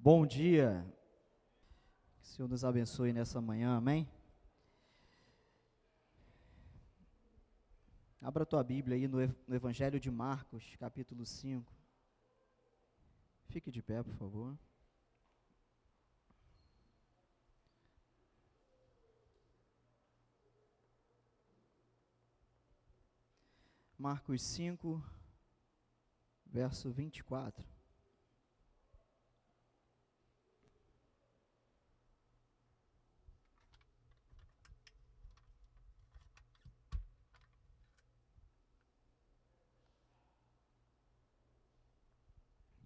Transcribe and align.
Bom 0.00 0.24
dia. 0.24 0.86
Que 2.20 2.22
o 2.22 2.24
Senhor 2.24 2.48
nos 2.48 2.64
abençoe 2.64 3.12
nessa 3.12 3.40
manhã, 3.40 3.76
amém? 3.76 4.08
Abra 8.22 8.46
tua 8.46 8.62
Bíblia 8.62 8.96
aí 8.96 9.08
no, 9.08 9.18
no 9.26 9.54
Evangelho 9.56 9.98
de 9.98 10.08
Marcos, 10.08 10.76
capítulo 10.76 11.26
5. 11.26 11.74
Fique 13.48 13.72
de 13.72 13.82
pé, 13.82 14.00
por 14.00 14.14
favor. 14.14 14.56
Marcos 23.98 24.42
5, 24.42 25.02
verso 26.46 26.88
24. 26.92 27.77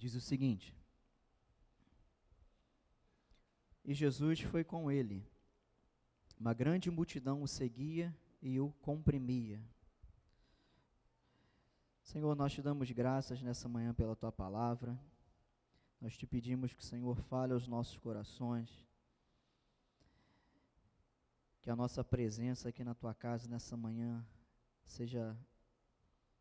Diz 0.03 0.17
o 0.17 0.21
seguinte: 0.21 0.77
E 3.85 3.95
Jesus 3.95 4.41
foi 4.41 4.65
com 4.65 4.91
ele. 4.91 5.25
Uma 6.37 6.53
grande 6.53 6.91
multidão 6.91 7.41
o 7.41 7.47
seguia 7.47 8.13
e 8.41 8.59
o 8.59 8.73
comprimia. 8.83 9.65
Senhor, 12.03 12.35
nós 12.35 12.53
te 12.53 12.61
damos 12.61 12.91
graças 12.91 13.41
nessa 13.43 13.69
manhã 13.69 13.95
pela 13.95 14.17
tua 14.17 14.33
palavra. 14.33 15.01
Nós 16.01 16.17
te 16.17 16.27
pedimos 16.27 16.73
que 16.73 16.81
o 16.81 16.85
Senhor 16.85 17.17
fale 17.29 17.53
aos 17.53 17.69
nossos 17.69 17.97
corações. 17.97 18.85
Que 21.61 21.71
a 21.71 21.77
nossa 21.77 22.03
presença 22.03 22.71
aqui 22.71 22.83
na 22.83 22.93
tua 22.93 23.15
casa 23.15 23.49
nessa 23.49 23.77
manhã 23.77 24.27
seja 24.85 25.39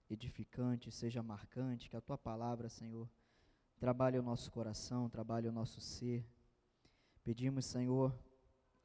edificante, 0.09 0.91
seja 0.91 1.21
marcante, 1.21 1.91
que 1.91 1.95
a 1.95 2.01
tua 2.01 2.17
palavra, 2.17 2.67
Senhor, 2.67 3.07
trabalhe 3.81 4.17
o 4.17 4.23
nosso 4.23 4.49
coração, 4.49 5.09
trabalhe 5.09 5.49
o 5.49 5.51
nosso 5.51 5.81
ser. 5.81 6.23
Pedimos, 7.21 7.65
Senhor, 7.65 8.15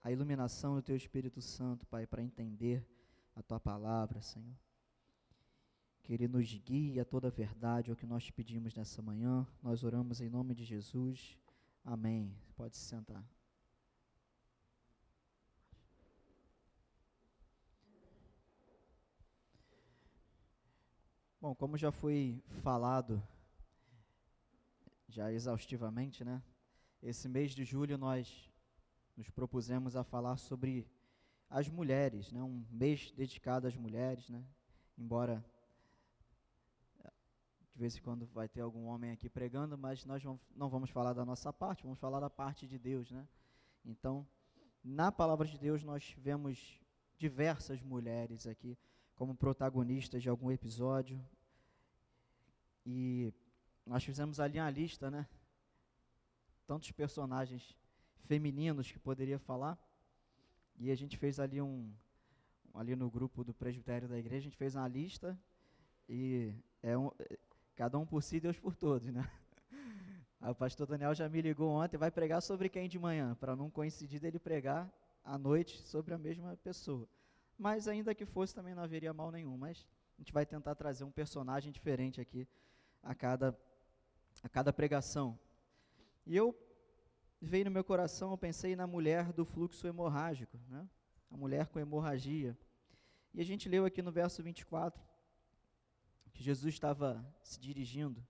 a 0.02 0.10
iluminação 0.10 0.74
do 0.74 0.82
teu 0.82 0.96
Espírito 0.96 1.40
Santo, 1.40 1.86
Pai, 1.86 2.04
para 2.04 2.22
entender 2.22 2.84
a 3.36 3.42
tua 3.42 3.60
palavra, 3.60 4.20
Senhor 4.20 4.56
que 6.06 6.12
Ele 6.12 6.28
nos 6.28 6.54
guie 6.54 7.00
a 7.00 7.04
toda 7.04 7.26
a 7.26 7.32
verdade, 7.32 7.90
é 7.90 7.92
o 7.92 7.96
que 7.96 8.06
nós 8.06 8.30
pedimos 8.30 8.72
nessa 8.76 9.02
manhã. 9.02 9.44
Nós 9.60 9.82
oramos 9.82 10.20
em 10.20 10.30
nome 10.30 10.54
de 10.54 10.64
Jesus. 10.64 11.36
Amém. 11.84 12.32
Pode 12.56 12.76
se 12.76 12.84
sentar. 12.84 13.24
Bom, 21.40 21.56
como 21.56 21.76
já 21.76 21.90
foi 21.90 22.40
falado, 22.62 23.20
já 25.16 25.32
exaustivamente, 25.32 26.22
né? 26.22 26.42
Esse 27.02 27.26
mês 27.26 27.52
de 27.52 27.64
julho 27.64 27.96
nós 27.96 28.50
nos 29.16 29.30
propusemos 29.30 29.96
a 29.96 30.04
falar 30.04 30.36
sobre 30.36 30.86
as 31.48 31.70
mulheres, 31.70 32.30
né? 32.30 32.42
Um 32.42 32.66
mês 32.70 33.10
dedicado 33.12 33.66
às 33.66 33.74
mulheres, 33.74 34.28
né? 34.28 34.44
Embora 34.98 35.42
de 37.72 37.80
vez 37.80 37.96
em 37.96 38.02
quando 38.02 38.26
vai 38.26 38.46
ter 38.46 38.60
algum 38.60 38.84
homem 38.84 39.10
aqui 39.10 39.28
pregando, 39.28 39.78
mas 39.78 40.04
nós 40.04 40.22
não 40.54 40.68
vamos 40.68 40.90
falar 40.90 41.14
da 41.14 41.24
nossa 41.24 41.50
parte, 41.50 41.82
vamos 41.82 41.98
falar 41.98 42.20
da 42.20 42.28
parte 42.28 42.66
de 42.66 42.78
Deus, 42.78 43.10
né? 43.10 43.26
Então, 43.86 44.26
na 44.84 45.10
palavra 45.10 45.46
de 45.46 45.58
Deus 45.58 45.82
nós 45.82 46.14
vemos 46.18 46.78
diversas 47.16 47.80
mulheres 47.80 48.46
aqui 48.46 48.76
como 49.14 49.34
protagonistas 49.34 50.22
de 50.22 50.28
algum 50.28 50.50
episódio. 50.50 51.18
E 52.84 53.32
nós 53.86 54.04
fizemos 54.04 54.40
ali 54.40 54.58
uma 54.58 54.70
lista, 54.70 55.10
né? 55.10 55.26
Tantos 56.66 56.90
personagens 56.90 57.76
femininos 58.24 58.90
que 58.90 58.98
poderia 58.98 59.38
falar. 59.38 59.78
E 60.78 60.90
a 60.90 60.94
gente 60.94 61.16
fez 61.16 61.38
ali 61.38 61.62
um 61.62 61.92
ali 62.74 62.94
no 62.94 63.10
grupo 63.10 63.42
do 63.42 63.54
presbitério 63.54 64.06
da 64.06 64.18
igreja, 64.18 64.36
a 64.36 64.50
gente 64.50 64.56
fez 64.56 64.74
uma 64.74 64.86
lista 64.86 65.38
e 66.06 66.52
é 66.82 66.98
um, 66.98 67.10
Cada 67.76 67.98
um 67.98 68.06
por 68.06 68.22
si, 68.22 68.40
Deus 68.40 68.58
por 68.58 68.74
todos, 68.74 69.12
né? 69.12 69.30
O 70.40 70.54
pastor 70.54 70.86
Daniel 70.86 71.14
já 71.14 71.28
me 71.28 71.40
ligou 71.40 71.70
ontem, 71.70 71.96
vai 71.96 72.10
pregar 72.10 72.40
sobre 72.40 72.68
quem 72.68 72.88
de 72.88 72.98
manhã, 72.98 73.34
para 73.34 73.56
não 73.56 73.68
coincidir 73.68 74.20
dele 74.20 74.38
pregar 74.38 74.88
à 75.24 75.36
noite 75.36 75.82
sobre 75.82 76.14
a 76.14 76.18
mesma 76.18 76.56
pessoa. 76.58 77.08
Mas 77.58 77.88
ainda 77.88 78.14
que 78.14 78.24
fosse, 78.24 78.54
também 78.54 78.74
não 78.74 78.82
haveria 78.82 79.12
mal 79.12 79.32
nenhum. 79.32 79.56
Mas 79.56 79.84
a 80.16 80.20
gente 80.20 80.32
vai 80.32 80.46
tentar 80.46 80.74
trazer 80.74 81.04
um 81.04 81.10
personagem 81.10 81.72
diferente 81.72 82.20
aqui 82.20 82.46
a 83.02 83.14
cada, 83.14 83.58
a 84.46 84.48
cada 84.48 84.72
pregação. 84.72 85.36
E 86.24 86.36
eu 86.36 86.56
veio 87.40 87.64
no 87.64 87.70
meu 87.72 87.82
coração, 87.82 88.30
eu 88.30 88.38
pensei 88.38 88.76
na 88.76 88.86
mulher 88.86 89.32
do 89.32 89.44
fluxo 89.44 89.88
hemorrágico, 89.88 90.56
né? 90.68 90.88
a 91.28 91.36
mulher 91.36 91.66
com 91.66 91.80
hemorragia. 91.80 92.56
E 93.34 93.40
a 93.40 93.44
gente 93.44 93.68
leu 93.68 93.84
aqui 93.84 94.00
no 94.00 94.12
verso 94.12 94.42
24 94.44 95.04
que 96.32 96.44
Jesus 96.44 96.74
estava 96.74 97.26
se 97.42 97.58
dirigindo 97.58 98.24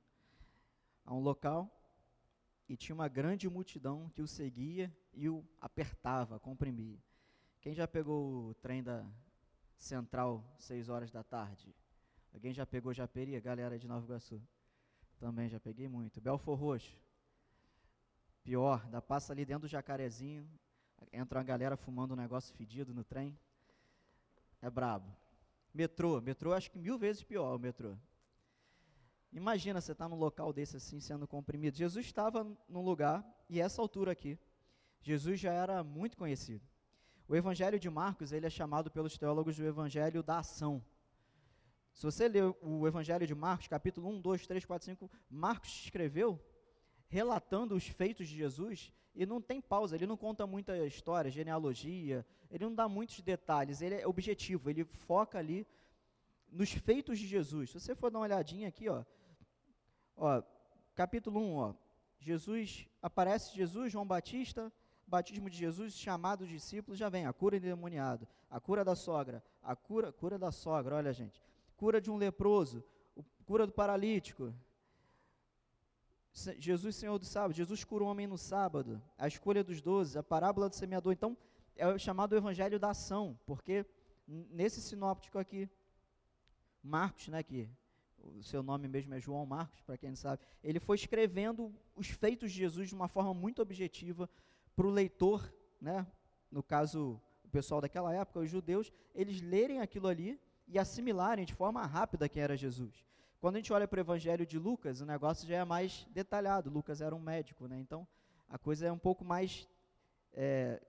a 1.05 1.13
um 1.13 1.21
local 1.21 1.71
e 2.67 2.77
tinha 2.77 2.95
uma 2.95 3.09
grande 3.09 3.49
multidão 3.49 4.09
que 4.15 4.23
o 4.23 4.27
seguia 4.27 4.91
e 5.13 5.29
o 5.29 5.45
apertava, 5.61 6.41
comprimia. 6.41 6.99
Quem 7.61 7.75
já 7.75 7.87
pegou 7.87 8.49
o 8.49 8.55
trem 8.55 8.83
da 8.83 9.05
Central, 9.77 10.43
6 10.59 10.89
horas 10.89 11.11
da 11.11 11.23
tarde? 11.23 11.75
Alguém 12.33 12.55
já 12.55 12.65
pegou 12.65 12.95
Japeri, 12.95 13.37
a 13.37 13.41
galera 13.41 13.79
de 13.79 13.87
Nova 13.87 14.07
Iguaçu? 14.07 14.41
Também 15.19 15.49
já 15.49 15.59
peguei 15.59 15.89
muito. 15.89 16.21
Belfor 16.21 16.59
Roxo. 16.59 16.97
Pior, 18.45 18.87
da 18.87 19.03
passa 19.03 19.33
ali 19.33 19.45
dentro 19.45 19.63
do 19.63 19.69
jacarezinho, 19.69 20.49
entra 21.13 21.39
uma 21.39 21.45
galera 21.45 21.77
fumando 21.77 22.13
um 22.13 22.17
negócio 22.17 22.55
fedido 22.55 22.95
no 22.95 23.03
trem. 23.03 23.37
É 24.63 24.71
brabo. 24.71 25.11
Metrô, 25.75 26.21
metrô 26.21 26.53
acho 26.53 26.71
que 26.71 26.79
mil 26.79 26.97
vezes 26.99 27.23
pior 27.23 27.57
o 27.57 27.59
metrô. 27.59 27.97
Imagina 29.33 29.81
você 29.81 29.93
estar 29.93 30.05
tá 30.05 30.09
num 30.09 30.17
local 30.17 30.53
desse 30.53 30.77
assim, 30.77 31.01
sendo 31.01 31.27
comprimido. 31.27 31.77
Jesus 31.77 32.07
estava 32.07 32.45
num 32.69 32.83
lugar, 32.83 33.25
e 33.49 33.61
essa 33.61 33.83
altura 33.83 34.13
aqui, 34.13 34.39
Jesus 35.03 35.39
já 35.39 35.53
era 35.53 35.85
muito 35.85 36.17
conhecido. 36.17 36.65
O 37.29 37.35
Evangelho 37.35 37.79
de 37.79 37.91
Marcos, 37.91 38.33
ele 38.33 38.47
é 38.47 38.51
chamado 38.51 38.91
pelos 38.91 39.19
teólogos 39.19 39.57
do 39.57 39.67
Evangelho 39.67 40.23
da 40.23 40.39
ação. 40.39 40.83
Se 41.97 42.05
você 42.05 42.29
ler 42.29 42.55
o 42.61 42.87
Evangelho 42.87 43.27
de 43.27 43.35
Marcos, 43.35 43.69
capítulo 43.69 44.11
1, 44.11 44.21
2, 44.21 44.47
3, 44.47 44.65
4, 44.67 44.85
5, 44.85 45.11
Marcos 45.31 45.71
escreveu 45.71 46.39
relatando 47.09 47.75
os 47.75 47.87
feitos 47.87 48.29
de 48.29 48.37
Jesus 48.37 48.93
e 49.15 49.25
não 49.25 49.41
tem 49.41 49.63
pausa, 49.63 49.97
ele 49.97 50.07
não 50.07 50.17
conta 50.17 50.47
muita 50.47 50.77
história, 50.87 51.31
genealogia, 51.31 52.27
ele 52.51 52.65
não 52.67 52.75
dá 52.75 52.87
muitos 52.87 53.23
detalhes, 53.23 53.81
ele 53.81 53.95
é 53.95 54.07
objetivo, 54.07 54.69
ele 54.69 54.85
foca 54.85 55.39
ali 55.39 55.67
nos 56.53 56.71
feitos 56.71 57.19
de 57.19 57.27
Jesus. 57.27 57.71
Se 57.71 57.81
você 57.81 57.95
for 57.95 58.11
dar 58.11 58.19
uma 58.19 58.27
olhadinha 58.27 58.69
aqui, 58.69 58.91
ó, 58.91 59.03
ó 60.19 60.43
capítulo 60.95 61.41
1, 61.41 61.57
ó, 61.57 61.75
Jesus, 62.19 62.91
aparece 63.01 63.57
Jesus, 63.57 63.91
João 63.91 64.07
Batista, 64.07 64.71
batismo 65.07 65.49
de 65.49 65.57
Jesus, 65.57 65.95
chamado 65.95 66.47
discípulos, 66.47 66.99
já 66.99 67.09
vem, 67.09 67.25
a 67.25 67.33
cura 67.33 67.59
do 67.59 67.63
demoniado, 67.63 68.29
a 68.51 68.61
cura 68.61 68.85
da 68.85 68.95
sogra, 68.95 69.43
a 69.63 69.75
cura, 69.75 70.13
cura 70.13 70.39
da 70.39 70.53
sogra, 70.53 70.97
olha 70.97 71.11
gente, 71.11 71.41
cura 71.77 72.01
de 72.01 72.11
um 72.11 72.17
leproso, 72.17 72.83
cura 73.45 73.67
do 73.67 73.73
paralítico, 73.73 74.53
Jesus, 76.59 76.97
Senhor 76.97 77.19
do 77.19 77.25
sábado, 77.25 77.55
Jesus 77.55 77.83
cura 77.83 78.05
um 78.05 78.09
homem 78.09 78.27
no 78.27 78.37
sábado, 78.37 79.03
a 79.17 79.27
escolha 79.27 79.65
dos 79.65 79.81
doze, 79.81 80.19
a 80.19 80.23
parábola 80.23 80.69
do 80.69 80.75
semeador. 80.75 81.13
Então, 81.13 81.37
é 81.75 81.87
o 81.87 81.99
chamado 81.99 82.37
evangelho 82.37 82.79
da 82.79 82.91
ação, 82.91 83.39
porque 83.47 83.87
nesse 84.27 84.83
sinóptico 84.83 85.39
aqui, 85.39 85.69
Marcos, 86.83 87.29
né, 87.29 87.43
que 87.43 87.69
o 88.19 88.43
seu 88.43 88.63
nome 88.63 88.87
mesmo 88.87 89.15
é 89.15 89.21
João 89.21 89.47
Marcos, 89.47 89.81
para 89.81 89.97
quem 89.97 90.11
não 90.11 90.17
sabe, 90.17 90.43
ele 90.63 90.79
foi 90.79 90.97
escrevendo 90.97 91.75
os 91.95 92.09
feitos 92.09 92.53
de 92.53 92.59
Jesus 92.59 92.89
de 92.89 92.95
uma 92.95 93.09
forma 93.09 93.33
muito 93.33 93.63
objetiva 93.63 94.29
para 94.75 94.87
o 94.87 94.91
leitor, 94.91 95.51
né, 95.81 96.07
no 96.51 96.63
caso, 96.63 97.21
o 97.45 97.49
pessoal 97.49 97.81
daquela 97.81 98.15
época, 98.15 98.41
os 98.41 98.51
judeus, 98.51 98.93
eles 99.15 99.41
lerem 99.41 99.81
aquilo 99.81 100.07
ali 100.07 100.39
e 100.67 100.79
assimilarem 100.79 101.45
de 101.45 101.55
forma 101.55 101.85
rápida 101.87 102.29
quem 102.29 102.43
era 102.43 102.57
Jesus. 102.57 103.05
Quando 103.41 103.57
a 103.57 103.59
gente 103.59 103.73
olha 103.73 103.87
para 103.87 103.99
o 103.99 104.01
Evangelho 104.01 104.47
de 104.47 104.59
Lucas, 104.59 105.01
o 105.01 105.07
negócio 105.07 105.47
já 105.47 105.57
é 105.57 105.65
mais 105.65 106.07
detalhado. 106.11 106.71
Lucas 106.71 107.01
era 107.01 107.15
um 107.15 107.21
médico, 107.21 107.67
né? 107.67 107.79
Então 107.79 108.07
a 108.49 108.59
coisa 108.59 108.87
é 108.87 108.93
um 108.93 108.99
pouco 108.99 109.25
mais. 109.25 109.69
É, 110.33 110.83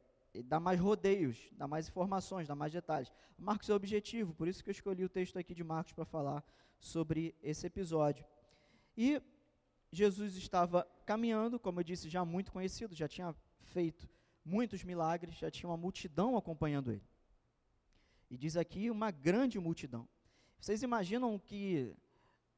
dá 0.45 0.59
mais 0.59 0.79
rodeios, 0.79 1.49
dá 1.53 1.67
mais 1.67 1.87
informações, 1.87 2.47
dá 2.47 2.55
mais 2.55 2.71
detalhes. 2.71 3.11
Marcos 3.37 3.69
é 3.69 3.73
objetivo, 3.73 4.33
por 4.33 4.47
isso 4.47 4.63
que 4.63 4.69
eu 4.69 4.71
escolhi 4.71 5.03
o 5.03 5.09
texto 5.09 5.37
aqui 5.37 5.53
de 5.53 5.63
Marcos 5.63 5.93
para 5.93 6.05
falar 6.05 6.43
sobre 6.79 7.35
esse 7.41 7.65
episódio. 7.65 8.25
E 8.95 9.21
Jesus 9.91 10.35
estava 10.35 10.87
caminhando, 11.05 11.59
como 11.59 11.79
eu 11.79 11.83
disse, 11.83 12.09
já 12.09 12.25
muito 12.25 12.51
conhecido, 12.51 12.93
já 12.95 13.07
tinha 13.07 13.33
feito 13.61 14.07
muitos 14.43 14.83
milagres, 14.83 15.35
já 15.35 15.51
tinha 15.51 15.69
uma 15.69 15.77
multidão 15.77 16.37
acompanhando 16.37 16.91
ele. 16.91 17.03
E 18.29 18.37
diz 18.37 18.57
aqui 18.57 18.89
uma 18.89 19.11
grande 19.11 19.59
multidão. 19.59 20.07
Vocês 20.59 20.83
imaginam 20.83 21.39
que 21.39 21.95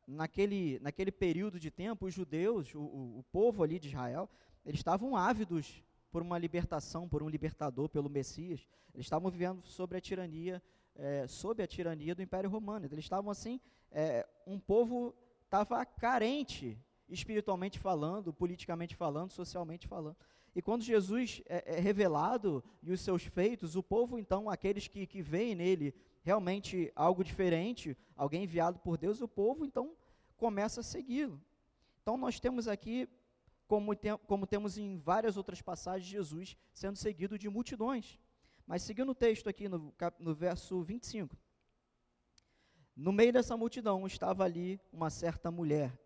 naquele, 0.07 0.79
naquele 0.79 1.11
período 1.11 1.59
de 1.59 1.69
tempo, 1.69 2.07
os 2.07 2.13
judeus, 2.13 2.73
o, 2.73 2.79
o, 2.79 3.25
povo 3.31 3.63
ali 3.63 3.77
de 3.77 3.89
Israel, 3.89 4.29
eles 4.65 4.79
estavam 4.79 5.15
ávidos 5.15 5.83
por 6.11 6.21
uma 6.21 6.37
libertação, 6.37 7.07
por 7.07 7.21
um 7.21 7.29
libertador, 7.29 7.87
pelo 7.87 8.09
Messias. 8.09 8.67
Eles 8.93 9.05
estavam 9.05 9.29
vivendo 9.29 9.63
sobre 9.63 9.97
a 9.97 10.01
tirania, 10.01 10.61
é, 10.95 11.27
sob 11.27 11.61
a 11.61 11.67
tirania 11.67 12.15
do 12.15 12.21
Império 12.23 12.49
Romano. 12.49 12.87
Eles 12.87 13.05
estavam 13.05 13.29
assim, 13.29 13.59
é, 13.91 14.27
um 14.47 14.59
povo 14.59 15.13
estava 15.45 15.85
carente, 15.85 16.77
espiritualmente 17.07 17.77
falando, 17.79 18.33
politicamente 18.33 18.95
falando, 18.95 19.31
socialmente 19.31 19.87
falando. 19.87 20.17
E 20.55 20.61
quando 20.61 20.83
Jesus 20.83 21.41
é, 21.45 21.75
é, 21.75 21.79
revelado 21.79 22.63
e 22.81 22.91
os 22.91 23.01
seus 23.01 23.23
feitos, 23.23 23.75
o 23.75 23.83
povo, 23.83 24.17
então, 24.17 24.49
aqueles 24.49 24.87
que, 24.87 25.05
que 25.05 25.21
veem 25.21 25.55
nele 25.55 25.93
realmente 26.21 26.91
algo 26.95 27.23
diferente, 27.23 27.95
alguém 28.15 28.43
enviado 28.43 28.79
por 28.79 28.97
Deus, 28.97 29.21
o 29.21 29.27
povo, 29.27 29.65
então, 29.65 29.95
começa 30.37 30.81
a 30.81 30.83
segui-lo. 30.83 31.41
Então, 32.01 32.17
nós 32.17 32.39
temos 32.39 32.67
aqui, 32.67 33.07
como, 33.67 33.95
tem, 33.95 34.17
como 34.25 34.47
temos 34.47 34.77
em 34.77 34.97
várias 34.97 35.37
outras 35.37 35.61
passagens, 35.61 36.09
Jesus 36.09 36.57
sendo 36.73 36.97
seguido 36.97 37.37
de 37.37 37.49
multidões. 37.49 38.19
Mas 38.65 38.83
seguindo 38.83 39.11
o 39.11 39.15
texto 39.15 39.47
aqui 39.49 39.67
no, 39.67 39.93
no 40.19 40.33
verso 40.35 40.81
25. 40.81 41.35
No 42.95 43.11
meio 43.11 43.31
dessa 43.31 43.55
multidão 43.55 44.05
estava 44.05 44.43
ali 44.43 44.79
uma 44.91 45.09
certa 45.09 45.49
mulher, 45.49 45.97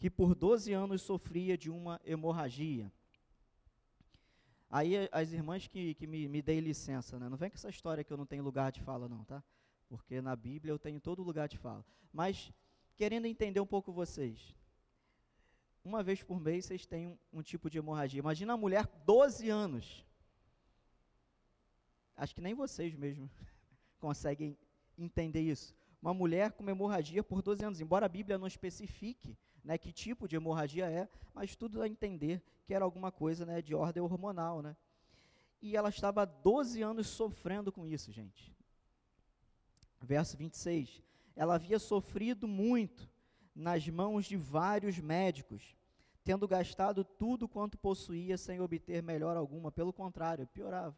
que 0.00 0.08
por 0.08 0.34
12 0.34 0.72
anos 0.72 1.02
sofria 1.02 1.58
de 1.58 1.68
uma 1.70 2.00
hemorragia. 2.06 2.90
Aí 4.70 4.94
as 5.12 5.30
irmãs 5.30 5.68
que, 5.68 5.94
que 5.94 6.06
me, 6.06 6.26
me 6.26 6.40
deem 6.40 6.60
licença, 6.60 7.18
né? 7.18 7.28
não 7.28 7.36
vem 7.36 7.50
com 7.50 7.56
essa 7.56 7.68
história 7.68 8.02
que 8.02 8.10
eu 8.10 8.16
não 8.16 8.24
tenho 8.24 8.42
lugar 8.42 8.72
de 8.72 8.80
fala 8.80 9.10
não, 9.10 9.22
tá? 9.24 9.44
Porque 9.90 10.22
na 10.22 10.34
Bíblia 10.34 10.72
eu 10.72 10.78
tenho 10.78 10.98
todo 11.00 11.22
lugar 11.22 11.48
de 11.48 11.58
fala. 11.58 11.84
Mas, 12.10 12.50
querendo 12.96 13.26
entender 13.26 13.60
um 13.60 13.66
pouco 13.66 13.92
vocês, 13.92 14.56
uma 15.84 16.02
vez 16.02 16.22
por 16.22 16.40
mês 16.40 16.64
vocês 16.64 16.86
têm 16.86 17.06
um, 17.08 17.18
um 17.30 17.42
tipo 17.42 17.68
de 17.68 17.76
hemorragia. 17.76 18.20
Imagina 18.20 18.54
a 18.54 18.56
mulher 18.56 18.86
12 19.04 19.50
anos. 19.50 20.06
Acho 22.16 22.34
que 22.34 22.40
nem 22.40 22.54
vocês 22.54 22.94
mesmo 22.94 23.30
conseguem 24.00 24.56
entender 24.96 25.42
isso. 25.42 25.74
Uma 26.00 26.14
mulher 26.14 26.52
com 26.52 26.70
hemorragia 26.70 27.22
por 27.22 27.42
12 27.42 27.62
anos, 27.62 27.80
embora 27.82 28.06
a 28.06 28.08
Bíblia 28.08 28.38
não 28.38 28.46
especifique 28.46 29.36
né, 29.64 29.78
que 29.78 29.92
tipo 29.92 30.26
de 30.26 30.36
hemorragia 30.36 30.90
é, 30.90 31.08
mas 31.34 31.56
tudo 31.56 31.82
a 31.82 31.88
entender 31.88 32.42
que 32.64 32.74
era 32.74 32.84
alguma 32.84 33.10
coisa 33.10 33.44
né, 33.44 33.60
de 33.60 33.74
ordem 33.74 34.02
hormonal. 34.02 34.62
Né? 34.62 34.76
E 35.60 35.76
ela 35.76 35.88
estava 35.88 36.22
há 36.22 36.24
12 36.24 36.82
anos 36.82 37.06
sofrendo 37.08 37.70
com 37.70 37.86
isso, 37.86 38.10
gente. 38.12 38.54
Verso 40.00 40.36
26. 40.36 41.02
Ela 41.36 41.54
havia 41.54 41.78
sofrido 41.78 42.48
muito 42.48 43.08
nas 43.54 43.86
mãos 43.88 44.26
de 44.26 44.36
vários 44.36 44.98
médicos, 44.98 45.76
tendo 46.24 46.46
gastado 46.48 47.04
tudo 47.04 47.48
quanto 47.48 47.76
possuía 47.76 48.38
sem 48.38 48.60
obter 48.60 49.02
melhor 49.02 49.36
alguma, 49.36 49.70
pelo 49.70 49.92
contrário, 49.92 50.46
piorava. 50.46 50.96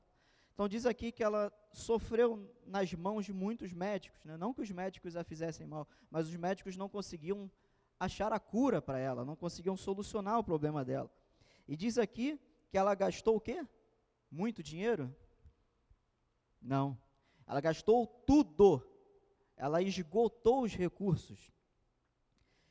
Então 0.55 0.69
diz 0.69 0.85
aqui 0.85 1.11
que 1.11 1.25
ela 1.25 1.53
sofreu 1.73 2.49
nas 2.67 2.93
mãos 2.93 3.25
de 3.25 3.33
muitos 3.33 3.73
médicos, 3.73 4.23
né? 4.25 4.37
não 4.37 4.53
que 4.53 4.61
os 4.61 4.71
médicos 4.71 5.17
a 5.17 5.25
fizessem 5.25 5.67
mal, 5.67 5.89
mas 6.11 6.29
os 6.29 6.37
médicos 6.37 6.77
não 6.77 6.89
conseguiam 6.89 7.51
achar 8.05 8.33
a 8.33 8.41
cura 8.41 8.83
para 8.83 8.99
ela, 8.99 9.25
não 9.25 9.37
conseguiam 9.37 9.77
solucionar 9.77 10.37
o 10.37 10.45
problema 10.45 10.85
dela. 10.85 11.09
E 11.69 11.77
diz 11.77 11.99
aqui 11.99 12.41
que 12.69 12.77
ela 12.77 12.95
gastou 12.97 13.37
o 13.37 13.41
quê? 13.41 13.65
Muito 14.29 14.61
dinheiro? 14.61 15.15
Não. 16.61 16.99
Ela 17.47 17.61
gastou 17.61 18.07
tudo. 18.27 18.85
Ela 19.57 19.81
esgotou 19.81 20.65
os 20.65 20.75
recursos. 20.75 21.53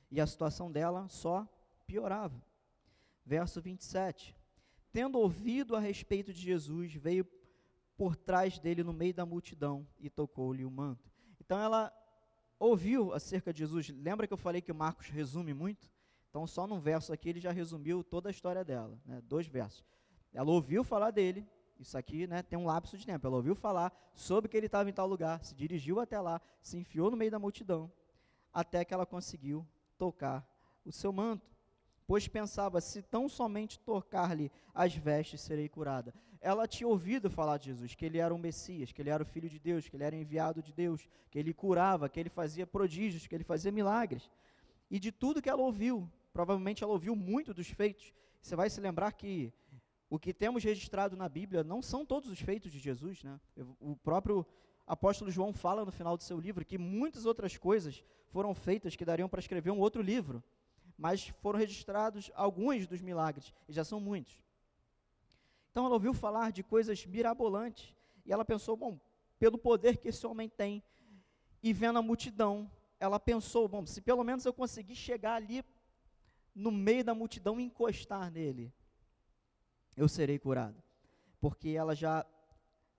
E 0.09 0.19
a 0.19 0.27
situação 0.27 0.69
dela 0.69 1.07
só 1.07 1.47
piorava. 1.87 2.43
Verso 3.25 3.61
27. 3.61 4.35
Tendo 4.91 5.17
ouvido 5.17 5.77
a 5.77 5.79
respeito 5.79 6.33
de 6.33 6.41
Jesus, 6.41 6.93
veio 6.93 7.25
por 7.95 8.17
trás 8.17 8.59
dele 8.59 8.83
no 8.83 8.91
meio 8.91 9.13
da 9.13 9.25
multidão 9.25 9.87
e 9.97 10.09
tocou-lhe 10.09 10.65
o 10.65 10.71
manto. 10.71 11.09
Então 11.39 11.57
ela 11.57 11.93
ouviu 12.61 13.11
acerca 13.13 13.51
de 13.51 13.59
Jesus, 13.59 13.89
lembra 13.89 14.27
que 14.27 14.33
eu 14.33 14.37
falei 14.37 14.61
que 14.61 14.71
o 14.71 14.75
Marcos 14.75 15.07
resume 15.07 15.53
muito? 15.53 15.89
Então, 16.29 16.45
só 16.45 16.67
num 16.67 16.79
verso 16.79 17.11
aqui 17.11 17.29
ele 17.29 17.39
já 17.39 17.51
resumiu 17.51 18.03
toda 18.03 18.29
a 18.29 18.31
história 18.31 18.63
dela, 18.63 18.97
né? 19.05 19.21
dois 19.23 19.47
versos. 19.47 19.83
Ela 20.31 20.49
ouviu 20.49 20.83
falar 20.83 21.11
dele, 21.11 21.45
isso 21.79 21.97
aqui 21.97 22.27
né, 22.27 22.43
tem 22.43 22.57
um 22.57 22.65
lapso 22.65 22.97
de 22.97 23.05
tempo. 23.05 23.25
Ela 23.25 23.35
ouviu 23.35 23.55
falar 23.55 23.91
sobre 24.13 24.47
que 24.47 24.55
ele 24.55 24.67
estava 24.67 24.89
em 24.89 24.93
tal 24.93 25.07
lugar, 25.07 25.43
se 25.43 25.55
dirigiu 25.55 25.99
até 25.99 26.19
lá, 26.21 26.39
se 26.61 26.77
enfiou 26.77 27.09
no 27.09 27.17
meio 27.17 27.31
da 27.31 27.39
multidão, 27.39 27.91
até 28.53 28.85
que 28.85 28.93
ela 28.93 29.05
conseguiu 29.05 29.67
tocar 29.97 30.47
o 30.85 30.91
seu 30.91 31.11
manto. 31.11 31.50
Pois 32.11 32.27
pensava: 32.27 32.81
se 32.81 33.01
tão 33.01 33.29
somente 33.29 33.79
tocar-lhe 33.79 34.51
as 34.73 34.93
vestes, 34.93 35.39
serei 35.39 35.69
curada 35.69 36.13
ela 36.41 36.67
tinha 36.67 36.87
ouvido 36.87 37.29
falar 37.29 37.57
de 37.57 37.67
Jesus, 37.67 37.93
que 37.93 38.03
ele 38.03 38.17
era 38.17 38.33
o 38.33 38.37
Messias, 38.37 38.91
que 38.91 38.99
ele 38.99 39.11
era 39.11 39.21
o 39.21 39.25
Filho 39.25 39.47
de 39.47 39.59
Deus, 39.59 39.87
que 39.87 39.95
ele 39.95 40.03
era 40.03 40.15
enviado 40.15 40.61
de 40.63 40.73
Deus, 40.73 41.07
que 41.29 41.37
ele 41.37 41.53
curava, 41.53 42.09
que 42.09 42.19
ele 42.19 42.29
fazia 42.29 42.65
prodígios, 42.65 43.27
que 43.27 43.35
ele 43.35 43.43
fazia 43.43 43.71
milagres. 43.71 44.27
E 44.89 44.99
de 44.99 45.11
tudo 45.11 45.41
que 45.41 45.47
ela 45.47 45.61
ouviu, 45.61 46.09
provavelmente 46.33 46.83
ela 46.83 46.93
ouviu 46.93 47.15
muito 47.15 47.53
dos 47.53 47.67
feitos. 47.67 48.11
Você 48.41 48.55
vai 48.55 48.71
se 48.71 48.81
lembrar 48.81 49.11
que 49.11 49.53
o 50.09 50.17
que 50.17 50.33
temos 50.33 50.63
registrado 50.63 51.15
na 51.15 51.29
Bíblia 51.29 51.63
não 51.63 51.79
são 51.79 52.03
todos 52.03 52.27
os 52.27 52.39
feitos 52.39 52.71
de 52.71 52.79
Jesus, 52.79 53.23
né? 53.23 53.39
O 53.79 53.95
próprio 53.95 54.43
apóstolo 54.87 55.29
João 55.29 55.53
fala 55.53 55.85
no 55.85 55.91
final 55.91 56.17
do 56.17 56.23
seu 56.23 56.39
livro 56.39 56.65
que 56.65 56.77
muitas 56.77 57.27
outras 57.27 57.55
coisas 57.55 58.03
foram 58.29 58.55
feitas 58.55 58.95
que 58.95 59.05
dariam 59.05 59.29
para 59.29 59.39
escrever 59.39 59.69
um 59.69 59.79
outro 59.79 60.01
livro, 60.01 60.43
mas 61.01 61.29
foram 61.41 61.57
registrados 61.57 62.29
alguns 62.35 62.85
dos 62.85 63.01
milagres, 63.01 63.51
e 63.67 63.73
já 63.73 63.83
são 63.83 63.99
muitos. 63.99 64.39
Então 65.71 65.83
ela 65.83 65.95
ouviu 65.95 66.13
falar 66.13 66.51
de 66.51 66.61
coisas 66.61 67.03
mirabolantes 67.07 67.95
e 68.23 68.31
ela 68.31 68.45
pensou, 68.45 68.77
bom, 68.77 68.99
pelo 69.39 69.57
poder 69.57 69.97
que 69.97 70.09
esse 70.09 70.27
homem 70.27 70.47
tem, 70.47 70.83
e 71.63 71.73
vendo 71.73 71.97
a 71.97 72.03
multidão, 72.03 72.71
ela 72.99 73.19
pensou, 73.19 73.67
bom, 73.67 73.83
se 73.83 73.99
pelo 73.99 74.23
menos 74.23 74.45
eu 74.45 74.53
conseguir 74.53 74.93
chegar 74.93 75.33
ali 75.33 75.65
no 76.53 76.71
meio 76.71 77.03
da 77.03 77.15
multidão 77.15 77.59
e 77.59 77.63
encostar 77.63 78.29
nele, 78.29 78.71
eu 79.97 80.07
serei 80.07 80.37
curado. 80.37 80.83
Porque 81.39 81.69
ela 81.69 81.95
já 81.95 82.23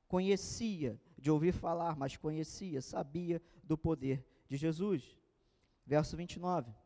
conhecia, 0.08 1.00
de 1.16 1.30
ouvir 1.30 1.52
falar, 1.52 1.94
mas 1.94 2.16
conhecia, 2.16 2.82
sabia 2.82 3.40
do 3.62 3.78
poder 3.78 4.26
de 4.48 4.56
Jesus. 4.56 5.16
Verso 5.86 6.16
29. 6.16 6.81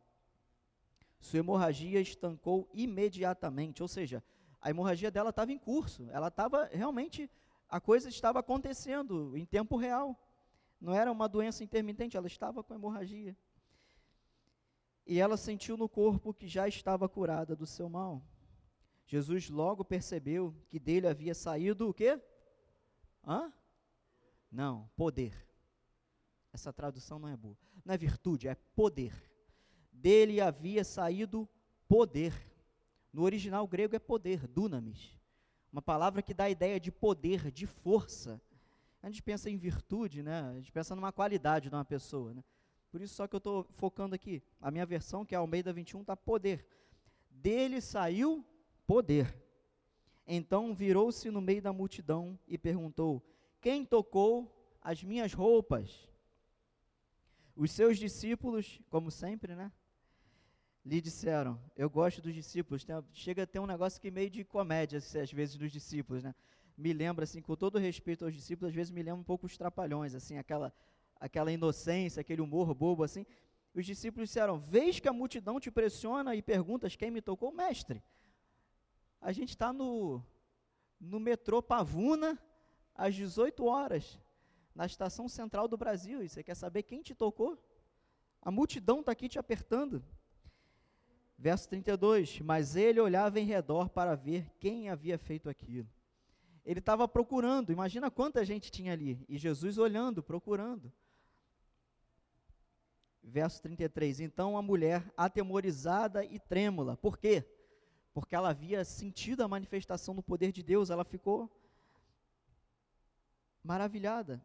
Sua 1.19 1.39
hemorragia 1.39 1.99
estancou 1.99 2.69
imediatamente, 2.73 3.81
ou 3.81 3.87
seja, 3.87 4.23
a 4.61 4.69
hemorragia 4.69 5.11
dela 5.11 5.29
estava 5.29 5.51
em 5.51 5.57
curso, 5.57 6.09
ela 6.11 6.27
estava 6.27 6.65
realmente, 6.65 7.29
a 7.69 7.79
coisa 7.79 8.09
estava 8.09 8.39
acontecendo 8.39 9.35
em 9.35 9.45
tempo 9.45 9.75
real. 9.77 10.19
Não 10.79 10.93
era 10.93 11.11
uma 11.11 11.27
doença 11.27 11.63
intermitente, 11.63 12.17
ela 12.17 12.27
estava 12.27 12.63
com 12.63 12.73
hemorragia. 12.73 13.35
E 15.05 15.19
ela 15.19 15.37
sentiu 15.37 15.77
no 15.77 15.87
corpo 15.87 16.33
que 16.33 16.47
já 16.47 16.67
estava 16.67 17.07
curada 17.07 17.55
do 17.55 17.65
seu 17.65 17.89
mal. 17.89 18.21
Jesus 19.05 19.49
logo 19.49 19.85
percebeu 19.85 20.53
que 20.67 20.79
dele 20.79 21.07
havia 21.07 21.33
saído 21.33 21.89
o 21.89 21.93
quê? 21.93 22.21
Hã? 23.25 23.51
Não, 24.51 24.89
poder. 24.95 25.47
Essa 26.51 26.73
tradução 26.73 27.17
não 27.17 27.29
é 27.29 27.37
boa. 27.37 27.57
Não 27.85 27.93
é 27.93 27.97
virtude, 27.97 28.47
é 28.47 28.55
poder. 28.55 29.13
Dele 29.97 30.39
havia 30.39 30.83
saído 30.83 31.49
poder. 31.87 32.33
No 33.11 33.23
original 33.23 33.67
grego 33.67 33.95
é 33.95 33.99
poder, 33.99 34.47
dunamis. 34.47 35.17
Uma 35.71 35.81
palavra 35.81 36.21
que 36.21 36.33
dá 36.33 36.45
a 36.45 36.49
ideia 36.49 36.79
de 36.79 36.91
poder, 36.91 37.51
de 37.51 37.65
força. 37.65 38.41
A 39.01 39.07
gente 39.07 39.23
pensa 39.23 39.49
em 39.49 39.57
virtude, 39.57 40.21
né? 40.21 40.41
A 40.41 40.53
gente 40.55 40.71
pensa 40.71 40.95
numa 40.95 41.11
qualidade 41.11 41.69
de 41.69 41.75
uma 41.75 41.85
pessoa, 41.85 42.33
né? 42.33 42.43
Por 42.91 43.01
isso 43.01 43.15
só 43.15 43.27
que 43.27 43.35
eu 43.35 43.39
estou 43.39 43.63
focando 43.75 44.15
aqui. 44.15 44.41
A 44.61 44.71
minha 44.71 44.85
versão, 44.85 45.25
que 45.25 45.35
é 45.35 45.37
Almeida 45.37 45.73
21, 45.73 46.01
está 46.01 46.15
poder. 46.15 46.65
Dele 47.29 47.81
saiu 47.81 48.45
poder. 48.85 49.35
Então 50.27 50.73
virou-se 50.73 51.29
no 51.31 51.41
meio 51.41 51.61
da 51.61 51.73
multidão 51.73 52.39
e 52.47 52.57
perguntou: 52.57 53.23
Quem 53.59 53.83
tocou 53.85 54.53
as 54.81 55.03
minhas 55.03 55.33
roupas? 55.33 56.07
Os 57.55 57.71
seus 57.71 57.97
discípulos, 57.97 58.79
como 58.89 59.09
sempre, 59.09 59.55
né? 59.55 59.71
Lhe 60.87 61.01
disseram, 61.01 61.59
eu 61.75 61.89
gosto 61.89 62.21
dos 62.21 62.33
discípulos, 62.33 62.85
tem, 62.85 62.95
chega 63.11 63.43
a 63.43 63.45
ter 63.45 63.59
um 63.59 63.65
negócio 63.65 63.99
que 63.99 64.09
meio 64.09 64.29
de 64.29 64.45
comédia, 64.45 64.99
às 64.99 65.31
vezes, 65.33 65.57
dos 65.57 65.69
discípulos, 65.69 66.23
né? 66.23 66.33
Me 66.77 66.93
lembra, 66.93 67.25
assim, 67.25 67.41
com 67.41 67.57
todo 67.57 67.77
respeito 67.77 68.23
aos 68.23 68.33
discípulos, 68.33 68.69
às 68.69 68.75
vezes 68.75 68.91
me 68.91 69.03
lembra 69.03 69.19
um 69.19 69.23
pouco 69.23 69.45
os 69.45 69.57
trapalhões, 69.57 70.15
assim, 70.15 70.37
aquela, 70.37 70.73
aquela 71.19 71.51
inocência, 71.51 72.21
aquele 72.21 72.41
humor 72.41 72.73
bobo, 72.73 73.03
assim. 73.03 73.25
Os 73.73 73.85
discípulos 73.85 74.29
disseram: 74.29 74.57
Vês 74.57 74.97
que 74.97 75.09
a 75.09 75.13
multidão 75.13 75.59
te 75.59 75.69
pressiona 75.69 76.35
e 76.35 76.41
perguntas 76.41 76.95
quem 76.95 77.11
me 77.11 77.21
tocou? 77.21 77.51
Mestre, 77.51 78.01
a 79.19 79.33
gente 79.33 79.49
está 79.49 79.73
no, 79.73 80.23
no 81.01 81.19
metrô 81.19 81.61
Pavuna 81.61 82.41
às 82.95 83.13
18 83.13 83.65
horas, 83.65 84.17
na 84.73 84.85
estação 84.85 85.27
central 85.27 85.67
do 85.67 85.75
Brasil, 85.75 86.23
e 86.23 86.29
você 86.29 86.41
quer 86.41 86.55
saber 86.55 86.83
quem 86.83 87.01
te 87.01 87.13
tocou? 87.13 87.61
A 88.41 88.49
multidão 88.49 89.01
está 89.01 89.11
aqui 89.11 89.27
te 89.27 89.37
apertando. 89.37 90.01
Verso 91.37 91.69
32: 91.69 92.39
Mas 92.39 92.75
ele 92.75 92.99
olhava 92.99 93.39
em 93.39 93.45
redor 93.45 93.89
para 93.89 94.15
ver 94.15 94.49
quem 94.59 94.89
havia 94.89 95.17
feito 95.17 95.49
aquilo. 95.49 95.87
Ele 96.65 96.79
estava 96.79 97.07
procurando, 97.07 97.71
imagina 97.71 98.11
quanta 98.11 98.43
gente 98.43 98.71
tinha 98.71 98.91
ali, 98.91 99.23
e 99.29 99.37
Jesus 99.37 99.77
olhando, 99.77 100.23
procurando. 100.23 100.91
Verso 103.23 103.61
33: 103.61 104.21
Então 104.21 104.57
a 104.57 104.61
mulher, 104.61 105.03
atemorizada 105.15 106.25
e 106.25 106.39
trêmula, 106.39 106.97
por 106.97 107.17
quê? 107.17 107.45
Porque 108.13 108.35
ela 108.35 108.49
havia 108.49 108.83
sentido 108.83 109.43
a 109.43 109.47
manifestação 109.47 110.15
do 110.15 110.23
poder 110.23 110.51
de 110.51 110.63
Deus, 110.63 110.89
ela 110.89 111.05
ficou 111.05 111.51
maravilhada. 113.63 114.43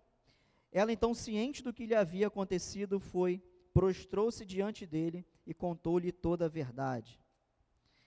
Ela, 0.70 0.92
então, 0.92 1.14
ciente 1.14 1.62
do 1.62 1.72
que 1.72 1.86
lhe 1.86 1.94
havia 1.94 2.26
acontecido, 2.26 2.98
foi, 2.98 3.42
prostrou-se 3.72 4.44
diante 4.44 4.86
dele 4.86 5.24
e 5.46 5.52
contou-lhe 5.54 6.12
toda 6.12 6.46
a 6.46 6.48
verdade. 6.48 7.20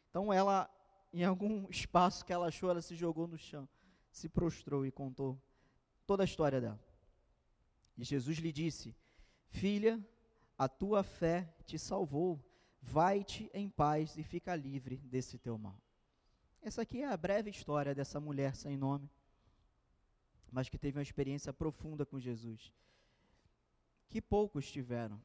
Então 0.09 0.31
ela, 0.31 0.69
em 1.11 1.23
algum 1.23 1.69
espaço 1.69 2.25
que 2.25 2.31
ela 2.31 2.47
achou, 2.47 2.69
ela 2.69 2.81
se 2.81 2.95
jogou 2.95 3.27
no 3.27 3.37
chão, 3.37 3.67
se 4.11 4.29
prostrou 4.29 4.85
e 4.85 4.91
contou 4.91 5.39
toda 6.05 6.23
a 6.23 6.25
história 6.25 6.61
dela. 6.61 6.79
E 7.97 8.03
Jesus 8.03 8.37
lhe 8.37 8.51
disse: 8.51 8.95
Filha, 9.47 10.03
a 10.57 10.67
tua 10.67 11.03
fé 11.03 11.53
te 11.65 11.77
salvou. 11.77 12.43
Vai-te 12.81 13.49
em 13.51 13.67
paz 13.67 14.15
e 14.15 14.23
fica 14.23 14.55
livre 14.55 14.97
desse 14.97 15.39
teu 15.39 15.57
mal. 15.57 15.81
Essa 16.61 16.83
aqui 16.83 17.01
é 17.01 17.07
a 17.07 17.17
breve 17.17 17.49
história 17.49 17.95
dessa 17.95 18.19
mulher 18.19 18.55
sem 18.55 18.77
nome, 18.77 19.09
mas 20.51 20.69
que 20.69 20.77
teve 20.77 20.97
uma 20.97 21.03
experiência 21.03 21.51
profunda 21.51 22.05
com 22.05 22.19
Jesus. 22.19 22.71
Que 24.07 24.21
poucos 24.21 24.71
tiveram. 24.71 25.19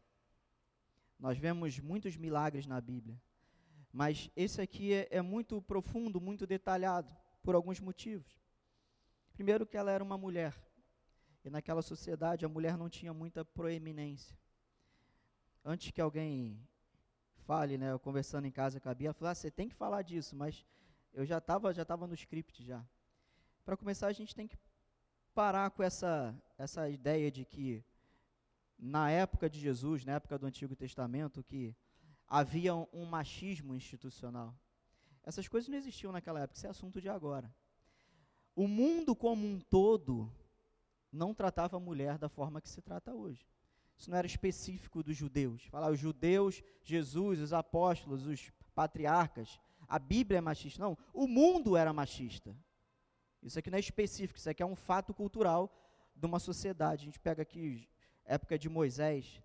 Nós 1.20 1.36
vemos 1.36 1.78
muitos 1.78 2.16
milagres 2.16 2.66
na 2.66 2.80
Bíblia, 2.80 3.20
mas 3.92 4.30
esse 4.34 4.60
aqui 4.60 4.94
é, 4.94 5.06
é 5.10 5.20
muito 5.20 5.60
profundo, 5.60 6.18
muito 6.18 6.46
detalhado, 6.46 7.14
por 7.42 7.54
alguns 7.54 7.78
motivos. 7.78 8.40
Primeiro, 9.34 9.66
que 9.66 9.76
ela 9.76 9.90
era 9.90 10.02
uma 10.02 10.16
mulher, 10.16 10.54
e 11.44 11.50
naquela 11.50 11.82
sociedade 11.82 12.46
a 12.46 12.48
mulher 12.48 12.76
não 12.78 12.88
tinha 12.88 13.12
muita 13.12 13.44
proeminência. 13.44 14.34
Antes 15.62 15.90
que 15.90 16.00
alguém 16.00 16.58
fale, 17.44 17.76
né, 17.76 17.92
eu 17.92 17.98
conversando 17.98 18.46
em 18.46 18.50
casa 18.50 18.80
com 18.80 18.88
a 18.88 18.94
Bia, 18.94 19.12
falou, 19.12 19.30
ah, 19.30 19.34
você 19.34 19.50
tem 19.50 19.68
que 19.68 19.74
falar 19.74 20.00
disso, 20.00 20.34
mas 20.34 20.64
eu 21.12 21.26
já 21.26 21.36
estava 21.36 21.74
já 21.74 21.84
tava 21.84 22.06
no 22.06 22.14
script 22.14 22.64
já. 22.64 22.82
Para 23.62 23.76
começar, 23.76 24.06
a 24.06 24.12
gente 24.12 24.34
tem 24.34 24.48
que 24.48 24.56
parar 25.34 25.70
com 25.70 25.82
essa, 25.82 26.34
essa 26.56 26.88
ideia 26.88 27.30
de 27.30 27.44
que 27.44 27.84
na 28.80 29.10
época 29.10 29.48
de 29.50 29.60
Jesus, 29.60 30.04
na 30.04 30.12
época 30.12 30.38
do 30.38 30.46
Antigo 30.46 30.74
Testamento, 30.74 31.42
que 31.42 31.76
havia 32.26 32.74
um 32.74 33.04
machismo 33.04 33.74
institucional. 33.74 34.54
Essas 35.22 35.46
coisas 35.46 35.68
não 35.68 35.76
existiam 35.76 36.12
naquela 36.12 36.40
época, 36.40 36.56
isso 36.56 36.66
é 36.66 36.70
assunto 36.70 37.00
de 37.00 37.08
agora. 37.08 37.54
O 38.56 38.66
mundo 38.66 39.14
como 39.14 39.46
um 39.46 39.60
todo 39.60 40.32
não 41.12 41.34
tratava 41.34 41.76
a 41.76 41.80
mulher 41.80 42.16
da 42.16 42.28
forma 42.28 42.60
que 42.60 42.68
se 42.68 42.80
trata 42.80 43.14
hoje. 43.14 43.46
Isso 43.98 44.10
não 44.10 44.16
era 44.16 44.26
específico 44.26 45.02
dos 45.02 45.16
judeus. 45.16 45.64
Falar 45.66 45.90
os 45.90 45.98
judeus, 45.98 46.62
Jesus, 46.82 47.38
os 47.40 47.52
apóstolos, 47.52 48.26
os 48.26 48.50
patriarcas, 48.74 49.60
a 49.86 49.98
Bíblia 49.98 50.38
é 50.38 50.40
machista. 50.40 50.82
Não, 50.82 50.96
o 51.12 51.26
mundo 51.26 51.76
era 51.76 51.92
machista. 51.92 52.56
Isso 53.42 53.58
aqui 53.58 53.70
não 53.70 53.76
é 53.76 53.80
específico, 53.80 54.38
isso 54.38 54.48
aqui 54.48 54.62
é 54.62 54.66
um 54.66 54.76
fato 54.76 55.12
cultural 55.12 55.70
de 56.14 56.24
uma 56.24 56.38
sociedade. 56.38 57.02
A 57.02 57.04
gente 57.06 57.20
pega 57.20 57.42
aqui 57.42 57.88
época 58.30 58.56
de 58.56 58.68
Moisés, 58.68 59.42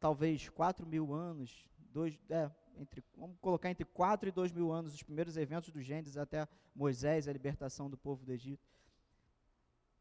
talvez 0.00 0.48
4 0.48 0.84
mil 0.84 1.14
anos, 1.14 1.70
dois, 1.92 2.18
é, 2.28 2.50
entre, 2.76 3.04
vamos 3.16 3.38
colocar 3.40 3.70
entre 3.70 3.84
4 3.84 4.28
e 4.28 4.32
2 4.32 4.50
mil 4.50 4.72
anos, 4.72 4.92
os 4.94 5.02
primeiros 5.04 5.36
eventos 5.36 5.70
do 5.70 5.80
Gênesis 5.80 6.16
até 6.16 6.48
Moisés, 6.74 7.28
a 7.28 7.32
libertação 7.32 7.88
do 7.88 7.96
povo 7.96 8.24
do 8.24 8.32
Egito. 8.32 8.68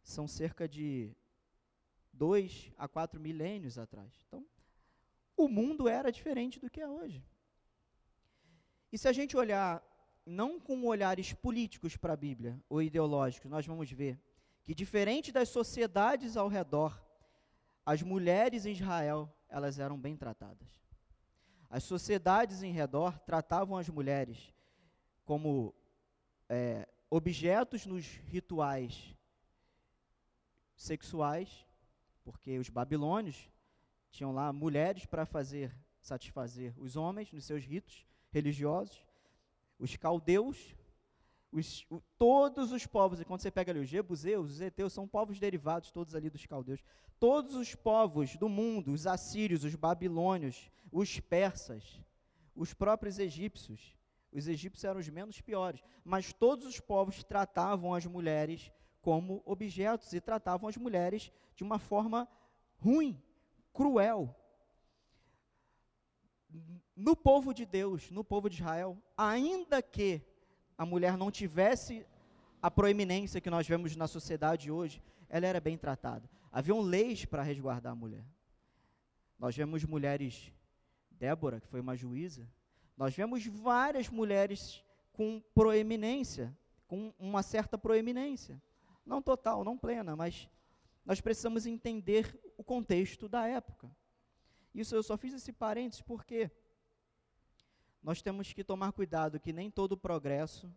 São 0.01 0.27
cerca 0.27 0.67
de 0.67 1.15
2 2.11 2.71
a 2.79 2.87
4 2.87 3.19
milênios 3.19 3.77
atrás. 3.77 4.11
Então, 4.27 4.43
o 5.37 5.47
mundo 5.47 5.87
era 5.87 6.11
diferente 6.11 6.59
do 6.59 6.69
que 6.69 6.81
é 6.81 6.87
hoje. 6.87 7.23
E 8.91 8.97
se 8.97 9.07
a 9.07 9.13
gente 9.13 9.37
olhar, 9.37 9.83
não 10.25 10.59
com 10.59 10.83
olhares 10.87 11.31
políticos 11.31 11.95
para 11.95 12.13
a 12.13 12.17
Bíblia, 12.17 12.59
ou 12.67 12.81
ideológicos, 12.81 13.51
nós 13.51 13.67
vamos 13.67 13.91
ver 13.91 14.19
que, 14.63 14.73
diferente 14.73 15.31
das 15.31 15.49
sociedades 15.49 16.35
ao 16.35 16.47
redor, 16.47 17.07
as 17.89 18.03
mulheres 18.03 18.67
em 18.67 18.71
Israel, 18.73 19.27
elas 19.49 19.79
eram 19.79 19.99
bem 19.99 20.15
tratadas. 20.15 20.67
As 21.67 21.83
sociedades 21.83 22.61
em 22.61 22.71
redor 22.71 23.17
tratavam 23.17 23.75
as 23.75 23.89
mulheres 23.89 24.53
como 25.25 25.73
é, 26.47 26.87
objetos 27.09 27.87
nos 27.87 28.05
rituais 28.27 29.17
sexuais, 30.75 31.65
porque 32.23 32.59
os 32.59 32.69
babilônios 32.69 33.49
tinham 34.11 34.31
lá 34.31 34.53
mulheres 34.53 35.07
para 35.07 35.25
fazer 35.25 35.75
satisfazer 35.99 36.75
os 36.77 36.95
homens 36.95 37.33
nos 37.33 37.45
seus 37.45 37.63
ritos 37.63 38.05
religiosos. 38.29 39.03
Os 39.79 39.95
caldeus 39.97 40.75
os, 41.51 41.85
o, 41.89 42.01
todos 42.17 42.71
os 42.71 42.85
povos, 42.85 43.19
e 43.19 43.25
quando 43.25 43.41
você 43.41 43.51
pega 43.51 43.71
ali 43.71 43.79
os 43.79 43.89
jebuseus, 43.89 44.51
os 44.51 44.61
eteus, 44.61 44.93
são 44.93 45.07
povos 45.07 45.39
derivados 45.39 45.91
todos 45.91 46.15
ali 46.15 46.29
dos 46.29 46.45
caldeus. 46.45 46.83
Todos 47.19 47.55
os 47.55 47.75
povos 47.75 48.35
do 48.37 48.47
mundo, 48.47 48.91
os 48.91 49.07
assírios, 49.07 49.63
os 49.63 49.75
babilônios, 49.75 50.69
os 50.91 51.19
persas, 51.19 52.01
os 52.55 52.73
próprios 52.73 53.19
egípcios, 53.19 53.95
os 54.31 54.47
egípcios 54.47 54.83
eram 54.83 54.99
os 54.99 55.09
menos 55.09 55.41
piores, 55.41 55.83
mas 56.03 56.31
todos 56.31 56.65
os 56.65 56.79
povos 56.79 57.23
tratavam 57.23 57.93
as 57.93 58.05
mulheres 58.05 58.71
como 59.01 59.41
objetos 59.45 60.13
e 60.13 60.21
tratavam 60.21 60.69
as 60.69 60.77
mulheres 60.77 61.31
de 61.55 61.63
uma 61.63 61.79
forma 61.79 62.27
ruim, 62.77 63.21
cruel. 63.73 64.35
No 66.95 67.15
povo 67.15 67.53
de 67.53 67.65
Deus, 67.65 68.11
no 68.11 68.23
povo 68.23 68.49
de 68.49 68.57
Israel, 68.57 68.97
ainda 69.17 69.81
que 69.81 70.21
a 70.79 70.85
mulher 70.85 71.17
não 71.17 71.29
tivesse 71.29 72.05
a 72.61 72.71
proeminência 72.71 73.41
que 73.41 73.49
nós 73.49 73.67
vemos 73.67 73.97
na 73.97 74.07
sociedade 74.07 74.71
hoje, 74.71 75.03
ela 75.27 75.45
era 75.45 75.59
bem 75.59 75.77
tratada. 75.77 76.29
Haviam 76.49 76.79
leis 76.79 77.25
para 77.25 77.43
resguardar 77.43 77.91
a 77.91 77.95
mulher. 77.95 78.23
Nós 79.37 79.53
vemos 79.57 79.83
mulheres, 79.83 80.53
Débora, 81.11 81.59
que 81.59 81.67
foi 81.67 81.81
uma 81.81 81.97
juíza, 81.97 82.47
nós 82.95 83.13
vemos 83.13 83.45
várias 83.45 84.07
mulheres 84.07 84.81
com 85.11 85.43
proeminência, 85.53 86.57
com 86.87 87.13
uma 87.19 87.43
certa 87.43 87.77
proeminência. 87.77 88.61
Não 89.05 89.21
total, 89.21 89.65
não 89.65 89.77
plena, 89.77 90.15
mas 90.15 90.49
nós 91.05 91.19
precisamos 91.19 91.65
entender 91.65 92.39
o 92.57 92.63
contexto 92.63 93.27
da 93.27 93.45
época. 93.45 93.91
Isso 94.73 94.95
eu 94.95 95.03
só 95.03 95.17
fiz 95.17 95.33
esse 95.33 95.51
parênteses 95.51 96.01
porque 96.01 96.49
nós 98.01 98.21
temos 98.21 98.53
que 98.53 98.63
tomar 98.63 98.91
cuidado 98.91 99.39
que 99.39 99.53
nem 99.53 99.69
todo 99.69 99.97
progresso 99.97 100.71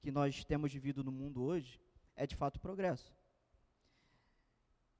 que 0.00 0.10
nós 0.10 0.44
temos 0.44 0.72
vivido 0.72 1.02
no 1.02 1.10
mundo 1.10 1.42
hoje 1.42 1.80
é 2.14 2.26
de 2.26 2.36
fato 2.36 2.60
progresso. 2.60 3.14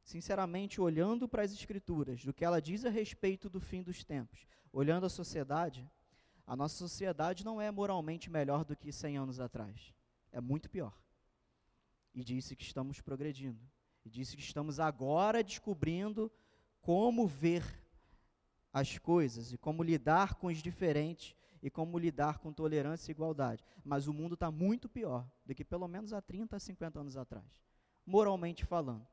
Sinceramente, 0.03 0.81
olhando 0.81 1.29
para 1.29 1.43
as 1.43 1.53
Escrituras, 1.53 2.25
do 2.25 2.33
que 2.33 2.45
ela 2.45 2.61
diz 2.61 2.85
a 2.85 2.91
respeito 2.91 3.49
do 3.49 3.61
fim 3.61 3.83
dos 3.83 4.05
tempos, 4.05 4.47
olhando 4.73 5.07
a 5.07 5.11
sociedade, 5.11 5.91
a 6.47 6.55
nossa 6.55 6.77
sociedade 6.77 7.45
não 7.45 7.61
é 7.61 7.71
moralmente 7.71 8.31
melhor 8.31 8.65
do 8.65 8.77
que 8.77 8.93
100 8.93 9.17
anos 9.17 9.41
atrás. 9.41 9.95
É 10.31 10.41
muito 10.41 10.69
pior. 10.69 10.99
E 12.15 12.23
disse 12.23 12.55
que 12.55 12.65
estamos 12.65 13.01
progredindo. 13.01 13.61
E 14.05 14.11
disse 14.11 14.37
que 14.37 14.43
estamos 14.43 14.79
agora 14.79 15.43
descobrindo 15.43 16.31
como 16.81 17.27
ver 17.27 17.65
as 18.75 18.99
coisas 18.99 19.52
e 19.52 19.57
como 19.57 19.85
lidar 19.85 20.35
com 20.35 20.49
os 20.49 20.59
diferentes 20.59 21.37
e 21.62 21.71
como 21.71 21.97
lidar 21.97 22.38
com 22.38 22.52
tolerância 22.52 23.11
e 23.11 23.14
igualdade. 23.14 23.64
Mas 23.85 24.09
o 24.09 24.12
mundo 24.12 24.35
está 24.35 24.50
muito 24.50 24.88
pior 24.88 25.25
do 25.47 25.54
que 25.54 25.64
pelo 25.64 25.87
menos 25.87 26.12
há 26.12 26.21
30, 26.21 26.59
50 26.59 26.99
anos 26.99 27.16
atrás, 27.16 27.47
moralmente 28.04 28.64
falando. 28.64 29.07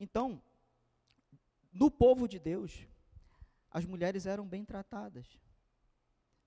Então, 0.00 0.42
no 1.70 1.90
povo 1.90 2.26
de 2.26 2.38
Deus, 2.38 2.88
as 3.70 3.84
mulheres 3.84 4.24
eram 4.24 4.46
bem 4.46 4.64
tratadas. 4.64 5.38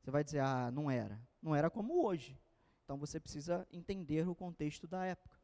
Você 0.01 0.09
vai 0.09 0.23
dizer, 0.23 0.39
ah, 0.39 0.71
não 0.71 0.89
era. 0.89 1.21
Não 1.41 1.55
era 1.55 1.69
como 1.69 2.03
hoje. 2.05 2.37
Então 2.83 2.97
você 2.97 3.19
precisa 3.19 3.67
entender 3.71 4.27
o 4.27 4.35
contexto 4.35 4.87
da 4.87 5.05
época. 5.05 5.39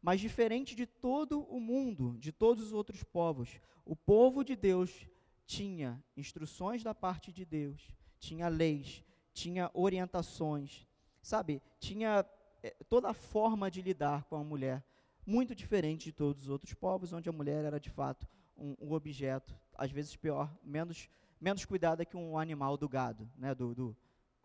Mas 0.00 0.20
diferente 0.20 0.74
de 0.74 0.86
todo 0.86 1.42
o 1.42 1.60
mundo, 1.60 2.16
de 2.18 2.32
todos 2.32 2.64
os 2.64 2.72
outros 2.72 3.04
povos, 3.04 3.60
o 3.84 3.94
povo 3.94 4.42
de 4.42 4.56
Deus 4.56 5.06
tinha 5.52 6.02
instruções 6.16 6.82
da 6.82 6.94
parte 6.94 7.30
de 7.30 7.44
Deus, 7.44 7.94
tinha 8.18 8.48
leis, 8.48 9.04
tinha 9.34 9.70
orientações, 9.74 10.88
sabe? 11.22 11.60
Tinha 11.78 12.24
é, 12.62 12.70
toda 12.88 13.10
a 13.10 13.14
forma 13.14 13.70
de 13.70 13.82
lidar 13.82 14.24
com 14.24 14.36
a 14.36 14.42
mulher 14.42 14.82
muito 15.26 15.54
diferente 15.54 16.04
de 16.04 16.12
todos 16.12 16.44
os 16.44 16.48
outros 16.48 16.72
povos, 16.72 17.12
onde 17.12 17.28
a 17.28 17.32
mulher 17.32 17.66
era 17.66 17.78
de 17.78 17.90
fato 17.90 18.26
um, 18.56 18.74
um 18.80 18.92
objeto, 18.92 19.54
às 19.76 19.90
vezes 19.90 20.16
pior, 20.16 20.50
menos, 20.64 21.10
menos 21.38 21.66
cuidada 21.66 22.06
que 22.06 22.16
um 22.16 22.38
animal 22.38 22.78
do 22.78 22.88
gado, 22.88 23.30
né, 23.36 23.54
do, 23.54 23.74
do, 23.74 23.96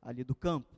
ali 0.01 0.25
do 0.25 0.35
campo. 0.35 0.75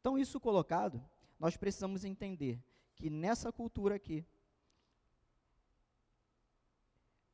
Então, 0.00 0.16
isso 0.18 0.40
colocado, 0.40 1.04
nós 1.38 1.54
precisamos 1.54 2.02
entender 2.02 2.58
que 2.94 3.10
nessa 3.10 3.52
cultura 3.52 3.96
aqui, 3.96 4.24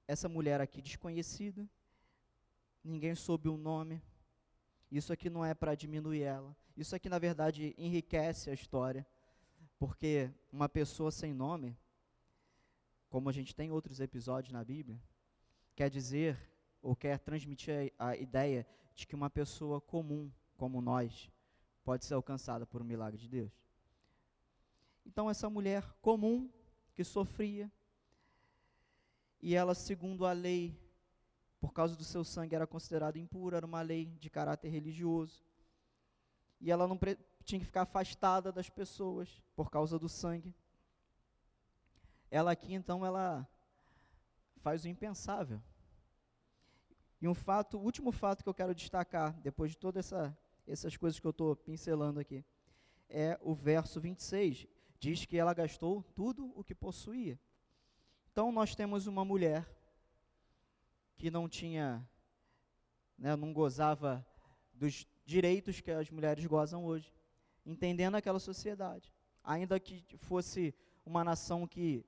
essa 0.06 0.28
mulher 0.28 0.60
aqui 0.60 0.82
desconhecida, 0.82 1.68
ninguém 2.82 3.14
soube 3.14 3.48
o 3.48 3.56
nome, 3.56 4.02
isso 4.90 5.12
aqui 5.12 5.30
não 5.30 5.44
é 5.44 5.54
para 5.54 5.74
diminuir 5.74 6.22
ela, 6.22 6.56
isso 6.76 6.94
aqui 6.94 7.08
na 7.08 7.18
verdade 7.18 7.74
enriquece 7.78 8.50
a 8.50 8.54
história, 8.54 9.06
porque 9.78 10.30
uma 10.52 10.68
pessoa 10.68 11.10
sem 11.10 11.32
nome, 11.32 11.76
como 13.08 13.28
a 13.28 13.32
gente 13.32 13.54
tem 13.54 13.70
outros 13.70 14.00
episódios 14.00 14.52
na 14.52 14.64
Bíblia, 14.64 15.00
quer 15.74 15.88
dizer 15.88 16.38
ou 16.82 16.94
quer 16.94 17.18
transmitir 17.18 17.92
a, 17.98 18.08
a 18.08 18.16
ideia 18.16 18.66
de 18.94 19.06
que 19.06 19.14
uma 19.14 19.30
pessoa 19.30 19.80
comum, 19.80 20.30
como 20.56 20.80
nós, 20.80 21.30
pode 21.82 22.04
ser 22.04 22.14
alcançada 22.14 22.66
por 22.66 22.80
um 22.82 22.84
milagre 22.84 23.18
de 23.18 23.28
Deus. 23.28 23.52
Então, 25.04 25.28
essa 25.28 25.50
mulher 25.50 25.82
comum 26.00 26.50
que 26.94 27.04
sofria, 27.04 27.70
e 29.46 29.54
ela, 29.54 29.74
segundo 29.74 30.24
a 30.24 30.32
lei, 30.32 30.74
por 31.60 31.74
causa 31.74 31.94
do 31.94 32.02
seu 32.02 32.24
sangue, 32.24 32.54
era 32.54 32.66
considerada 32.66 33.18
impura, 33.18 33.58
era 33.58 33.66
uma 33.66 33.82
lei 33.82 34.06
de 34.18 34.30
caráter 34.30 34.70
religioso. 34.70 35.44
E 36.58 36.70
ela 36.70 36.88
não 36.88 36.98
tinha 37.44 37.58
que 37.58 37.66
ficar 37.66 37.82
afastada 37.82 38.50
das 38.50 38.70
pessoas 38.70 39.42
por 39.54 39.70
causa 39.70 39.98
do 39.98 40.08
sangue. 40.08 40.54
Ela 42.30 42.52
aqui, 42.52 42.72
então, 42.72 43.04
ela 43.04 43.46
faz 44.62 44.82
o 44.84 44.88
impensável. 44.88 45.60
E 47.20 47.28
um 47.28 47.34
fato, 47.34 47.76
o 47.76 47.82
último 47.82 48.12
fato 48.12 48.42
que 48.42 48.48
eu 48.48 48.54
quero 48.54 48.74
destacar, 48.74 49.38
depois 49.42 49.72
de 49.72 49.76
todas 49.76 50.06
essa, 50.06 50.38
essas 50.66 50.96
coisas 50.96 51.20
que 51.20 51.26
eu 51.26 51.32
estou 51.32 51.54
pincelando 51.54 52.18
aqui, 52.18 52.42
é 53.10 53.38
o 53.42 53.54
verso 53.54 54.00
26 54.00 54.66
diz 54.98 55.26
que 55.26 55.36
ela 55.36 55.52
gastou 55.52 56.02
tudo 56.14 56.50
o 56.58 56.64
que 56.64 56.74
possuía. 56.74 57.38
Então 58.34 58.50
nós 58.50 58.74
temos 58.74 59.06
uma 59.06 59.24
mulher 59.24 59.64
que 61.14 61.30
não 61.30 61.48
tinha, 61.48 62.04
né, 63.16 63.36
não 63.36 63.52
gozava 63.52 64.26
dos 64.72 65.06
direitos 65.24 65.80
que 65.80 65.92
as 65.92 66.10
mulheres 66.10 66.44
gozam 66.44 66.84
hoje, 66.84 67.14
entendendo 67.64 68.16
aquela 68.16 68.40
sociedade. 68.40 69.14
Ainda 69.44 69.78
que 69.78 70.04
fosse 70.16 70.74
uma 71.06 71.22
nação 71.22 71.64
que 71.64 72.04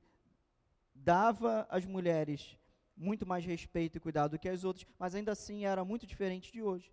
dava 0.92 1.64
às 1.70 1.84
mulheres 1.84 2.58
muito 2.96 3.24
mais 3.24 3.44
respeito 3.44 3.96
e 3.96 4.00
cuidado 4.00 4.32
do 4.32 4.38
que 4.40 4.48
as 4.48 4.64
outras, 4.64 4.84
mas 4.98 5.14
ainda 5.14 5.30
assim 5.30 5.64
era 5.64 5.84
muito 5.84 6.08
diferente 6.08 6.52
de 6.52 6.60
hoje. 6.60 6.92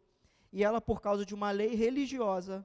E 0.51 0.63
ela, 0.63 0.79
por 0.79 1.01
causa 1.01 1.25
de 1.25 1.33
uma 1.33 1.49
lei 1.49 1.73
religiosa, 1.73 2.63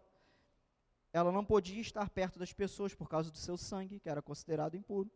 ela 1.15 1.33
não 1.33 1.47
podia 1.47 1.81
estar 1.81 2.11
perto 2.11 2.39
das 2.39 2.53
pessoas 2.53 2.95
por 2.95 3.09
causa 3.09 3.31
do 3.31 3.39
seu 3.39 3.57
sangue, 3.57 3.99
que 3.99 4.11
era 4.11 4.21
considerado 4.21 4.77
impuro. 4.77 5.11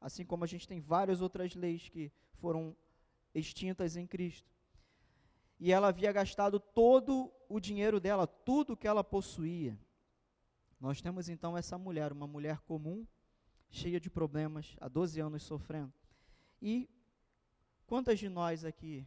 Assim 0.00 0.24
como 0.24 0.44
a 0.44 0.46
gente 0.46 0.66
tem 0.66 0.80
várias 0.80 1.20
outras 1.20 1.54
leis 1.54 1.88
que 1.88 2.10
foram 2.34 2.76
extintas 3.34 3.96
em 3.96 4.06
Cristo. 4.06 4.48
E 5.58 5.72
ela 5.72 5.88
havia 5.88 6.10
gastado 6.10 6.58
todo 6.58 7.30
o 7.48 7.60
dinheiro 7.60 8.00
dela, 8.00 8.26
tudo 8.26 8.76
que 8.76 8.88
ela 8.88 9.04
possuía. 9.04 9.78
Nós 10.80 11.02
temos 11.02 11.28
então 11.28 11.56
essa 11.56 11.76
mulher, 11.76 12.12
uma 12.12 12.26
mulher 12.26 12.60
comum, 12.60 13.06
cheia 13.68 14.00
de 14.00 14.08
problemas, 14.08 14.74
há 14.80 14.88
12 14.88 15.20
anos 15.20 15.42
sofrendo. 15.42 15.92
E 16.62 16.88
quantas 17.86 18.18
de 18.18 18.28
nós 18.28 18.64
aqui 18.64 19.06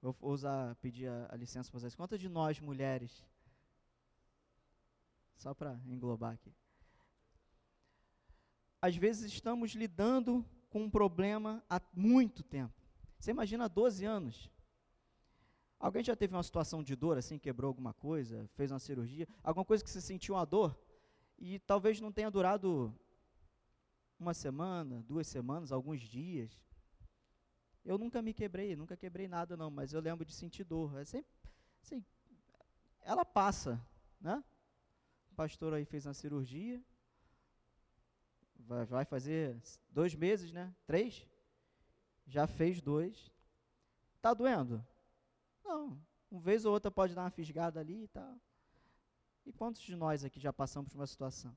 Vou 0.00 0.16
usar, 0.32 0.74
pedir 0.76 1.08
a, 1.08 1.28
a 1.32 1.36
licença 1.36 1.70
para 1.70 1.80
vocês. 1.80 1.94
Quantas 1.94 2.20
de 2.20 2.28
nós, 2.28 2.60
mulheres, 2.60 3.26
só 5.36 5.54
para 5.54 5.80
englobar 5.86 6.34
aqui. 6.34 6.54
Às 8.86 8.94
vezes 8.94 9.32
estamos 9.32 9.72
lidando 9.72 10.46
com 10.70 10.84
um 10.84 10.88
problema 10.88 11.60
há 11.68 11.82
muito 11.92 12.44
tempo. 12.44 12.72
Você 13.18 13.32
imagina 13.32 13.68
12 13.68 14.04
anos. 14.04 14.48
Alguém 15.76 16.04
já 16.04 16.14
teve 16.14 16.36
uma 16.36 16.42
situação 16.44 16.84
de 16.84 16.94
dor 16.94 17.18
assim, 17.18 17.36
quebrou 17.36 17.66
alguma 17.66 17.92
coisa, 17.92 18.48
fez 18.54 18.70
uma 18.70 18.78
cirurgia, 18.78 19.26
alguma 19.42 19.64
coisa 19.64 19.82
que 19.82 19.90
você 19.90 20.00
sentiu 20.00 20.36
uma 20.36 20.44
dor 20.44 20.78
e 21.36 21.58
talvez 21.58 22.00
não 22.00 22.12
tenha 22.12 22.30
durado 22.30 22.94
uma 24.20 24.32
semana, 24.32 25.02
duas 25.02 25.26
semanas, 25.26 25.72
alguns 25.72 26.00
dias. 26.00 26.56
Eu 27.84 27.98
nunca 27.98 28.22
me 28.22 28.32
quebrei, 28.32 28.76
nunca 28.76 28.96
quebrei 28.96 29.26
nada 29.26 29.56
não, 29.56 29.68
mas 29.68 29.92
eu 29.94 30.00
lembro 30.00 30.24
de 30.24 30.32
sentir 30.32 30.62
dor. 30.62 30.96
É 30.96 31.04
sempre, 31.04 31.28
assim, 31.82 32.04
ela 33.00 33.24
passa, 33.24 33.84
né? 34.20 34.44
pastor 35.34 35.74
aí 35.74 35.84
fez 35.84 36.06
uma 36.06 36.14
cirurgia, 36.14 36.80
vai, 38.60 38.84
vai 38.84 39.04
fazer 39.04 39.60
dois 39.90 40.14
meses, 40.14 40.52
né? 40.52 40.74
Três? 40.86 41.26
Já 42.26 42.46
fez 42.46 42.80
dois. 42.80 43.32
Tá 44.20 44.34
doendo? 44.34 44.84
Não. 45.64 46.00
Uma 46.30 46.40
vez 46.40 46.64
ou 46.64 46.72
outra 46.72 46.90
pode 46.90 47.14
dar 47.14 47.22
uma 47.22 47.30
fisgada 47.30 47.80
ali 47.80 48.04
e 48.04 48.08
tal. 48.08 48.40
E 49.44 49.52
quantos 49.52 49.80
de 49.82 49.94
nós 49.94 50.24
aqui 50.24 50.40
já 50.40 50.52
passamos 50.52 50.90
por 50.90 50.98
uma 50.98 51.06
situação? 51.06 51.56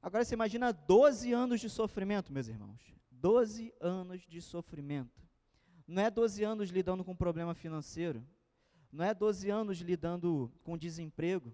Agora 0.00 0.24
você 0.24 0.34
imagina 0.34 0.72
12 0.72 1.32
anos 1.32 1.60
de 1.60 1.68
sofrimento, 1.68 2.32
meus 2.32 2.48
irmãos. 2.48 2.80
12 3.10 3.74
anos 3.80 4.22
de 4.22 4.40
sofrimento. 4.40 5.20
Não 5.86 6.02
é 6.02 6.10
12 6.10 6.44
anos 6.44 6.70
lidando 6.70 7.04
com 7.04 7.16
problema 7.16 7.54
financeiro. 7.54 8.24
Não 8.92 9.04
é 9.04 9.12
12 9.12 9.50
anos 9.50 9.78
lidando 9.78 10.52
com 10.62 10.78
desemprego 10.78 11.52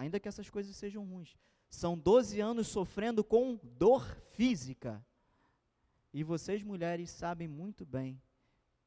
ainda 0.00 0.18
que 0.18 0.28
essas 0.28 0.48
coisas 0.48 0.74
sejam 0.76 1.04
ruins. 1.04 1.36
São 1.70 1.96
12 1.96 2.40
anos 2.40 2.66
sofrendo 2.66 3.22
com 3.22 3.58
dor 3.62 4.04
física. 4.32 5.02
E 6.12 6.24
vocês, 6.24 6.64
mulheres, 6.64 7.10
sabem 7.10 7.46
muito 7.46 7.86
bem 7.86 8.20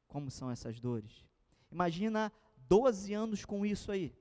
como 0.06 0.30
são 0.30 0.50
essas 0.50 0.78
dores. 0.78 1.26
Imagina 1.72 2.30
12 2.68 3.14
anos 3.14 3.44
com 3.44 3.64
isso 3.64 3.90
aí. 3.90 4.14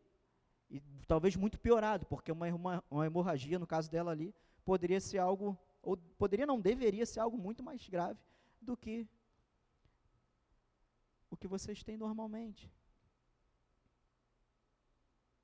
E 0.70 0.82
talvez 1.06 1.36
muito 1.36 1.60
piorado, 1.60 2.06
porque 2.06 2.32
uma, 2.32 2.48
uma, 2.48 2.84
uma 2.90 3.06
hemorragia, 3.06 3.60
no 3.60 3.68
caso 3.68 3.92
dela 3.92 4.12
ali, 4.12 4.34
poderia 4.64 5.00
ser 5.00 5.18
algo, 5.18 5.58
ou 5.82 5.98
poderia 6.18 6.46
não, 6.46 6.60
deveria 6.60 7.06
ser 7.06 7.20
algo 7.20 7.38
muito 7.38 7.62
mais 7.62 7.88
grave 7.88 8.20
do 8.62 8.76
que 8.78 9.08
o 11.30 11.36
que 11.36 11.48
vocês 11.48 11.84
têm 11.84 11.98
normalmente. 11.98 12.72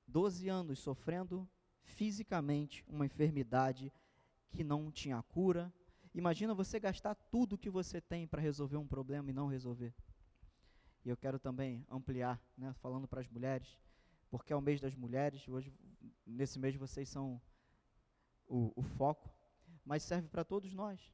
12 0.07 0.47
anos 0.47 0.79
sofrendo 0.79 1.47
fisicamente 1.89 2.83
uma 2.87 3.05
enfermidade 3.05 3.91
que 4.51 4.63
não 4.63 4.91
tinha 4.91 5.21
cura. 5.23 5.73
Imagina 6.13 6.53
você 6.53 6.79
gastar 6.79 7.15
tudo 7.15 7.57
que 7.57 7.69
você 7.69 7.99
tem 7.99 8.27
para 8.27 8.41
resolver 8.41 8.77
um 8.77 8.87
problema 8.87 9.29
e 9.29 9.33
não 9.33 9.47
resolver. 9.47 9.93
E 11.03 11.09
eu 11.09 11.17
quero 11.17 11.39
também 11.39 11.85
ampliar, 11.89 12.41
né, 12.57 12.73
falando 12.73 13.07
para 13.07 13.21
as 13.21 13.27
mulheres, 13.27 13.79
porque 14.29 14.53
é 14.53 14.55
o 14.55 14.61
mês 14.61 14.79
das 14.79 14.95
mulheres, 14.95 15.47
hoje, 15.47 15.73
nesse 16.25 16.59
mês, 16.59 16.75
vocês 16.75 17.09
são 17.09 17.41
o, 18.47 18.71
o 18.75 18.81
foco, 18.83 19.29
mas 19.85 20.03
serve 20.03 20.27
para 20.27 20.43
todos 20.43 20.73
nós. 20.73 21.13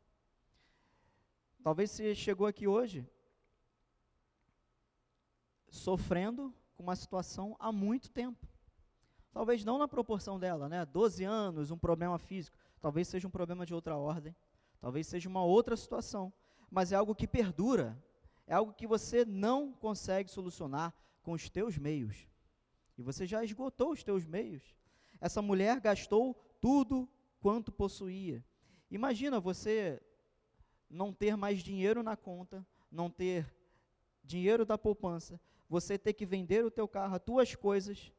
Talvez 1.64 1.92
você 1.92 2.14
chegou 2.14 2.46
aqui 2.46 2.68
hoje 2.68 3.08
sofrendo 5.70 6.54
com 6.76 6.84
uma 6.84 6.96
situação 6.96 7.56
há 7.60 7.72
muito 7.72 8.10
tempo. 8.12 8.55
Talvez 9.36 9.66
não 9.66 9.78
na 9.78 9.86
proporção 9.86 10.40
dela, 10.40 10.70
né? 10.70 10.86
12 10.86 11.26
anos, 11.26 11.70
um 11.70 11.78
problema 11.78 12.18
físico. 12.18 12.58
Talvez 12.80 13.10
seja 13.10 13.28
um 13.28 13.30
problema 13.30 13.66
de 13.66 13.74
outra 13.74 13.98
ordem. 13.98 14.34
Talvez 14.80 15.08
seja 15.08 15.28
uma 15.28 15.44
outra 15.44 15.76
situação. 15.76 16.32
Mas 16.72 16.94
é 16.94 16.96
algo 16.96 17.14
que 17.14 17.28
perdura. 17.28 18.02
É 18.48 18.54
algo 18.54 18.72
que 18.72 18.88
você 18.88 19.26
não 19.26 19.74
consegue 19.74 20.32
solucionar 20.32 20.94
com 21.22 21.34
os 21.34 21.50
teus 21.50 21.78
meios. 21.78 22.30
E 22.98 23.02
você 23.02 23.26
já 23.26 23.44
esgotou 23.44 23.92
os 23.92 24.06
teus 24.06 24.26
meios. 24.26 24.74
Essa 25.20 25.42
mulher 25.42 25.82
gastou 25.82 26.34
tudo 26.62 27.06
quanto 27.42 27.74
possuía. 27.74 28.42
Imagina 28.90 29.38
você 29.38 30.02
não 30.90 31.12
ter 31.12 31.36
mais 31.36 31.60
dinheiro 31.60 32.02
na 32.02 32.16
conta, 32.16 32.66
não 32.90 33.10
ter 33.10 33.54
dinheiro 34.24 34.66
da 34.66 34.78
poupança, 34.78 35.38
você 35.68 35.98
ter 35.98 36.14
que 36.14 36.26
vender 36.26 36.64
o 36.64 36.72
teu 36.72 36.88
carro, 36.88 37.16
as 37.16 37.22
tuas 37.22 37.54
coisas, 37.54 38.14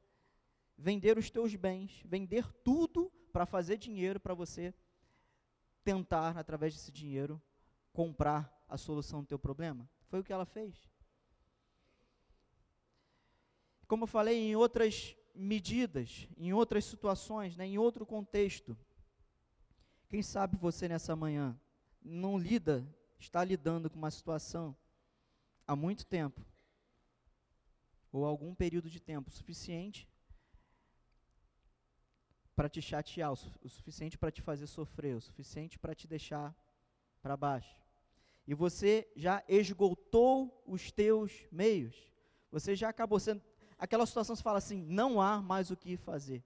vender 0.77 1.17
os 1.17 1.31
teus 1.31 1.55
bens, 1.55 2.03
vender 2.05 2.47
tudo 2.62 3.11
para 3.33 3.47
fazer 3.47 3.77
dinheiro 3.77 4.21
para 4.21 4.35
você 4.35 4.75
tentar, 5.83 6.37
através 6.37 6.75
desse 6.75 6.93
dinheiro, 6.93 7.41
comprar 7.93 8.53
a 8.69 8.77
solução 8.77 9.21
do 9.23 9.27
teu 9.27 9.39
problema? 9.39 9.89
Foi 10.09 10.21
o 10.21 10.25
que 10.25 10.33
ela 10.33 10.45
fez. 10.45 10.91
Como 13.87 14.05
eu 14.05 14.09
falei, 14.09 14.39
em 14.39 14.57
outras 14.57 15.17
medidas, 15.35 16.29
em 16.37 16.53
outras 16.53 16.85
situações, 16.85 17.57
né, 17.57 17.67
em 17.67 17.79
outro 17.79 18.05
contexto. 18.05 18.77
Quem 20.09 20.23
sabe 20.23 20.57
você 20.57 20.89
nessa 20.89 21.15
manhã 21.15 21.59
não 22.03 22.39
lida, 22.39 22.87
está 23.19 23.45
lidando 23.45 23.91
com 23.91 23.97
uma 23.97 24.11
situação 24.11 24.77
há 25.67 25.77
muito 25.77 26.07
tempo, 26.07 26.45
ou 28.12 28.25
algum 28.25 28.55
período 28.55 28.89
de 28.89 29.01
tempo 29.01 29.31
suficiente 29.31 30.09
para 32.57 32.71
te 32.71 32.81
chatear, 32.81 33.31
o, 33.31 33.37
su 33.37 33.53
o 33.62 33.69
suficiente 33.69 34.16
para 34.16 34.31
te 34.31 34.40
fazer 34.40 34.66
sofrer, 34.66 35.14
o 35.14 35.21
suficiente 35.21 35.79
para 35.79 35.95
te 35.95 36.09
deixar 36.09 36.57
para 37.23 37.37
baixo. 37.37 37.77
E 38.47 38.55
você 38.55 39.07
já 39.14 39.45
esgotou 39.47 40.62
os 40.66 40.90
teus 40.90 41.47
meios. 41.53 41.95
Você 42.51 42.75
já 42.75 42.88
acabou 42.88 43.21
sendo. 43.21 43.42
Aquela 43.79 44.07
situação 44.07 44.35
se 44.35 44.42
fala 44.42 44.59
assim: 44.59 44.83
não 44.83 45.21
há 45.21 45.42
mais 45.42 45.71
o 45.71 45.77
que 45.77 45.97
fazer. 45.97 46.42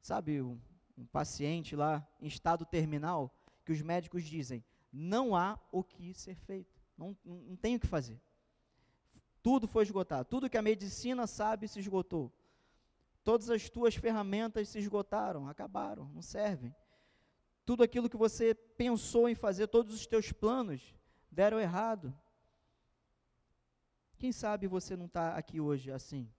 Sabe, 0.00 0.40
um, 0.40 0.58
um 0.96 1.04
paciente 1.04 1.76
lá 1.76 2.06
em 2.20 2.26
estado 2.26 2.64
terminal, 2.64 3.34
que 3.64 3.72
os 3.72 3.82
médicos 3.82 4.24
dizem: 4.24 4.64
não 4.90 5.36
há 5.36 5.58
o 5.70 5.84
que 5.84 6.14
ser 6.14 6.36
feito. 6.36 6.80
Não, 6.96 7.16
não, 7.24 7.36
não 7.36 7.56
tem 7.56 7.76
o 7.76 7.80
que 7.80 7.86
fazer. 7.86 8.18
Tudo 9.42 9.68
foi 9.68 9.82
esgotado. 9.82 10.28
Tudo 10.28 10.48
que 10.48 10.56
a 10.56 10.62
medicina 10.62 11.26
sabe 11.26 11.68
se 11.68 11.78
esgotou. 11.78 12.32
Todas 13.24 13.48
as 13.48 13.70
tuas 13.70 13.96
ferramentas 13.96 14.68
se 14.68 14.78
esgotaram, 14.78 15.48
acabaram, 15.48 16.08
não 16.10 16.20
servem. 16.20 16.74
Tudo 17.64 17.82
aquilo 17.82 18.10
que 18.10 18.16
você 18.16 18.54
pensou 18.54 19.28
em 19.28 19.34
fazer, 19.34 19.66
todos 19.66 19.94
os 19.94 20.06
teus 20.06 20.30
planos 20.30 20.94
deram 21.30 21.58
errado. 21.58 22.14
Quem 24.18 24.30
sabe 24.30 24.66
você 24.66 24.94
não 24.94 25.06
está 25.06 25.36
aqui 25.36 25.58
hoje 25.58 25.90
assim? 25.90 26.30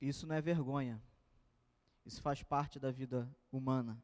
Isso 0.00 0.26
não 0.26 0.34
é 0.34 0.40
vergonha. 0.40 1.02
Isso 2.06 2.22
faz 2.22 2.42
parte 2.42 2.78
da 2.78 2.90
vida 2.90 3.30
humana. 3.52 4.02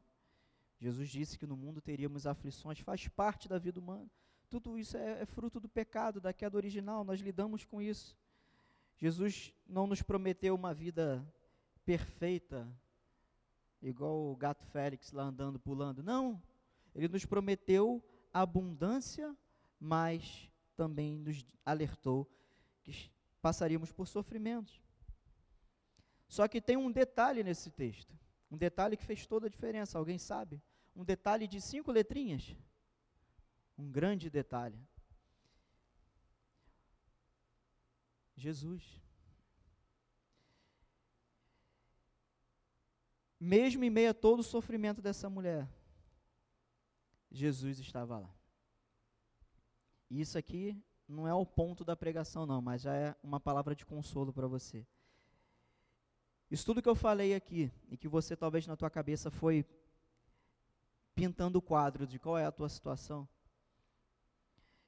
Jesus 0.79 1.09
disse 1.09 1.39
que 1.39 1.47
no 1.47 1.57
mundo 1.57 1.81
teríamos 1.81 2.27
aflições, 2.27 2.79
faz 2.79 3.07
parte 3.07 3.47
da 3.49 3.57
vida 3.57 3.79
humana. 3.79 4.09
Tudo 4.47 4.77
isso 4.77 4.95
é, 4.95 5.21
é 5.21 5.25
fruto 5.25 5.59
do 5.59 5.67
pecado, 5.67 6.21
da 6.21 6.31
queda 6.31 6.55
original, 6.55 7.03
nós 7.03 7.19
lidamos 7.19 7.65
com 7.65 7.81
isso. 7.81 8.15
Jesus 8.97 9.53
não 9.67 9.87
nos 9.87 10.01
prometeu 10.01 10.55
uma 10.55 10.73
vida 10.73 11.25
perfeita, 11.85 12.67
igual 13.81 14.31
o 14.31 14.35
gato 14.35 14.65
Félix 14.65 15.11
lá 15.11 15.23
andando, 15.23 15.59
pulando. 15.59 16.01
Não. 16.01 16.41
Ele 16.93 17.07
nos 17.07 17.25
prometeu 17.25 18.03
abundância, 18.33 19.35
mas 19.79 20.49
também 20.75 21.17
nos 21.17 21.45
alertou 21.65 22.29
que 22.83 23.11
passaríamos 23.41 23.91
por 23.91 24.07
sofrimentos. 24.07 24.81
Só 26.27 26.47
que 26.47 26.61
tem 26.61 26.77
um 26.77 26.91
detalhe 26.91 27.43
nesse 27.43 27.69
texto. 27.69 28.17
Um 28.49 28.57
detalhe 28.57 28.97
que 28.97 29.05
fez 29.05 29.25
toda 29.27 29.47
a 29.47 29.49
diferença. 29.49 29.97
Alguém 29.97 30.17
sabe? 30.17 30.61
Um 30.95 31.03
detalhe 31.03 31.47
de 31.47 31.61
cinco 31.61 31.91
letrinhas. 31.91 32.55
Um 33.77 33.91
grande 33.91 34.29
detalhe. 34.29 34.79
Jesus. 38.35 39.01
Mesmo 43.39 43.83
em 43.83 43.89
meio 43.89 44.11
a 44.11 44.13
todo 44.13 44.39
o 44.39 44.43
sofrimento 44.43 45.01
dessa 45.01 45.29
mulher, 45.29 45.69
Jesus 47.31 47.79
estava 47.79 48.19
lá. 48.19 48.33
Isso 50.09 50.37
aqui 50.37 50.81
não 51.07 51.27
é 51.27 51.33
o 51.33 51.45
ponto 51.45 51.83
da 51.83 51.95
pregação, 51.95 52.45
não, 52.45 52.61
mas 52.61 52.81
já 52.81 52.95
é 52.95 53.15
uma 53.21 53.39
palavra 53.39 53.75
de 53.75 53.85
consolo 53.85 54.33
para 54.33 54.47
você. 54.47 54.85
Isso 56.49 56.65
tudo 56.65 56.81
que 56.81 56.89
eu 56.89 56.95
falei 56.95 57.33
aqui, 57.33 57.71
e 57.89 57.97
que 57.97 58.07
você 58.07 58.35
talvez 58.35 58.65
na 58.65 58.77
tua 58.77 58.89
cabeça 58.89 59.29
foi 59.29 59.65
pintando 61.13 61.59
o 61.59 61.61
quadro 61.61 62.05
de 62.05 62.19
qual 62.19 62.37
é 62.37 62.45
a 62.45 62.51
tua 62.51 62.69
situação, 62.69 63.27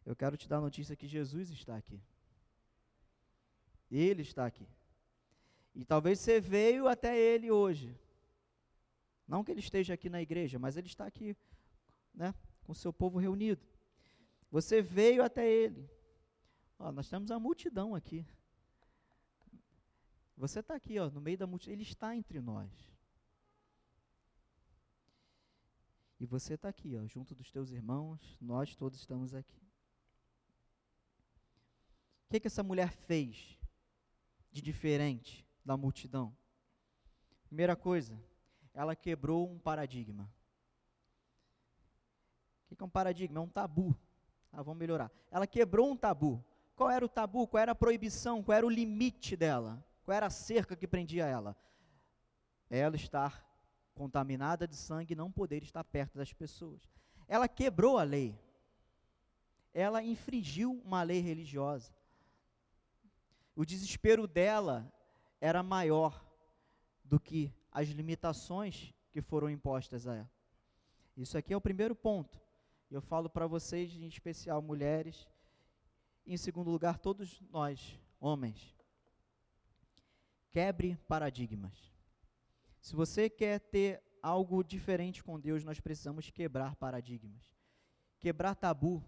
eu 0.05 0.15
quero 0.15 0.37
te 0.37 0.47
dar 0.47 0.57
a 0.57 0.61
notícia 0.61 0.95
que 0.95 1.07
Jesus 1.07 1.49
está 1.49 1.75
aqui. 1.75 2.01
Ele 3.89 4.21
está 4.21 4.45
aqui. 4.45 4.67
E 5.73 5.85
talvez 5.85 6.19
você 6.19 6.39
veio 6.39 6.87
até 6.87 7.17
ele 7.17 7.51
hoje. 7.51 7.95
Não 9.27 9.43
que 9.43 9.51
ele 9.51 9.59
esteja 9.59 9.93
aqui 9.93 10.09
na 10.09 10.21
igreja, 10.21 10.57
mas 10.57 10.77
ele 10.77 10.87
está 10.87 11.05
aqui, 11.05 11.35
né, 12.13 12.33
com 12.63 12.71
o 12.71 12.75
seu 12.75 12.91
povo 12.91 13.19
reunido. 13.19 13.61
Você 14.49 14.81
veio 14.81 15.23
até 15.23 15.47
ele. 15.49 15.89
Ó, 16.79 16.91
nós 16.91 17.09
temos 17.09 17.29
a 17.31 17.39
multidão 17.39 17.93
aqui. 17.93 18.25
Você 20.37 20.59
está 20.59 20.75
aqui, 20.75 20.97
ó, 20.99 21.09
no 21.09 21.19
meio 21.19 21.37
da 21.37 21.47
multidão. 21.47 21.73
Ele 21.73 21.83
está 21.83 22.15
entre 22.15 22.39
nós. 22.39 22.71
E 26.19 26.25
você 26.25 26.53
está 26.53 26.69
aqui, 26.69 26.95
ó, 26.95 27.05
junto 27.05 27.35
dos 27.35 27.51
teus 27.51 27.71
irmãos. 27.71 28.37
Nós 28.39 28.75
todos 28.75 28.97
estamos 28.97 29.33
aqui. 29.33 29.61
O 32.25 32.29
que, 32.29 32.39
que 32.39 32.47
essa 32.47 32.63
mulher 32.63 32.91
fez 32.91 33.56
de 34.51 34.61
diferente 34.61 35.45
da 35.63 35.77
multidão? 35.77 36.35
Primeira 37.45 37.75
coisa, 37.75 38.19
ela 38.73 38.95
quebrou 38.95 39.49
um 39.49 39.57
paradigma. 39.57 40.29
O 42.69 42.75
que 42.75 42.83
é 42.83 42.85
um 42.85 42.89
paradigma? 42.89 43.39
É 43.39 43.41
um 43.41 43.47
tabu. 43.47 43.97
Ah, 44.51 44.61
vamos 44.61 44.79
melhorar. 44.79 45.11
Ela 45.31 45.47
quebrou 45.47 45.89
um 45.89 45.97
tabu. 45.97 46.43
Qual 46.75 46.89
era 46.89 47.03
o 47.03 47.09
tabu? 47.09 47.47
Qual 47.47 47.61
era 47.61 47.71
a 47.71 47.75
proibição? 47.75 48.43
Qual 48.43 48.55
era 48.55 48.65
o 48.65 48.69
limite 48.69 49.35
dela? 49.35 49.83
Qual 50.03 50.15
era 50.15 50.27
a 50.27 50.29
cerca 50.29 50.75
que 50.75 50.87
prendia 50.87 51.25
ela? 51.25 51.55
Ela 52.69 52.95
estar 52.95 53.45
contaminada 53.95 54.67
de 54.67 54.75
sangue 54.75 55.13
e 55.13 55.15
não 55.15 55.31
poder 55.31 55.63
estar 55.63 55.83
perto 55.83 56.17
das 56.17 56.31
pessoas. 56.31 56.87
Ela 57.27 57.47
quebrou 57.47 57.97
a 57.97 58.03
lei. 58.03 58.37
Ela 59.73 60.03
infringiu 60.03 60.79
uma 60.85 61.01
lei 61.01 61.19
religiosa. 61.19 61.96
O 63.57 63.65
desespero 63.65 64.27
dela 64.27 64.87
era 65.41 65.63
maior 65.63 66.23
do 67.03 67.19
que 67.19 67.51
as 67.71 67.87
limitações 67.87 68.93
que 69.09 69.19
foram 69.19 69.49
impostas 69.49 70.05
a 70.05 70.13
ela. 70.13 70.31
Isso 71.17 71.35
aqui 71.35 71.53
é 71.53 71.57
o 71.57 71.61
primeiro 71.61 71.95
ponto. 71.95 72.39
Eu 72.91 73.01
falo 73.01 73.27
para 73.27 73.47
vocês, 73.47 73.95
em 73.95 74.05
especial 74.05 74.61
mulheres, 74.61 75.27
em 76.23 76.37
segundo 76.37 76.69
lugar, 76.69 76.99
todos 76.99 77.41
nós, 77.49 77.99
homens. 78.19 78.77
Quebre 80.51 80.95
paradigmas. 81.07 81.91
Se 82.79 82.95
você 82.95 83.27
quer 83.27 83.59
ter 83.59 84.03
algo 84.21 84.63
diferente 84.63 85.23
com 85.23 85.39
Deus, 85.39 85.63
nós 85.63 85.79
precisamos 85.79 86.29
quebrar 86.29 86.75
paradigmas. 86.75 87.51
Quebrar 88.19 88.53
tabu. 88.53 89.03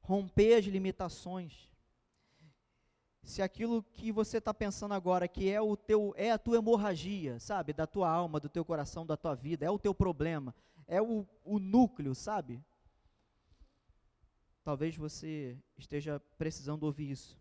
Romper 0.00 0.54
as 0.54 0.64
limitações 0.64 1.70
se 3.22 3.40
aquilo 3.40 3.82
que 3.82 4.10
você 4.10 4.38
está 4.38 4.52
pensando 4.52 4.94
agora, 4.94 5.28
que 5.28 5.48
é 5.48 5.60
o 5.60 5.76
teu, 5.76 6.12
é 6.16 6.32
a 6.32 6.38
tua 6.38 6.56
hemorragia, 6.56 7.38
sabe, 7.38 7.72
da 7.72 7.86
tua 7.86 8.10
alma, 8.10 8.40
do 8.40 8.48
teu 8.48 8.64
coração, 8.64 9.06
da 9.06 9.16
tua 9.16 9.34
vida, 9.34 9.64
é 9.64 9.70
o 9.70 9.78
teu 9.78 9.94
problema, 9.94 10.54
é 10.88 11.00
o, 11.00 11.26
o 11.44 11.58
núcleo, 11.58 12.14
sabe? 12.14 12.60
Talvez 14.64 14.96
você 14.96 15.56
esteja 15.78 16.20
precisando 16.36 16.82
ouvir 16.82 17.10
isso. 17.10 17.38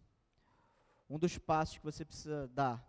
Um 1.09 1.17
dos 1.17 1.37
passos 1.37 1.77
que 1.77 1.83
você 1.83 2.05
precisa 2.05 2.47
dar 2.53 2.87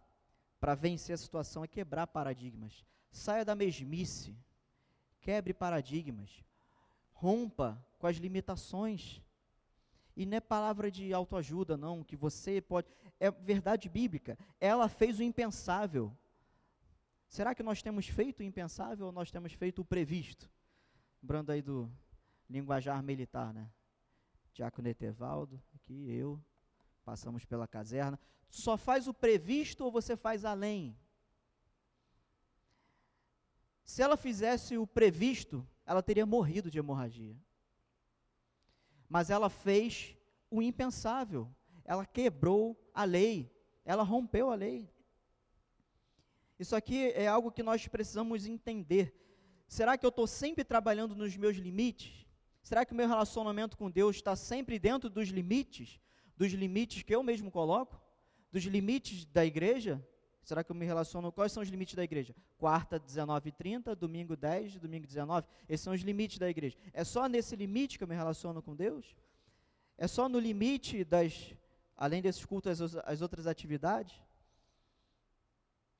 para 0.60 0.74
vencer 0.74 1.14
a 1.14 1.18
situação 1.18 1.64
é 1.64 1.68
quebrar 1.68 2.06
paradigmas. 2.06 2.84
Saia 3.10 3.44
da 3.44 3.54
mesmice, 3.54 4.36
quebre 5.20 5.52
paradigmas, 5.52 6.44
rompa 7.12 7.84
com 7.98 8.06
as 8.06 8.16
limitações 8.16 9.20
e 10.16 10.26
não 10.26 10.36
é 10.36 10.40
palavra 10.40 10.90
de 10.90 11.12
autoajuda, 11.12 11.76
não, 11.76 12.04
que 12.04 12.16
você 12.16 12.60
pode. 12.60 12.88
É 13.18 13.30
verdade 13.30 13.88
bíblica. 13.88 14.38
Ela 14.60 14.88
fez 14.88 15.18
o 15.18 15.22
impensável. 15.22 16.16
Será 17.28 17.54
que 17.54 17.62
nós 17.62 17.82
temos 17.82 18.06
feito 18.06 18.40
o 18.40 18.42
impensável 18.42 19.06
ou 19.06 19.12
nós 19.12 19.30
temos 19.30 19.52
feito 19.52 19.80
o 19.80 19.84
previsto? 19.84 20.50
Lembrando 21.22 21.50
aí 21.50 21.62
do 21.62 21.90
linguajar 22.48 23.02
militar, 23.02 23.54
né? 23.54 23.70
Diácono 24.52 24.88
Etevaldo, 24.88 25.62
aqui 25.74 26.10
eu, 26.10 26.38
passamos 27.04 27.44
pela 27.44 27.66
caserna. 27.66 28.20
Só 28.50 28.76
faz 28.76 29.08
o 29.08 29.14
previsto 29.14 29.84
ou 29.84 29.90
você 29.90 30.14
faz 30.14 30.44
além? 30.44 30.94
Se 33.82 34.02
ela 34.02 34.16
fizesse 34.16 34.76
o 34.76 34.86
previsto, 34.86 35.66
ela 35.86 36.02
teria 36.02 36.26
morrido 36.26 36.70
de 36.70 36.78
hemorragia 36.78 37.34
mas 39.12 39.28
ela 39.28 39.50
fez 39.50 40.16
o 40.50 40.62
impensável. 40.62 41.46
Ela 41.84 42.06
quebrou 42.06 42.82
a 42.94 43.04
lei, 43.04 43.54
ela 43.84 44.02
rompeu 44.02 44.50
a 44.50 44.54
lei. 44.54 44.90
Isso 46.58 46.74
aqui 46.74 47.08
é 47.10 47.26
algo 47.26 47.52
que 47.52 47.62
nós 47.62 47.86
precisamos 47.86 48.46
entender. 48.46 49.14
Será 49.68 49.98
que 49.98 50.06
eu 50.06 50.08
estou 50.08 50.26
sempre 50.26 50.64
trabalhando 50.64 51.14
nos 51.14 51.36
meus 51.36 51.58
limites? 51.58 52.26
Será 52.62 52.86
que 52.86 52.94
o 52.94 52.96
meu 52.96 53.06
relacionamento 53.06 53.76
com 53.76 53.90
Deus 53.90 54.16
está 54.16 54.34
sempre 54.34 54.78
dentro 54.78 55.10
dos 55.10 55.28
limites, 55.28 56.00
dos 56.34 56.50
limites 56.52 57.02
que 57.02 57.14
eu 57.14 57.22
mesmo 57.22 57.50
coloco? 57.50 58.00
Dos 58.50 58.64
limites 58.64 59.26
da 59.26 59.44
igreja? 59.44 60.02
Será 60.42 60.64
que 60.64 60.70
eu 60.70 60.76
me 60.76 60.84
relaciono? 60.84 61.30
Quais 61.30 61.52
são 61.52 61.62
os 61.62 61.68
limites 61.68 61.94
da 61.94 62.02
igreja? 62.02 62.34
Quarta, 62.58 62.98
19h30, 62.98 63.94
domingo 63.94 64.36
10, 64.36 64.78
domingo 64.78 65.06
19. 65.06 65.46
Esses 65.68 65.84
são 65.84 65.92
os 65.92 66.00
limites 66.00 66.38
da 66.38 66.48
igreja. 66.48 66.76
É 66.92 67.04
só 67.04 67.28
nesse 67.28 67.54
limite 67.54 67.96
que 67.96 68.04
eu 68.04 68.08
me 68.08 68.14
relaciono 68.14 68.60
com 68.62 68.74
Deus? 68.74 69.16
É 69.96 70.08
só 70.08 70.28
no 70.28 70.38
limite 70.38 71.04
das, 71.04 71.54
além 71.96 72.20
desses 72.20 72.44
cultos, 72.44 72.80
as, 72.80 72.96
as 72.96 73.22
outras 73.22 73.46
atividades? 73.46 74.20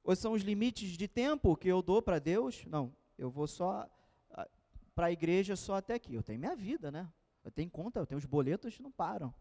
Ou 0.02 0.16
são 0.16 0.32
os 0.32 0.42
limites 0.42 0.90
de 0.90 1.06
tempo 1.06 1.56
que 1.56 1.68
eu 1.68 1.80
dou 1.80 2.02
para 2.02 2.18
Deus? 2.18 2.64
Não, 2.66 2.92
eu 3.16 3.30
vou 3.30 3.46
só 3.46 3.88
para 4.94 5.06
a 5.06 5.12
igreja 5.12 5.56
só 5.56 5.76
até 5.76 5.94
aqui. 5.94 6.14
Eu 6.14 6.22
tenho 6.22 6.38
minha 6.38 6.54
vida, 6.54 6.90
né? 6.90 7.10
Eu 7.44 7.50
tenho 7.50 7.70
conta, 7.70 8.00
eu 8.00 8.06
tenho 8.06 8.18
os 8.18 8.24
boletos 8.24 8.78
não 8.78 8.90
param. 8.90 9.34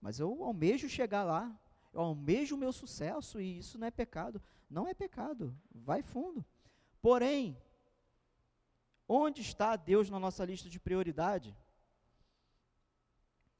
Mas 0.00 0.20
eu 0.20 0.44
almejo 0.44 0.88
chegar 0.88 1.24
lá, 1.24 1.58
eu 1.94 2.00
almejo 2.00 2.54
o 2.54 2.58
meu 2.58 2.72
sucesso 2.72 3.40
e 3.40 3.58
isso 3.58 3.78
não 3.78 3.86
é 3.86 3.90
pecado. 3.90 4.42
Não 4.68 4.86
é 4.86 4.92
pecado, 4.92 5.56
vai 5.70 6.02
fundo. 6.02 6.44
Porém, 7.00 7.56
onde 9.08 9.40
está 9.40 9.76
Deus 9.76 10.10
na 10.10 10.18
nossa 10.18 10.44
lista 10.44 10.68
de 10.68 10.80
prioridade? 10.80 11.56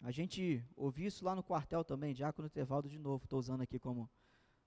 A 0.00 0.10
gente 0.10 0.62
ouviu 0.76 1.06
isso 1.06 1.24
lá 1.24 1.34
no 1.34 1.42
quartel 1.42 1.84
também, 1.84 2.12
Diácono 2.12 2.50
Tevaldo 2.50 2.88
de 2.88 2.98
novo, 2.98 3.24
estou 3.24 3.38
usando 3.38 3.62
aqui 3.62 3.78
como, 3.78 4.10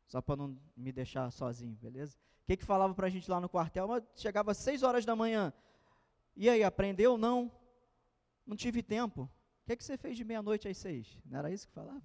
só 0.07 0.21
para 0.21 0.35
não 0.35 0.57
me 0.75 0.91
deixar 0.91 1.29
sozinho, 1.31 1.75
beleza? 1.75 2.17
O 2.43 2.47
que 2.47 2.57
que 2.57 2.65
falava 2.65 2.93
para 2.95 3.05
a 3.07 3.09
gente 3.09 3.29
lá 3.29 3.39
no 3.39 3.49
quartel? 3.49 3.87
Chegava 4.15 4.51
às 4.51 4.57
6 4.57 4.81
horas 4.81 5.05
da 5.05 5.15
manhã, 5.15 5.53
e 6.39 6.47
aí, 6.47 6.63
aprendeu? 6.63 7.17
Não. 7.17 7.51
Não 8.45 8.55
tive 8.55 8.83
tempo. 8.83 9.23
O 9.23 9.65
que, 9.65 9.75
que 9.75 9.83
você 9.83 9.97
fez 9.97 10.15
de 10.15 10.23
meia-noite 10.23 10.67
às 10.67 10.77
seis? 10.77 11.17
Não 11.25 11.39
era 11.39 11.51
isso 11.51 11.67
que 11.67 11.73
falava? 11.73 12.03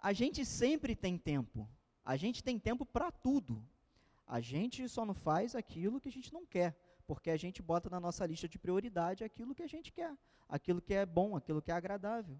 A 0.00 0.12
gente 0.12 0.44
sempre 0.44 0.94
tem 0.94 1.18
tempo. 1.18 1.68
A 2.04 2.16
gente 2.16 2.42
tem 2.42 2.58
tempo 2.58 2.86
para 2.86 3.10
tudo. 3.10 3.62
A 4.26 4.40
gente 4.40 4.88
só 4.88 5.04
não 5.04 5.14
faz 5.14 5.54
aquilo 5.54 6.00
que 6.00 6.08
a 6.08 6.12
gente 6.12 6.32
não 6.32 6.44
quer, 6.44 6.78
porque 7.06 7.30
a 7.30 7.36
gente 7.36 7.62
bota 7.62 7.88
na 7.88 7.98
nossa 7.98 8.26
lista 8.26 8.46
de 8.46 8.58
prioridade 8.58 9.24
aquilo 9.24 9.54
que 9.54 9.62
a 9.62 9.66
gente 9.66 9.90
quer, 9.90 10.14
aquilo 10.48 10.82
que 10.82 10.92
é 10.92 11.06
bom, 11.06 11.34
aquilo 11.34 11.62
que 11.62 11.70
é 11.70 11.74
agradável. 11.74 12.38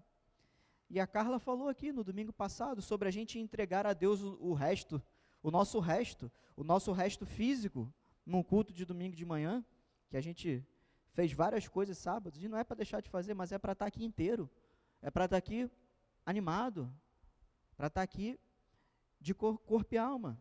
E 0.89 0.99
a 0.99 1.07
Carla 1.07 1.39
falou 1.39 1.67
aqui 1.67 1.91
no 1.91 2.03
domingo 2.03 2.31
passado 2.31 2.81
sobre 2.81 3.07
a 3.07 3.11
gente 3.11 3.39
entregar 3.39 3.85
a 3.85 3.93
Deus 3.93 4.21
o, 4.21 4.53
resto, 4.53 5.01
o 5.41 5.51
nosso 5.51 5.79
resto, 5.79 6.31
o 6.55 6.63
nosso 6.63 6.91
resto 6.91 7.25
físico, 7.25 7.91
num 8.25 8.43
culto 8.43 8.71
de 8.71 8.85
domingo 8.85 9.15
de 9.15 9.25
manhã 9.25 9.65
que 10.09 10.17
a 10.17 10.21
gente 10.21 10.65
fez 11.11 11.33
várias 11.33 11.67
coisas 11.67 11.97
sábados, 11.97 12.43
e 12.43 12.47
não 12.47 12.57
é 12.57 12.63
para 12.63 12.77
deixar 12.77 13.01
de 13.01 13.09
fazer, 13.09 13.33
mas 13.33 13.51
é 13.51 13.57
para 13.57 13.73
estar 13.73 13.85
tá 13.85 13.87
aqui 13.87 14.03
inteiro, 14.03 14.49
é 15.01 15.09
para 15.11 15.25
estar 15.25 15.35
tá 15.35 15.37
aqui 15.37 15.69
animado, 16.25 16.91
para 17.79 17.87
estar 17.87 18.01
tá 18.01 18.03
aqui 18.03 18.37
de 19.21 19.33
cor, 19.33 19.57
corpo 19.59 19.95
e 19.95 19.97
alma. 19.97 20.37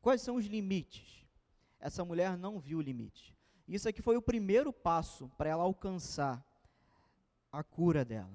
Quais 0.00 0.22
são 0.22 0.36
os 0.36 0.46
limites? 0.46 1.26
Essa 1.80 2.04
mulher 2.04 2.38
não 2.38 2.60
viu 2.60 2.78
o 2.78 2.80
limite. 2.80 3.36
Isso 3.66 3.88
aqui 3.88 4.00
foi 4.00 4.16
o 4.16 4.22
primeiro 4.22 4.72
passo 4.72 5.28
para 5.36 5.50
ela 5.50 5.64
alcançar 5.64 6.46
a 7.50 7.64
cura 7.64 8.04
dela. 8.04 8.32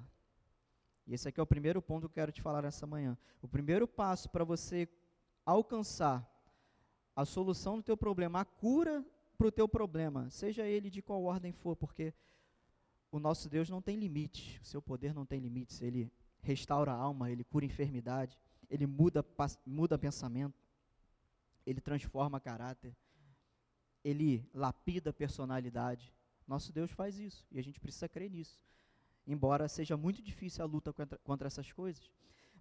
E 1.08 1.14
esse 1.14 1.30
aqui 1.30 1.40
é 1.40 1.44
o 1.44 1.48
primeiro 1.48 1.82
ponto 1.82 2.02
que 2.02 2.06
eu 2.08 2.24
quero 2.24 2.32
te 2.34 2.42
falar 2.42 2.62
nessa 2.62 2.86
manhã. 2.86 3.18
O 3.42 3.48
primeiro 3.48 3.88
passo 3.88 4.30
para 4.30 4.44
você 4.44 4.90
alcançar 5.46 6.30
a 7.16 7.24
solução 7.24 7.78
do 7.78 7.84
teu 7.84 7.96
problema, 7.96 8.42
a 8.42 8.46
cura 8.46 9.02
para 9.38 9.48
o 9.48 9.52
teu 9.52 9.66
problema, 9.70 10.30
seja 10.30 10.68
ele 10.68 10.90
de 10.90 11.02
qual 11.02 11.24
ordem 11.24 11.54
for, 11.54 11.78
porque 11.78 12.14
o 13.10 13.18
nosso 13.18 13.48
Deus 13.48 13.70
não 13.70 13.82
tem 13.82 13.96
limites, 13.96 14.60
o 14.62 14.66
seu 14.66 14.82
poder 14.82 15.14
não 15.14 15.26
tem 15.26 15.40
limites, 15.40 15.82
ele 15.82 16.12
restaura 16.46 16.92
a 16.92 16.96
alma, 16.96 17.32
ele 17.32 17.44
cura 17.44 17.66
enfermidade, 17.66 18.40
ele 18.70 18.86
muda, 18.86 19.26
muda 19.66 19.98
pensamento, 19.98 20.64
ele 21.66 21.82
transforma 21.82 22.40
caráter, 22.40 22.96
ele 24.04 24.48
lapida 24.54 25.12
personalidade. 25.12 26.14
Nosso 26.48 26.72
Deus 26.72 26.92
faz 26.92 27.18
isso 27.18 27.46
e 27.52 27.60
a 27.60 27.64
gente 27.64 27.80
precisa 27.80 28.08
crer 28.08 28.30
nisso, 28.30 28.64
embora 29.26 29.68
seja 29.68 29.98
muito 29.98 30.22
difícil 30.22 30.64
a 30.64 30.68
luta 30.68 30.94
contra, 30.94 31.18
contra 31.20 31.48
essas 31.48 31.72
coisas. 31.72 32.12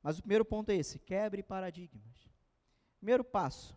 Mas 0.02 0.18
o 0.18 0.22
primeiro 0.22 0.44
ponto 0.44 0.70
é 0.70 0.76
esse: 0.76 0.98
quebre 0.98 1.42
paradigmas. 1.42 2.28
Primeiro 2.98 3.22
passo, 3.22 3.76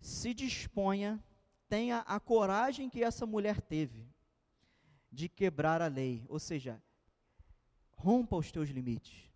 se 0.00 0.32
disponha 0.32 1.22
tenha 1.68 1.98
a 2.00 2.18
coragem 2.18 2.90
que 2.90 3.02
essa 3.02 3.24
mulher 3.24 3.60
teve 3.60 4.04
de 5.10 5.28
quebrar 5.28 5.80
a 5.80 5.86
lei, 5.86 6.26
ou 6.28 6.38
seja, 6.38 6.82
rompa 8.00 8.36
os 8.36 8.50
teus 8.50 8.70
limites. 8.70 9.30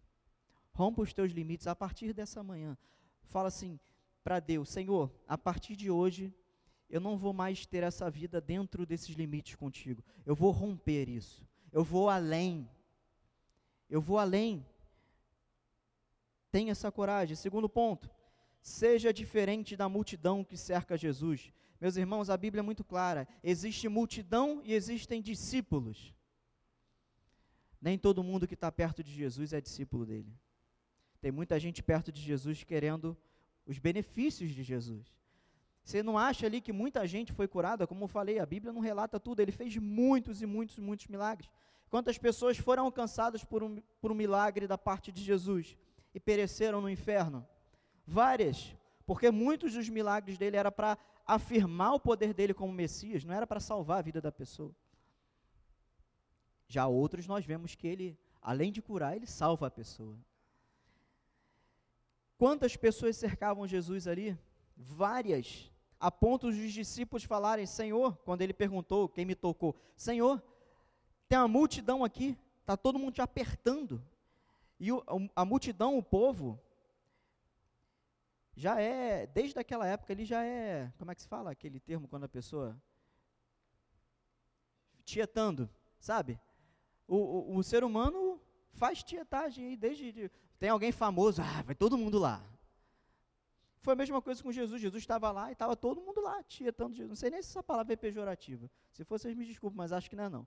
Rompa 0.72 1.02
os 1.02 1.12
teus 1.12 1.30
limites 1.32 1.66
a 1.66 1.76
partir 1.76 2.14
dessa 2.14 2.42
manhã. 2.42 2.76
Fala 3.24 3.48
assim 3.48 3.78
para 4.22 4.40
Deus: 4.40 4.70
Senhor, 4.70 5.12
a 5.28 5.36
partir 5.36 5.76
de 5.76 5.90
hoje, 5.90 6.32
eu 6.88 7.00
não 7.00 7.18
vou 7.18 7.34
mais 7.34 7.66
ter 7.66 7.82
essa 7.82 8.10
vida 8.10 8.40
dentro 8.40 8.86
desses 8.86 9.14
limites 9.14 9.54
contigo. 9.54 10.02
Eu 10.24 10.34
vou 10.34 10.50
romper 10.50 11.08
isso. 11.08 11.46
Eu 11.70 11.84
vou 11.84 12.08
além. 12.08 12.68
Eu 13.88 14.00
vou 14.00 14.18
além. 14.18 14.66
Tenha 16.50 16.72
essa 16.72 16.90
coragem. 16.90 17.36
Segundo 17.36 17.68
ponto, 17.68 18.08
seja 18.62 19.12
diferente 19.12 19.76
da 19.76 19.90
multidão 19.90 20.42
que 20.42 20.56
cerca 20.56 20.96
Jesus. 20.96 21.52
Meus 21.78 21.96
irmãos, 21.96 22.30
a 22.30 22.36
Bíblia 22.36 22.60
é 22.60 22.68
muito 22.70 22.82
clara: 22.82 23.28
existe 23.42 23.88
multidão 23.88 24.62
e 24.64 24.72
existem 24.72 25.20
discípulos. 25.20 26.14
Nem 27.84 27.98
todo 27.98 28.24
mundo 28.24 28.48
que 28.48 28.54
está 28.54 28.72
perto 28.72 29.04
de 29.04 29.12
Jesus 29.12 29.52
é 29.52 29.60
discípulo 29.60 30.06
dele. 30.06 30.34
Tem 31.20 31.30
muita 31.30 31.60
gente 31.60 31.82
perto 31.82 32.10
de 32.10 32.18
Jesus 32.18 32.64
querendo 32.64 33.14
os 33.66 33.78
benefícios 33.78 34.52
de 34.52 34.62
Jesus. 34.62 35.14
Você 35.84 36.02
não 36.02 36.16
acha 36.16 36.46
ali 36.46 36.62
que 36.62 36.72
muita 36.72 37.06
gente 37.06 37.30
foi 37.30 37.46
curada? 37.46 37.86
Como 37.86 38.04
eu 38.04 38.08
falei, 38.08 38.38
a 38.38 38.46
Bíblia 38.46 38.72
não 38.72 38.80
relata 38.80 39.20
tudo. 39.20 39.40
Ele 39.40 39.52
fez 39.52 39.76
muitos 39.76 40.40
e 40.40 40.46
muitos, 40.46 40.78
muitos 40.78 41.08
milagres. 41.08 41.50
Quantas 41.90 42.16
pessoas 42.16 42.56
foram 42.56 42.86
alcançadas 42.86 43.44
por 43.44 43.62
um, 43.62 43.76
por 44.00 44.10
um 44.10 44.14
milagre 44.14 44.66
da 44.66 44.78
parte 44.78 45.12
de 45.12 45.22
Jesus 45.22 45.76
e 46.14 46.18
pereceram 46.18 46.80
no 46.80 46.88
inferno? 46.88 47.46
Várias, 48.06 48.74
porque 49.04 49.30
muitos 49.30 49.74
dos 49.74 49.90
milagres 49.90 50.38
dele 50.38 50.56
era 50.56 50.72
para 50.72 50.96
afirmar 51.26 51.92
o 51.92 52.00
poder 52.00 52.32
dele 52.32 52.54
como 52.54 52.72
Messias, 52.72 53.24
não 53.24 53.34
era 53.34 53.46
para 53.46 53.60
salvar 53.60 53.98
a 53.98 54.02
vida 54.02 54.22
da 54.22 54.32
pessoa. 54.32 54.74
Já 56.74 56.88
outros 56.88 57.28
nós 57.28 57.46
vemos 57.46 57.76
que 57.76 57.86
ele, 57.86 58.18
além 58.42 58.72
de 58.72 58.82
curar, 58.82 59.14
ele 59.14 59.28
salva 59.28 59.68
a 59.68 59.70
pessoa. 59.70 60.18
Quantas 62.36 62.76
pessoas 62.76 63.16
cercavam 63.16 63.64
Jesus 63.64 64.08
ali? 64.08 64.36
Várias, 64.76 65.70
a 66.00 66.10
ponto 66.10 66.50
dos 66.50 66.72
discípulos 66.72 67.22
falarem: 67.22 67.64
Senhor, 67.64 68.16
quando 68.24 68.42
ele 68.42 68.52
perguntou 68.52 69.08
quem 69.08 69.24
me 69.24 69.36
tocou, 69.36 69.76
Senhor, 69.96 70.42
tem 71.28 71.38
uma 71.38 71.46
multidão 71.46 72.02
aqui, 72.02 72.36
está 72.62 72.76
todo 72.76 72.98
mundo 72.98 73.14
te 73.14 73.22
apertando. 73.22 74.04
E 74.80 74.90
o, 74.90 75.00
a 75.36 75.44
multidão, 75.44 75.96
o 75.96 76.02
povo, 76.02 76.60
já 78.56 78.80
é, 78.80 79.28
desde 79.28 79.60
aquela 79.60 79.86
época, 79.86 80.12
ele 80.12 80.24
já 80.24 80.44
é, 80.44 80.92
como 80.98 81.12
é 81.12 81.14
que 81.14 81.22
se 81.22 81.28
fala 81.28 81.52
aquele 81.52 81.78
termo 81.78 82.08
quando 82.08 82.24
a 82.24 82.28
pessoa 82.28 82.76
tietando, 85.04 85.70
sabe? 86.00 86.36
O, 87.06 87.16
o, 87.16 87.56
o 87.56 87.62
ser 87.62 87.84
humano 87.84 88.40
faz 88.72 89.02
tietagem 89.02 89.66
aí 89.66 89.76
desde, 89.76 90.12
de, 90.12 90.30
tem 90.58 90.68
alguém 90.68 90.92
famoso, 90.92 91.42
ah, 91.42 91.62
vai 91.62 91.74
todo 91.74 91.98
mundo 91.98 92.18
lá. 92.18 92.44
Foi 93.80 93.92
a 93.92 93.96
mesma 93.96 94.22
coisa 94.22 94.42
com 94.42 94.50
Jesus, 94.50 94.80
Jesus 94.80 95.02
estava 95.02 95.30
lá 95.30 95.50
e 95.50 95.52
estava 95.52 95.76
todo 95.76 96.00
mundo 96.00 96.20
lá, 96.20 96.42
tietando 96.42 96.94
Jesus, 96.94 97.08
não 97.08 97.16
sei 97.16 97.30
nem 97.30 97.42
se 97.42 97.50
essa 97.50 97.62
palavra 97.62 97.92
é 97.92 97.96
pejorativa, 97.96 98.70
se 98.90 99.04
for 99.04 99.18
vocês 99.18 99.36
me 99.36 99.44
desculpem, 99.44 99.76
mas 99.76 99.92
acho 99.92 100.08
que 100.08 100.16
não 100.16 100.24
é 100.24 100.28
não. 100.28 100.46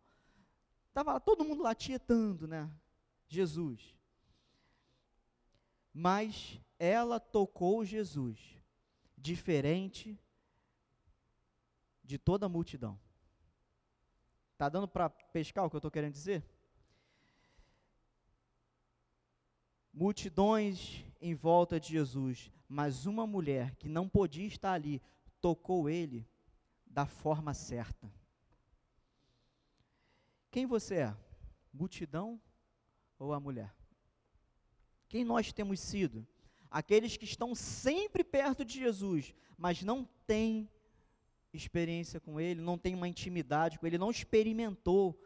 Estava 0.89 1.19
todo 1.19 1.45
mundo 1.45 1.61
lá 1.61 1.75
tietando, 1.75 2.47
né, 2.47 2.67
Jesus. 3.27 3.95
Mas 5.93 6.59
ela 6.79 7.19
tocou 7.19 7.85
Jesus, 7.85 8.39
diferente 9.15 10.19
de 12.03 12.17
toda 12.17 12.47
a 12.47 12.49
multidão. 12.49 12.99
Está 14.57 14.69
dando 14.69 14.87
para 14.87 15.07
pescar 15.07 15.63
o 15.63 15.69
que 15.69 15.75
eu 15.75 15.77
estou 15.77 15.91
querendo 15.91 16.13
dizer? 16.13 16.43
Multidões 19.93 21.05
em 21.21 21.35
volta 21.35 21.79
de 21.79 21.89
Jesus, 21.89 22.51
mas 22.67 23.05
uma 23.05 23.27
mulher 23.27 23.75
que 23.75 23.87
não 23.87 24.09
podia 24.09 24.47
estar 24.47 24.73
ali 24.73 24.99
tocou 25.39 25.87
ele 25.87 26.27
da 26.87 27.05
forma 27.05 27.53
certa. 27.53 28.11
Quem 30.49 30.65
você 30.65 30.95
é? 30.95 31.17
Multidão 31.71 32.41
ou 33.19 33.33
a 33.33 33.39
mulher? 33.39 33.71
Quem 35.07 35.23
nós 35.23 35.53
temos 35.53 35.79
sido? 35.79 36.27
aqueles 36.69 37.17
que 37.17 37.25
estão 37.25 37.55
sempre 37.55 38.23
perto 38.23 38.63
de 38.63 38.79
Jesus, 38.79 39.33
mas 39.57 39.81
não 39.81 40.05
têm 40.25 40.69
experiência 41.57 42.19
com 42.19 42.39
Ele, 42.39 42.61
não 42.61 42.77
tem 42.77 42.95
uma 42.95 43.07
intimidade 43.07 43.77
com 43.77 43.85
Ele, 43.85 43.97
não 43.97 44.11
experimentou 44.11 45.19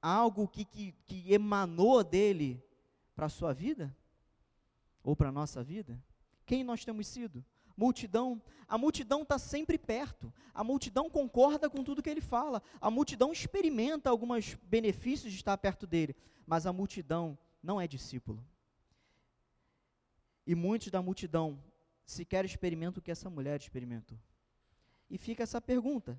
algo 0.00 0.48
que, 0.48 0.64
que, 0.64 0.92
que 1.06 1.32
emanou 1.32 2.02
dele 2.02 2.62
para 3.14 3.26
a 3.26 3.30
sua 3.30 3.52
vida? 3.52 3.94
Ou 5.02 5.14
para 5.14 5.28
a 5.28 5.32
nossa 5.32 5.62
vida? 5.62 6.02
Quem 6.44 6.64
nós 6.64 6.84
temos 6.84 7.06
sido? 7.06 7.44
Multidão. 7.76 8.42
A 8.68 8.76
multidão 8.76 9.22
está 9.22 9.38
sempre 9.38 9.78
perto. 9.78 10.32
A 10.52 10.62
multidão 10.62 11.08
concorda 11.08 11.70
com 11.70 11.82
tudo 11.82 12.02
que 12.02 12.10
ele 12.10 12.20
fala. 12.20 12.62
A 12.80 12.90
multidão 12.90 13.32
experimenta 13.32 14.10
alguns 14.10 14.54
benefícios 14.62 15.32
de 15.32 15.38
estar 15.38 15.56
perto 15.56 15.86
dele. 15.86 16.14
Mas 16.46 16.66
a 16.66 16.72
multidão 16.72 17.38
não 17.62 17.80
é 17.80 17.86
discípulo. 17.86 18.44
E 20.46 20.54
muitos 20.54 20.90
da 20.90 21.00
multidão 21.00 21.62
sequer 22.04 22.44
experimentam 22.44 23.00
o 23.00 23.02
que 23.02 23.10
essa 23.10 23.30
mulher 23.30 23.58
experimentou. 23.58 24.18
E 25.10 25.18
fica 25.18 25.42
essa 25.42 25.60
pergunta, 25.60 26.18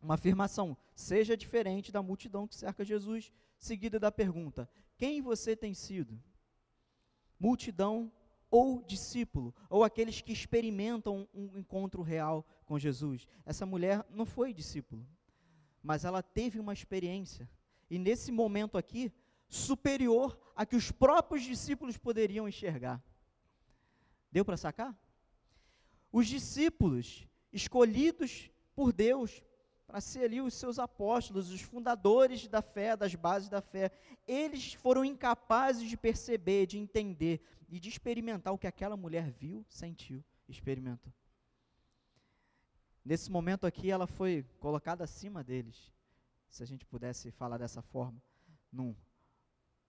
uma 0.00 0.14
afirmação: 0.14 0.76
seja 0.94 1.36
diferente 1.36 1.92
da 1.92 2.02
multidão 2.02 2.48
que 2.48 2.56
cerca 2.56 2.84
Jesus, 2.84 3.32
seguida 3.56 4.00
da 4.00 4.10
pergunta: 4.10 4.68
quem 4.96 5.22
você 5.22 5.54
tem 5.54 5.72
sido? 5.72 6.20
Multidão 7.38 8.12
ou 8.50 8.82
discípulo, 8.82 9.54
ou 9.70 9.82
aqueles 9.82 10.20
que 10.20 10.32
experimentam 10.32 11.26
um 11.32 11.58
encontro 11.58 12.02
real 12.02 12.46
com 12.66 12.78
Jesus. 12.78 13.26
Essa 13.46 13.64
mulher 13.64 14.04
não 14.10 14.26
foi 14.26 14.52
discípulo, 14.52 15.06
mas 15.82 16.04
ela 16.04 16.22
teve 16.22 16.58
uma 16.58 16.72
experiência, 16.72 17.48
e 17.88 17.98
nesse 17.98 18.30
momento 18.30 18.76
aqui, 18.76 19.12
superior 19.48 20.38
a 20.54 20.66
que 20.66 20.76
os 20.76 20.90
próprios 20.90 21.44
discípulos 21.44 21.96
poderiam 21.96 22.48
enxergar. 22.48 23.02
Deu 24.30 24.44
para 24.44 24.56
sacar? 24.56 24.96
Os 26.10 26.26
discípulos 26.26 27.26
escolhidos 27.52 28.50
por 28.74 28.92
Deus 28.92 29.42
para 29.86 30.00
ser 30.00 30.24
ali 30.24 30.40
os 30.40 30.54
seus 30.54 30.78
apóstolos, 30.78 31.50
os 31.50 31.60
fundadores 31.60 32.48
da 32.48 32.62
fé, 32.62 32.96
das 32.96 33.14
bases 33.14 33.48
da 33.48 33.60
fé, 33.60 33.90
eles 34.26 34.72
foram 34.72 35.04
incapazes 35.04 35.88
de 35.88 35.96
perceber, 35.96 36.66
de 36.66 36.78
entender 36.78 37.42
e 37.68 37.78
de 37.78 37.88
experimentar 37.88 38.54
o 38.54 38.58
que 38.58 38.66
aquela 38.66 38.96
mulher 38.96 39.30
viu, 39.30 39.64
sentiu, 39.68 40.24
experimentou. 40.48 41.12
Nesse 43.04 43.30
momento 43.30 43.66
aqui, 43.66 43.90
ela 43.90 44.06
foi 44.06 44.44
colocada 44.60 45.04
acima 45.04 45.42
deles, 45.44 45.92
se 46.48 46.62
a 46.62 46.66
gente 46.66 46.86
pudesse 46.86 47.30
falar 47.30 47.58
dessa 47.58 47.82
forma, 47.82 48.22
num, 48.72 48.94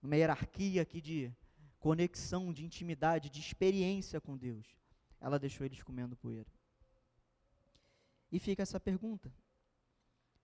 numa 0.02 0.18
hierarquia 0.18 0.82
aqui 0.82 1.00
de 1.00 1.32
conexão, 1.80 2.52
de 2.52 2.66
intimidade, 2.66 3.30
de 3.30 3.40
experiência 3.40 4.20
com 4.20 4.36
Deus. 4.36 4.66
Ela 5.22 5.40
deixou 5.40 5.66
eles 5.66 5.82
comendo 5.84 6.16
poeira. 6.16 6.50
E 8.34 8.40
fica 8.40 8.64
essa 8.64 8.80
pergunta: 8.80 9.32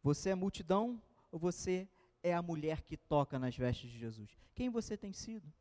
você 0.03 0.29
é 0.29 0.35
multidão 0.35 1.01
ou 1.31 1.39
você 1.39 1.89
é 2.21 2.31
a 2.31 2.41
mulher 2.41 2.83
que 2.83 2.95
toca 2.95 3.39
nas 3.39 3.57
vestes 3.57 3.89
de 3.89 3.97
Jesus? 3.97 4.29
Quem 4.53 4.69
você 4.69 4.95
tem 4.95 5.11
sido? 5.11 5.51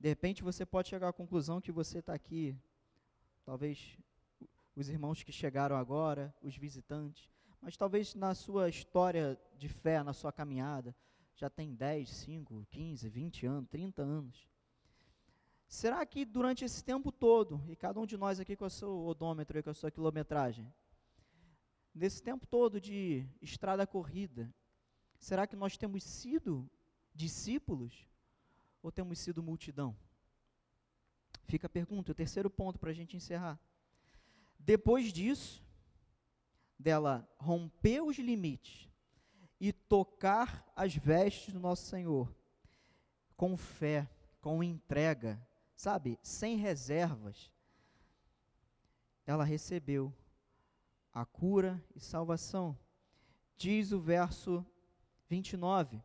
De 0.00 0.08
repente 0.08 0.42
você 0.42 0.66
pode 0.66 0.88
chegar 0.88 1.08
à 1.08 1.12
conclusão 1.12 1.60
que 1.60 1.70
você 1.70 2.00
está 2.00 2.12
aqui, 2.12 2.58
talvez 3.44 3.96
os 4.74 4.88
irmãos 4.88 5.22
que 5.22 5.30
chegaram 5.30 5.76
agora, 5.76 6.34
os 6.42 6.56
visitantes, 6.56 7.30
mas 7.60 7.76
talvez 7.76 8.16
na 8.16 8.34
sua 8.34 8.68
história 8.68 9.38
de 9.56 9.68
fé, 9.68 10.02
na 10.02 10.12
sua 10.12 10.32
caminhada, 10.32 10.92
já 11.36 11.48
tem 11.48 11.72
10, 11.72 12.10
5, 12.10 12.66
15, 12.68 13.08
20 13.08 13.46
anos, 13.46 13.70
30 13.70 14.02
anos. 14.02 14.48
Será 15.68 16.04
que 16.04 16.24
durante 16.24 16.64
esse 16.64 16.82
tempo 16.82 17.12
todo, 17.12 17.62
e 17.68 17.76
cada 17.76 18.00
um 18.00 18.06
de 18.06 18.16
nós 18.16 18.40
aqui 18.40 18.56
com 18.56 18.64
o 18.64 18.70
seu 18.70 19.06
odômetro 19.06 19.56
e 19.56 19.62
com 19.62 19.70
a 19.70 19.74
sua 19.74 19.90
quilometragem, 19.90 20.68
nesse 21.94 22.22
tempo 22.22 22.46
todo 22.46 22.80
de 22.80 23.26
estrada 23.40 23.86
corrida, 23.86 24.52
será 25.18 25.46
que 25.46 25.56
nós 25.56 25.76
temos 25.76 26.02
sido 26.02 26.68
discípulos 27.14 28.08
ou 28.82 28.90
temos 28.90 29.18
sido 29.18 29.42
multidão? 29.42 29.96
Fica 31.44 31.66
a 31.66 31.70
pergunta, 31.70 32.12
o 32.12 32.14
terceiro 32.14 32.48
ponto 32.48 32.78
para 32.78 32.90
a 32.90 32.94
gente 32.94 33.16
encerrar. 33.16 33.60
Depois 34.58 35.12
disso, 35.12 35.62
dela 36.78 37.28
romper 37.38 38.00
os 38.02 38.18
limites 38.18 38.88
e 39.60 39.72
tocar 39.72 40.66
as 40.74 40.96
vestes 40.96 41.52
do 41.52 41.60
nosso 41.60 41.86
Senhor, 41.86 42.34
com 43.36 43.56
fé, 43.56 44.08
com 44.40 44.62
entrega, 44.62 45.40
sabe, 45.76 46.18
sem 46.22 46.56
reservas, 46.56 47.52
ela 49.26 49.44
recebeu 49.44 50.12
a 51.12 51.24
cura 51.24 51.82
e 51.94 52.00
salvação. 52.00 52.78
Diz 53.56 53.92
o 53.92 54.00
verso 54.00 54.64
29: 55.28 56.02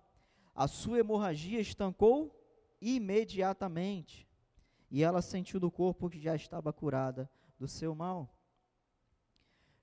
A 0.53 0.67
sua 0.67 0.99
hemorragia 0.99 1.59
estancou 1.59 2.33
imediatamente, 2.81 4.27
e 4.91 5.03
ela 5.03 5.21
sentiu 5.21 5.59
do 5.59 5.71
corpo 5.71 6.09
que 6.09 6.19
já 6.19 6.35
estava 6.35 6.71
curada 6.73 7.29
do 7.57 7.67
seu 7.67 7.95
mal. 7.95 8.33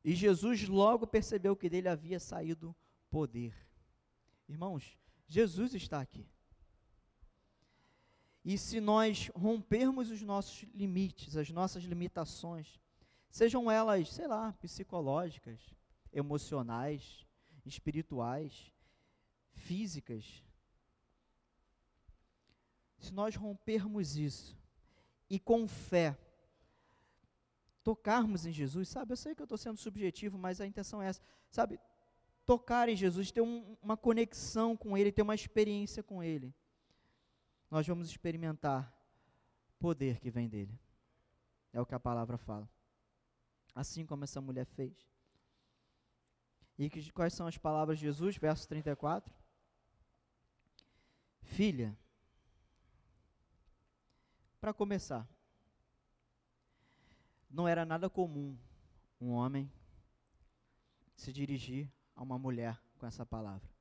E 0.05 0.15
Jesus 0.15 0.69
logo 0.69 1.07
percebeu 1.07 1.57
que 1.57 1.69
dele 1.71 1.89
havia 1.89 2.21
saído 2.21 2.77
poder. 3.11 3.55
Irmãos, 4.47 4.99
Jesus 5.27 5.75
está 5.75 6.01
aqui. 6.01 6.29
E 8.45 8.59
se 8.59 8.79
nós 8.79 9.31
rompermos 9.35 10.11
os 10.11 10.21
nossos 10.21 10.65
limites, 10.75 11.35
as 11.35 11.49
nossas 11.49 11.83
limitações, 11.85 12.79
sejam 13.37 13.71
elas, 13.71 14.13
sei 14.13 14.27
lá, 14.27 14.53
psicológicas, 14.55 15.61
emocionais, 16.13 17.27
espirituais, 17.65 18.73
físicas, 19.53 20.45
se 22.99 23.13
nós 23.13 23.35
rompermos 23.35 24.17
isso 24.17 24.57
e 25.29 25.39
com 25.39 25.67
fé 25.67 26.17
tocarmos 27.83 28.47
em 28.47 28.53
Jesus, 28.53 28.89
sabe, 28.89 29.13
eu 29.13 29.17
sei 29.17 29.35
que 29.35 29.43
eu 29.43 29.45
estou 29.45 29.59
sendo 29.59 29.77
subjetivo, 29.77 30.39
mas 30.39 30.61
a 30.61 30.67
intenção 30.67 31.03
é 31.03 31.09
essa, 31.09 31.21
sabe, 31.51 31.79
tocar 32.47 32.89
em 32.89 32.97
Jesus, 32.97 33.31
ter 33.31 33.41
um, 33.41 33.77
uma 33.83 33.97
conexão 33.97 34.77
com 34.77 34.97
Ele, 34.97 35.13
ter 35.13 35.23
uma 35.23 35.35
experiência 35.35 36.03
com 36.03 36.23
Ele 36.23 36.55
nós 37.75 37.89
vamos 37.89 38.09
experimentar 38.09 38.93
poder 39.81 40.21
que 40.21 40.31
vem 40.31 40.49
dele. 40.49 40.79
É 41.73 41.81
o 41.81 41.87
que 41.87 41.93
a 41.93 41.99
palavra 41.99 42.39
fala. 42.39 42.71
Assim 43.75 44.07
como 44.07 44.25
essa 44.25 44.41
mulher 44.41 44.67
fez. 44.67 44.95
E 46.79 46.89
que, 46.89 47.11
quais 47.13 47.35
são 47.35 47.47
as 47.47 47.59
palavras 47.59 47.99
de 47.99 48.05
Jesus? 48.05 48.37
Verso 48.37 48.69
34. 48.69 49.33
Filha, 51.43 51.97
para 54.61 54.73
começar, 54.73 55.29
não 57.51 57.69
era 57.69 57.85
nada 57.85 58.09
comum 58.09 58.59
um 59.21 59.31
homem 59.31 59.71
se 61.15 61.33
dirigir 61.33 61.91
a 62.17 62.23
uma 62.23 62.39
mulher 62.39 62.81
com 62.99 63.07
essa 63.07 63.27
palavra 63.27 63.75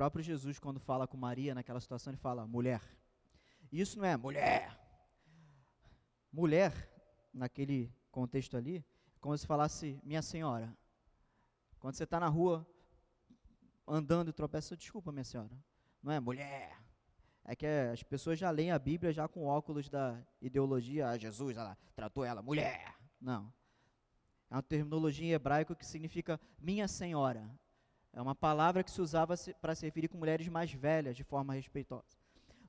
próprio 0.00 0.24
Jesus, 0.24 0.58
quando 0.58 0.80
fala 0.80 1.06
com 1.06 1.14
Maria 1.14 1.54
naquela 1.54 1.78
situação, 1.78 2.10
ele 2.10 2.16
fala 2.16 2.46
mulher. 2.46 2.80
Isso 3.70 3.98
não 3.98 4.06
é 4.06 4.16
mulher. 4.16 4.74
Mulher, 6.32 6.72
naquele 7.32 7.92
contexto 8.10 8.56
ali, 8.56 8.78
é 8.78 9.18
como 9.20 9.36
se 9.36 9.46
falasse 9.46 10.00
minha 10.02 10.22
senhora. 10.22 10.76
Quando 11.78 11.94
você 11.94 12.04
está 12.04 12.20
na 12.20 12.28
rua 12.28 12.66
andando 13.86 14.28
e 14.28 14.32
tropeça, 14.32 14.76
desculpa, 14.76 15.10
minha 15.10 15.24
senhora. 15.24 15.56
Não 16.02 16.12
é 16.12 16.20
mulher. 16.20 16.78
É 17.44 17.56
que 17.56 17.66
as 17.66 18.02
pessoas 18.02 18.38
já 18.38 18.50
leem 18.50 18.70
a 18.70 18.78
Bíblia 18.78 19.12
já 19.12 19.26
com 19.26 19.46
óculos 19.46 19.88
da 19.88 20.22
ideologia, 20.40 21.08
ah, 21.08 21.18
Jesus, 21.18 21.56
ela 21.56 21.76
tratou 21.94 22.24
ela 22.24 22.42
mulher. 22.42 22.94
Não. 23.20 23.52
É 24.50 24.54
uma 24.54 24.62
terminologia 24.62 25.26
em 25.26 25.32
hebraico 25.32 25.74
que 25.74 25.86
significa 25.86 26.40
minha 26.58 26.86
senhora. 26.86 27.50
É 28.12 28.20
uma 28.20 28.34
palavra 28.34 28.82
que 28.82 28.90
se 28.90 29.00
usava 29.00 29.34
para 29.60 29.74
se 29.74 29.86
referir 29.86 30.08
com 30.08 30.18
mulheres 30.18 30.48
mais 30.48 30.72
velhas, 30.72 31.16
de 31.16 31.22
forma 31.22 31.54
respeitosa. 31.54 32.18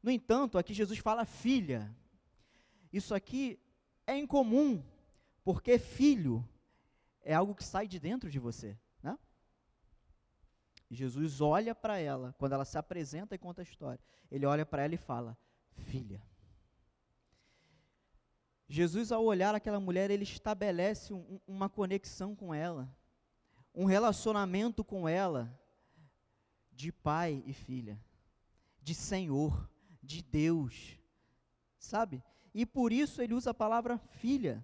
No 0.01 0.12
entanto, 0.12 0.57
aqui 0.57 0.74
Jesus 0.74 0.99
fala 0.99 1.26
filha. 1.26 1.93
Isso 2.93 3.14
aqui 3.16 3.59
é 4.06 4.18
incomum, 4.18 4.84
porque 5.43 5.78
filho 5.78 6.47
é 7.22 7.34
algo 7.34 7.56
que 7.56 7.64
sai 7.64 7.88
de 7.88 7.99
dentro 7.99 8.30
de 8.30 8.39
você. 8.39 8.78
Né? 9.02 9.18
Jesus 10.89 11.41
olha 11.41 11.74
para 11.74 11.97
ela, 11.97 12.36
quando 12.38 12.54
ela 12.54 12.66
se 12.66 12.78
apresenta 12.78 13.36
e 13.36 13.38
conta 13.38 13.62
a 13.62 13.64
história, 13.64 14.04
ele 14.30 14.45
olha 14.45 14.66
para 14.66 14.84
ela 14.84 14.95
e 14.95 14.97
fala: 14.97 15.38
Filha. 15.74 16.22
Jesus, 18.68 19.12
ao 19.12 19.24
olhar 19.26 19.54
aquela 19.54 19.80
mulher, 19.80 20.10
ele 20.10 20.24
estabelece 20.24 21.14
um, 21.14 21.39
uma 21.45 21.70
conexão 21.70 22.34
com 22.34 22.54
ela 22.54 22.89
um 23.74 23.86
relacionamento 23.86 24.84
com 24.84 25.08
ela 25.08 25.58
de 26.72 26.91
pai 26.91 27.43
e 27.45 27.54
filha, 27.54 28.02
de 28.82 28.93
Senhor, 28.93 29.70
de 30.02 30.22
Deus, 30.22 30.97
sabe? 31.78 32.24
E 32.54 32.66
por 32.66 32.91
isso 32.91 33.22
ele 33.22 33.34
usa 33.34 33.52
a 33.52 33.54
palavra 33.54 33.97
filha. 33.97 34.64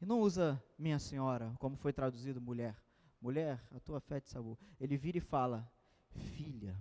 E 0.00 0.06
não 0.06 0.20
usa 0.20 0.62
minha 0.78 0.98
senhora, 0.98 1.54
como 1.58 1.76
foi 1.76 1.92
traduzido 1.92 2.40
mulher. 2.40 2.80
Mulher, 3.20 3.60
a 3.72 3.80
tua 3.80 4.00
fé 4.00 4.20
te 4.20 4.30
salvou. 4.30 4.56
Ele 4.78 4.96
vira 4.96 5.18
e 5.18 5.20
fala, 5.20 5.68
filha. 6.36 6.80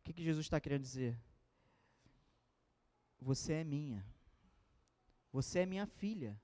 O 0.00 0.02
que, 0.04 0.12
que 0.12 0.22
Jesus 0.22 0.44
está 0.44 0.60
querendo 0.60 0.82
dizer? 0.82 1.18
Você 3.20 3.54
é 3.54 3.64
minha. 3.64 4.06
Você 5.32 5.60
é 5.60 5.66
minha 5.66 5.86
filha. 5.86 6.38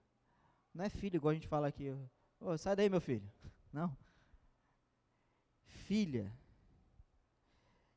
Não 0.72 0.84
é 0.84 0.88
filho, 0.88 1.16
igual 1.16 1.32
a 1.32 1.34
gente 1.34 1.46
fala 1.46 1.68
aqui. 1.68 1.94
Oh, 2.40 2.56
sai 2.56 2.74
daí, 2.74 2.88
meu 2.88 3.00
filho. 3.00 3.30
Não. 3.72 3.94
Filha. 5.66 6.32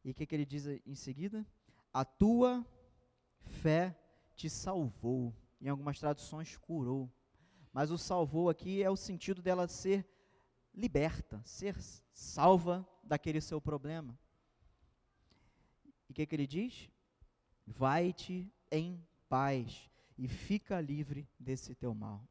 E 0.04 0.12
o 0.12 0.14
que, 0.14 0.26
que 0.26 0.36
ele 0.36 0.46
diz 0.46 0.66
em 0.68 0.94
seguida? 0.94 1.46
A 1.96 2.04
tua 2.04 2.68
fé 3.40 3.98
te 4.36 4.50
salvou. 4.50 5.34
Em 5.62 5.70
algumas 5.70 5.98
traduções, 5.98 6.58
curou. 6.58 7.10
Mas 7.72 7.90
o 7.90 7.98
salvou 7.98 8.50
aqui 8.50 8.84
é 8.84 8.90
o 8.90 8.98
sentido 8.98 9.42
dela 9.42 9.66
ser 9.66 10.06
liberta, 10.74 11.42
ser 11.46 11.74
salva 12.12 12.86
daquele 13.02 13.40
seu 13.40 13.62
problema. 13.62 14.20
E 16.10 16.12
o 16.12 16.14
que, 16.14 16.26
que 16.26 16.36
ele 16.36 16.46
diz? 16.46 16.90
Vai-te 17.66 18.52
em 18.70 19.02
paz 19.30 19.90
e 20.18 20.28
fica 20.28 20.82
livre 20.82 21.26
desse 21.40 21.74
teu 21.74 21.96
mal. 21.96 22.28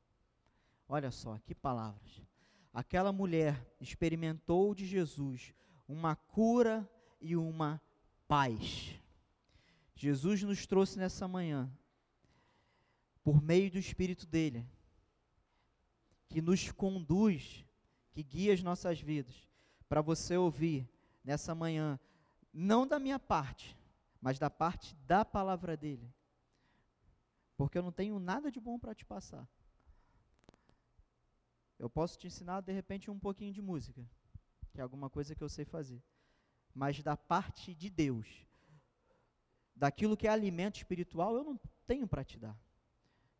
Olha 0.86 1.10
só, 1.10 1.38
que 1.38 1.54
palavras. 1.54 2.22
Aquela 2.70 3.14
mulher 3.14 3.66
experimentou 3.80 4.74
de 4.74 4.84
Jesus 4.84 5.54
uma 5.88 6.14
cura 6.14 6.86
e 7.18 7.34
uma 7.34 7.80
paz. 8.28 9.02
Jesus 9.94 10.42
nos 10.42 10.66
trouxe 10.66 10.98
nessa 10.98 11.28
manhã, 11.28 11.70
por 13.22 13.40
meio 13.40 13.70
do 13.70 13.78
Espírito 13.78 14.26
dele, 14.26 14.66
que 16.28 16.42
nos 16.42 16.70
conduz, 16.72 17.64
que 18.12 18.22
guia 18.22 18.52
as 18.52 18.62
nossas 18.62 19.00
vidas, 19.00 19.48
para 19.88 20.02
você 20.02 20.36
ouvir 20.36 20.88
nessa 21.22 21.54
manhã, 21.54 21.98
não 22.52 22.86
da 22.86 22.98
minha 22.98 23.18
parte, 23.18 23.76
mas 24.20 24.38
da 24.38 24.50
parte 24.50 24.94
da 25.06 25.24
palavra 25.24 25.76
dele. 25.76 26.12
Porque 27.56 27.78
eu 27.78 27.82
não 27.82 27.92
tenho 27.92 28.18
nada 28.18 28.50
de 28.50 28.58
bom 28.58 28.78
para 28.78 28.94
te 28.94 29.04
passar. 29.04 29.48
Eu 31.78 31.88
posso 31.88 32.18
te 32.18 32.26
ensinar, 32.26 32.60
de 32.60 32.72
repente, 32.72 33.10
um 33.10 33.18
pouquinho 33.18 33.52
de 33.52 33.62
música, 33.62 34.04
que 34.72 34.80
é 34.80 34.82
alguma 34.82 35.08
coisa 35.08 35.34
que 35.34 35.42
eu 35.42 35.48
sei 35.48 35.64
fazer. 35.64 36.02
Mas 36.74 37.02
da 37.02 37.16
parte 37.16 37.74
de 37.74 37.88
Deus, 37.90 38.26
daquilo 39.74 40.16
que 40.16 40.26
é 40.26 40.30
alimento 40.30 40.76
espiritual, 40.76 41.36
eu 41.36 41.44
não 41.44 41.60
tenho 41.86 42.06
para 42.06 42.24
te 42.24 42.38
dar. 42.38 42.58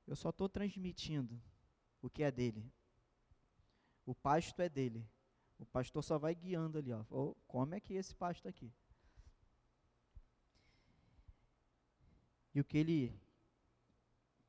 Eu 0.07 0.17
só 0.17 0.31
estou 0.31 0.49
transmitindo 0.49 1.41
o 2.03 2.11
que 2.11 2.23
é 2.23 2.31
dele. 2.31 2.71
O 4.05 4.15
pasto 4.15 4.61
é 4.61 4.69
dele. 4.69 5.07
O 5.59 5.65
pastor 5.65 6.03
só 6.03 6.19
vai 6.19 6.35
guiando 6.35 6.79
ali, 6.79 6.93
ó. 6.93 7.05
Oh, 7.11 7.35
como 7.47 7.75
é 7.75 7.81
que 7.81 7.95
é 7.95 7.97
esse 7.99 8.15
pasto 8.15 8.49
aqui? 8.49 8.71
E 12.55 12.61
o 12.61 12.65
que 12.65 12.79
ele 12.79 13.19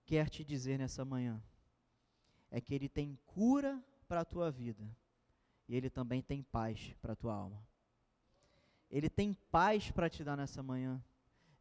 quer 0.05 0.29
te 0.29 0.43
dizer 0.43 0.77
nessa 0.77 1.03
manhã 1.03 1.41
é 2.51 2.61
que 2.61 2.73
ele 2.73 2.87
tem 2.87 3.17
cura 3.25 3.83
para 4.07 4.21
a 4.21 4.25
tua 4.25 4.51
vida 4.51 4.85
e 5.67 5.75
ele 5.75 5.89
também 5.89 6.21
tem 6.21 6.43
paz 6.43 6.93
para 7.01 7.13
a 7.13 7.15
tua 7.15 7.33
alma. 7.33 7.65
Ele 8.89 9.09
tem 9.09 9.33
paz 9.51 9.89
para 9.91 10.09
te 10.09 10.23
dar 10.23 10.37
nessa 10.37 10.61
manhã. 10.61 11.03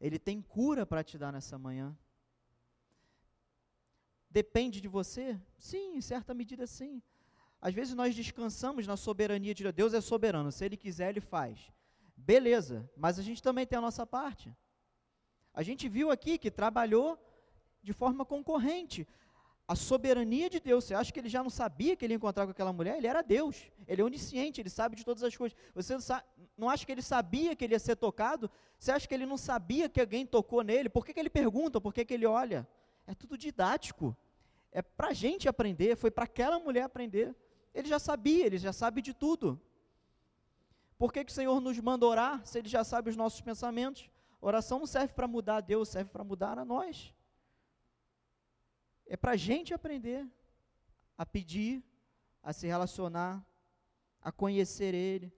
Ele 0.07 0.19
tem 0.19 0.43
cura 0.43 0.85
para 0.85 1.03
te 1.03 1.17
dar 1.17 1.33
nessa 1.33 1.57
manhã. 1.59 1.97
Depende 4.29 4.79
de 4.79 4.87
você? 4.87 5.41
Sim, 5.59 5.97
em 5.97 6.01
certa 6.03 6.35
medida 6.35 6.67
sim. 6.67 7.03
Às 7.59 7.73
vezes 7.73 7.95
nós 7.95 8.15
descansamos 8.15 8.87
na 8.87 8.99
soberania 8.99 9.55
de 9.55 9.63
Deus. 9.63 9.75
Deus 9.75 9.95
é 9.95 10.03
soberano, 10.03 10.53
se 10.53 10.63
Ele 10.63 10.77
quiser, 10.77 11.09
Ele 11.09 11.23
faz. 11.23 11.73
Beleza, 12.15 12.87
mas 12.95 13.19
a 13.19 13.23
gente 13.23 13.43
também 13.43 13.67
tem 13.67 13.79
a 13.79 13.81
nossa 13.81 14.07
parte. 14.07 14.55
A 15.55 15.63
gente 15.63 15.89
viu 15.89 16.11
aqui 16.11 16.37
que 16.37 16.51
trabalhou 16.51 17.19
de 17.83 17.95
forma 17.95 18.27
concorrente. 18.27 19.09
A 19.67 19.75
soberania 19.75 20.51
de 20.51 20.61
Deus, 20.61 20.85
você 20.85 20.93
acha 20.95 21.11
que 21.11 21.19
ele 21.19 21.29
já 21.29 21.43
não 21.43 21.49
sabia 21.49 21.97
que 21.97 22.05
ele 22.05 22.12
ia 22.12 22.17
encontrar 22.17 22.45
com 22.45 22.51
aquela 22.51 22.73
mulher? 22.73 22.99
Ele 22.99 23.07
era 23.07 23.23
Deus, 23.23 23.71
ele 23.89 24.03
é 24.03 24.05
onisciente, 24.05 24.61
ele 24.61 24.69
sabe 24.69 24.95
de 24.95 25.05
todas 25.05 25.23
as 25.23 25.35
coisas. 25.35 25.57
Você 25.75 25.97
não 26.57 26.69
acha 26.69 26.85
que 26.85 26.93
ele 26.93 27.01
sabia 27.01 27.57
que 27.57 27.65
ele 27.65 27.75
ia 27.75 27.79
ser 27.79 27.97
tocado? 27.97 28.51
Você 28.79 28.93
acha 28.93 29.09
que 29.09 29.15
ele 29.15 29.25
não 29.25 29.39
sabia 29.39 29.89
que 29.89 29.99
alguém 30.01 30.27
tocou 30.27 30.62
nele? 30.62 30.91
Por 30.91 31.07
que, 31.07 31.15
que 31.15 31.21
ele 31.21 31.31
pergunta? 31.31 31.81
Por 31.81 31.95
que, 31.95 32.05
que 32.05 32.12
ele 32.12 32.27
olha? 32.27 32.69
É 33.07 33.15
tudo 33.15 33.39
didático. 33.39 34.15
É 34.71 34.83
para 34.83 35.09
a 35.09 35.12
gente 35.15 35.49
aprender, 35.49 35.97
foi 35.97 36.11
para 36.11 36.25
aquela 36.25 36.59
mulher 36.59 36.83
aprender. 36.83 37.35
Ele 37.73 37.89
já 37.89 37.99
sabia, 37.99 38.45
ele 38.45 38.59
já 38.59 38.73
sabe 38.73 39.01
de 39.01 39.15
tudo. 39.15 39.59
Por 40.99 41.11
que, 41.11 41.25
que 41.25 41.33
o 41.33 41.35
Senhor 41.35 41.59
nos 41.59 41.79
manda 41.79 42.05
orar 42.05 42.45
se 42.45 42.59
ele 42.59 42.69
já 42.69 42.85
sabe 42.85 43.09
os 43.09 43.17
nossos 43.17 43.41
pensamentos? 43.41 44.11
Oração 44.43 44.79
não 44.79 44.87
serve 44.87 45.15
para 45.15 45.27
mudar 45.27 45.57
a 45.57 45.61
Deus, 45.62 45.89
serve 45.89 46.11
para 46.11 46.23
mudar 46.23 46.59
a 46.59 46.67
nós. 46.67 47.14
É 49.07 49.17
para 49.17 49.33
a 49.33 49.37
gente 49.37 49.75
aprender 49.75 50.27
a 51.17 51.25
pedir, 51.25 51.83
a 52.43 52.53
se 52.53 52.67
relacionar, 52.67 53.45
a 54.21 54.33
conhecer 54.33 54.95
Ele. 54.95 55.33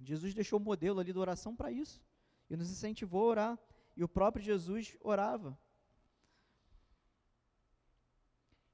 Jesus 0.00 0.34
deixou 0.34 0.58
o 0.58 0.62
modelo 0.62 1.00
ali 1.00 1.12
da 1.12 1.20
oração 1.20 1.54
para 1.54 1.70
isso. 1.70 2.02
E 2.48 2.56
nos 2.56 2.70
incentivou 2.70 3.22
a 3.22 3.26
orar. 3.26 3.58
E 3.96 4.02
o 4.02 4.08
próprio 4.08 4.44
Jesus 4.44 4.96
orava. 5.00 5.58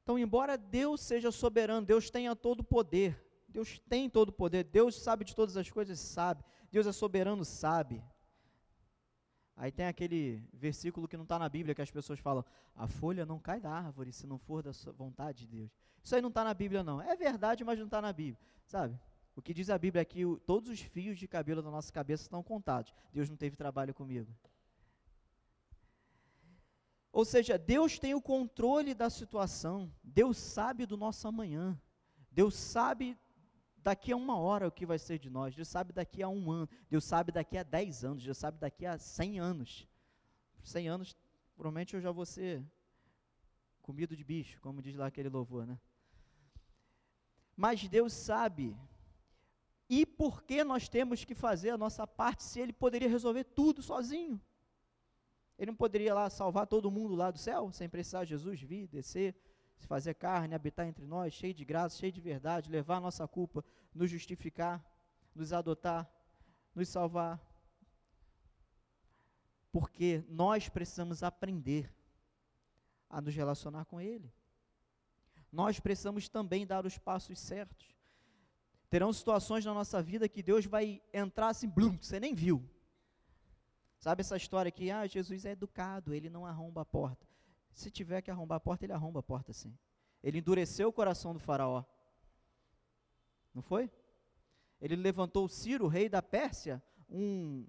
Então, 0.03 0.19
embora 0.19 0.57
Deus 0.57 1.01
seja 1.01 1.31
soberano, 1.31 1.87
Deus 1.87 2.11
tenha 2.11 2.35
todo 2.35 2.61
o 2.61 2.65
poder. 2.65 3.25
Deus 3.49 3.79
tem 3.89 4.09
todo 4.09 4.31
o 4.31 4.33
poder. 4.33 4.65
Deus 4.65 4.97
sabe 4.97 5.25
de 5.25 5.35
todas 5.35 5.57
as 5.57 5.71
coisas, 5.71 5.99
sabe. 5.99 6.43
Deus 6.71 6.87
é 6.87 6.93
soberano, 6.93 7.45
sabe. 7.45 8.03
Aí 9.61 9.71
tem 9.71 9.85
aquele 9.85 10.43
versículo 10.55 11.07
que 11.07 11.19
não 11.19 11.25
está 11.25 11.39
na 11.39 11.47
Bíblia 11.47 11.75
que 11.75 11.83
as 11.83 11.91
pessoas 11.91 12.19
falam: 12.19 12.43
a 12.75 12.89
folha 12.89 13.27
não 13.27 13.39
cai 13.39 13.61
da 13.61 13.71
árvore 13.71 14.11
se 14.11 14.27
não 14.27 14.39
for 14.39 14.63
da 14.63 14.71
vontade 14.97 15.41
de 15.41 15.49
Deus. 15.49 15.71
Isso 16.03 16.15
aí 16.15 16.23
não 16.23 16.31
está 16.31 16.43
na 16.43 16.55
Bíblia, 16.55 16.83
não. 16.83 16.99
É 16.99 17.15
verdade, 17.15 17.63
mas 17.63 17.79
não 17.79 17.85
está 17.85 18.01
na 18.01 18.11
Bíblia. 18.11 18.43
Sabe? 18.65 18.99
O 19.37 19.43
que 19.43 19.53
diz 19.53 19.69
a 19.69 19.77
Bíblia 19.77 20.01
é 20.01 20.05
que 20.07 20.25
o, 20.25 20.39
todos 20.39 20.71
os 20.71 20.81
fios 20.81 21.19
de 21.19 21.29
cabelo 21.29 21.61
da 21.61 21.71
nossa 21.71 21.93
cabeça 21.93 22.23
estão 22.23 22.43
contados. 22.43 22.95
Deus 23.13 23.29
não 23.29 23.37
teve 23.37 23.55
trabalho 23.55 23.93
comigo. 23.93 24.35
Ou 27.13 27.27
seja, 27.27 27.59
Deus 27.59 27.99
tem 27.99 28.15
o 28.15 28.23
controle 28.23 28.95
da 28.95 29.11
situação. 29.11 29.93
Deus 30.03 30.39
sabe 30.39 30.87
do 30.87 30.97
nosso 30.97 31.29
amanhã. 31.29 31.79
Deus 32.33 32.55
sabe 32.55 33.15
daqui 33.83 34.13
a 34.13 34.17
uma 34.17 34.39
hora 34.39 34.69
o 34.69 34.73
que 34.73 34.87
vai 34.87 34.99
ser 34.99 35.19
de 35.19 35.31
nós, 35.31 35.55
Deus 35.55 35.69
sabe 35.69 35.93
daqui 35.93 36.23
a 36.23 36.29
um 36.29 36.51
ano, 36.51 36.69
Deus 36.89 37.05
sabe 37.05 37.33
daqui 37.33 37.57
a 37.57 37.63
dez 37.63 38.05
anos, 38.05 38.25
Deus 38.25 38.39
sabe 38.39 38.59
daqui 38.59 38.87
a 38.87 38.99
cem 38.99 39.39
anos. 39.39 39.89
Cem 40.63 40.89
anos, 40.89 41.17
provavelmente 41.55 41.95
eu 41.95 42.01
já 42.01 42.11
vou 42.11 42.27
ser 42.27 42.65
comido 43.81 44.17
de 44.17 44.23
bicho, 44.23 44.61
como 44.61 44.83
diz 44.83 44.95
lá 44.97 45.07
aquele 45.07 45.29
louvor, 45.29 45.67
né? 45.67 45.79
Mas 47.57 47.87
Deus 47.89 48.13
sabe. 48.13 48.77
E 49.89 50.07
por 50.07 50.43
que 50.45 50.63
nós 50.63 50.89
temos 50.89 51.25
que 51.25 51.35
fazer 51.35 51.71
a 51.71 51.79
nossa 51.79 52.07
parte 52.07 52.45
se 52.45 52.61
Ele 52.61 52.73
poderia 52.73 53.09
resolver 53.09 53.45
tudo 53.45 53.83
sozinho? 53.83 54.41
Ele 55.59 55.73
não 55.73 55.77
poderia 55.77 56.15
lá 56.15 56.31
salvar 56.31 56.67
todo 56.67 56.91
mundo 56.91 57.15
lá 57.15 57.31
do 57.31 57.39
céu, 57.39 57.71
sem 57.73 57.89
precisar 57.89 58.25
Jesus 58.25 58.63
vir, 58.63 58.87
descer, 58.87 59.35
se 59.81 59.87
fazer 59.87 60.15
carne, 60.15 60.55
habitar 60.55 60.87
entre 60.87 61.07
nós, 61.07 61.33
cheio 61.33 61.55
de 61.55 61.65
graça, 61.65 61.97
cheio 61.97 62.13
de 62.13 62.21
verdade, 62.21 62.71
levar 62.71 62.99
a 62.99 63.01
nossa 63.01 63.27
culpa, 63.27 63.65
nos 63.95 64.11
justificar, 64.11 64.85
nos 65.35 65.53
adotar, 65.55 66.09
nos 66.75 66.89
salvar. 66.89 67.41
Porque 69.73 70.23
nós 70.29 70.69
precisamos 70.69 71.23
aprender 71.23 71.91
a 73.09 73.21
nos 73.23 73.35
relacionar 73.35 73.87
com 73.87 74.01
Ele. 74.01 74.31
Nós 75.51 75.81
precisamos 75.81 76.29
também 76.29 76.67
dar 76.67 76.85
os 76.85 76.99
passos 76.99 77.39
certos. 77.39 77.89
Terão 78.91 79.13
situações 79.13 79.65
na 79.65 79.73
nossa 79.73 80.03
vida 80.03 80.29
que 80.29 80.43
Deus 80.43 80.67
vai 80.67 81.01
entrar 81.13 81.49
assim, 81.49 81.69
blum, 81.69 81.97
você 81.97 82.21
nem 82.21 82.35
viu. 82.35 82.69
Sabe 83.99 84.21
essa 84.21 84.37
história 84.37 84.71
que, 84.71 84.91
ah, 84.91 85.07
Jesus 85.07 85.45
é 85.47 85.53
educado, 85.53 86.13
ele 86.13 86.29
não 86.29 86.45
arromba 86.45 86.83
a 86.83 86.85
porta. 86.85 87.30
Se 87.73 87.91
tiver 87.91 88.21
que 88.23 88.31
arrombar 88.31 88.57
a 88.57 88.61
porta, 88.61 88.85
ele 88.85 88.93
arromba 88.93 89.21
a 89.21 89.23
porta 89.23 89.53
sim. 89.53 89.77
Ele 90.23 90.39
endureceu 90.39 90.89
o 90.89 90.93
coração 90.93 91.33
do 91.33 91.41
faraó. 91.41 91.85
Não 93.55 93.63
foi? 93.63 93.91
Ele 94.81 94.97
levantou 94.97 95.49
Ciro, 95.49 95.87
rei 95.87 96.09
da 96.09 96.23
Pérsia, 96.23 96.83
um 97.09 97.67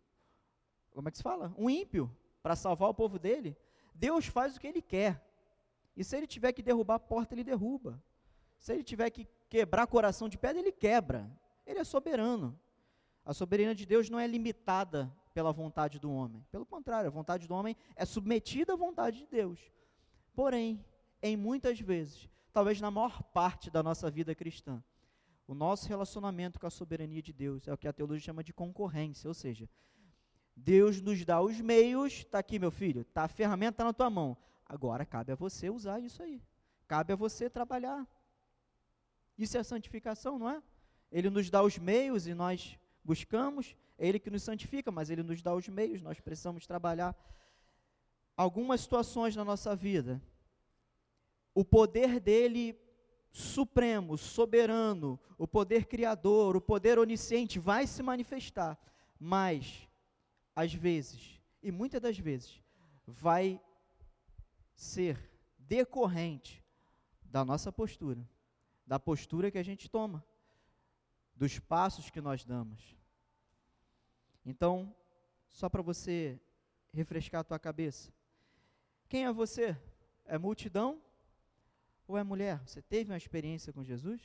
como 0.93 1.07
é 1.07 1.11
que 1.11 1.17
se 1.17 1.23
fala? 1.23 1.53
Um 1.57 1.69
ímpio 1.69 2.11
para 2.43 2.55
salvar 2.55 2.89
o 2.89 2.93
povo 2.93 3.17
dele. 3.17 3.57
Deus 3.93 4.25
faz 4.27 4.55
o 4.55 4.59
que 4.59 4.67
ele 4.67 4.81
quer. 4.81 5.25
E 5.95 6.03
se 6.03 6.15
ele 6.15 6.27
tiver 6.27 6.51
que 6.51 6.61
derrubar 6.61 6.95
a 6.95 6.99
porta, 6.99 7.33
ele 7.33 7.43
derruba. 7.43 8.01
Se 8.57 8.73
ele 8.73 8.83
tiver 8.83 9.09
que 9.09 9.27
quebrar 9.49 9.87
coração 9.87 10.29
de 10.29 10.37
pedra, 10.37 10.59
ele 10.59 10.71
quebra. 10.71 11.29
Ele 11.65 11.79
é 11.79 11.83
soberano. 11.83 12.59
A 13.25 13.33
soberania 13.33 13.75
de 13.75 13.85
Deus 13.85 14.09
não 14.09 14.19
é 14.19 14.27
limitada 14.27 15.11
pela 15.33 15.51
vontade 15.51 15.99
do 15.99 16.11
homem. 16.11 16.45
Pelo 16.51 16.65
contrário, 16.65 17.07
a 17.07 17.11
vontade 17.11 17.47
do 17.47 17.53
homem 17.53 17.75
é 17.95 18.05
submetida 18.05 18.73
à 18.73 18.75
vontade 18.75 19.19
de 19.19 19.27
Deus. 19.27 19.71
Porém, 20.41 20.83
em 21.21 21.37
muitas 21.37 21.79
vezes, 21.79 22.27
talvez 22.51 22.81
na 22.81 22.89
maior 22.89 23.21
parte 23.21 23.69
da 23.69 23.83
nossa 23.83 24.09
vida 24.09 24.33
cristã, 24.33 24.83
o 25.45 25.53
nosso 25.53 25.87
relacionamento 25.87 26.59
com 26.59 26.65
a 26.65 26.71
soberania 26.71 27.21
de 27.21 27.31
Deus 27.31 27.67
é 27.67 27.71
o 27.71 27.77
que 27.77 27.87
a 27.87 27.93
teologia 27.93 28.25
chama 28.25 28.43
de 28.43 28.51
concorrência, 28.51 29.27
ou 29.27 29.35
seja, 29.35 29.69
Deus 30.55 30.99
nos 30.99 31.23
dá 31.23 31.39
os 31.39 31.61
meios, 31.61 32.13
está 32.13 32.39
aqui, 32.39 32.57
meu 32.57 32.71
filho, 32.71 33.05
tá, 33.05 33.25
a 33.25 33.27
ferramenta 33.27 33.83
na 33.83 33.93
tua 33.93 34.09
mão. 34.09 34.35
Agora 34.65 35.05
cabe 35.05 35.31
a 35.31 35.35
você 35.35 35.69
usar 35.69 35.99
isso 35.99 36.23
aí. 36.23 36.41
Cabe 36.87 37.13
a 37.13 37.15
você 37.15 37.47
trabalhar. 37.47 38.07
Isso 39.37 39.59
é 39.59 39.63
santificação, 39.63 40.39
não 40.39 40.49
é? 40.49 40.63
Ele 41.11 41.29
nos 41.29 41.51
dá 41.51 41.61
os 41.61 41.77
meios 41.77 42.25
e 42.25 42.33
nós 42.33 42.79
buscamos, 43.03 43.75
é 43.95 44.07
Ele 44.07 44.17
que 44.17 44.31
nos 44.31 44.41
santifica, 44.41 44.91
mas 44.91 45.11
Ele 45.11 45.21
nos 45.21 45.39
dá 45.43 45.53
os 45.53 45.67
meios, 45.67 46.01
nós 46.01 46.19
precisamos 46.19 46.65
trabalhar. 46.65 47.15
Algumas 48.35 48.81
situações 48.81 49.35
na 49.35 49.45
nossa 49.45 49.75
vida, 49.75 50.19
o 51.53 51.65
poder 51.65 52.19
dele 52.19 52.79
supremo, 53.31 54.17
soberano, 54.17 55.19
o 55.37 55.47
poder 55.47 55.85
criador, 55.85 56.55
o 56.55 56.61
poder 56.61 56.99
onisciente 56.99 57.59
vai 57.59 57.87
se 57.87 58.03
manifestar, 58.03 58.77
mas 59.19 59.87
às 60.55 60.73
vezes, 60.73 61.41
e 61.63 61.71
muitas 61.71 62.01
das 62.01 62.17
vezes, 62.17 62.61
vai 63.05 63.61
ser 64.75 65.29
decorrente 65.57 66.63
da 67.23 67.45
nossa 67.45 67.71
postura, 67.71 68.27
da 68.85 68.99
postura 68.99 69.49
que 69.49 69.57
a 69.57 69.63
gente 69.63 69.89
toma, 69.89 70.23
dos 71.35 71.59
passos 71.59 72.09
que 72.09 72.19
nós 72.19 72.43
damos. 72.43 72.95
Então, 74.45 74.93
só 75.49 75.69
para 75.69 75.81
você 75.81 76.39
refrescar 76.93 77.41
a 77.41 77.43
tua 77.43 77.59
cabeça, 77.59 78.11
quem 79.07 79.25
é 79.25 79.31
você? 79.31 79.77
É 80.25 80.37
multidão 80.37 81.01
ou 82.11 82.17
é 82.17 82.23
mulher? 82.23 82.61
Você 82.65 82.81
teve 82.81 83.11
uma 83.11 83.17
experiência 83.17 83.71
com 83.71 83.83
Jesus? 83.83 84.21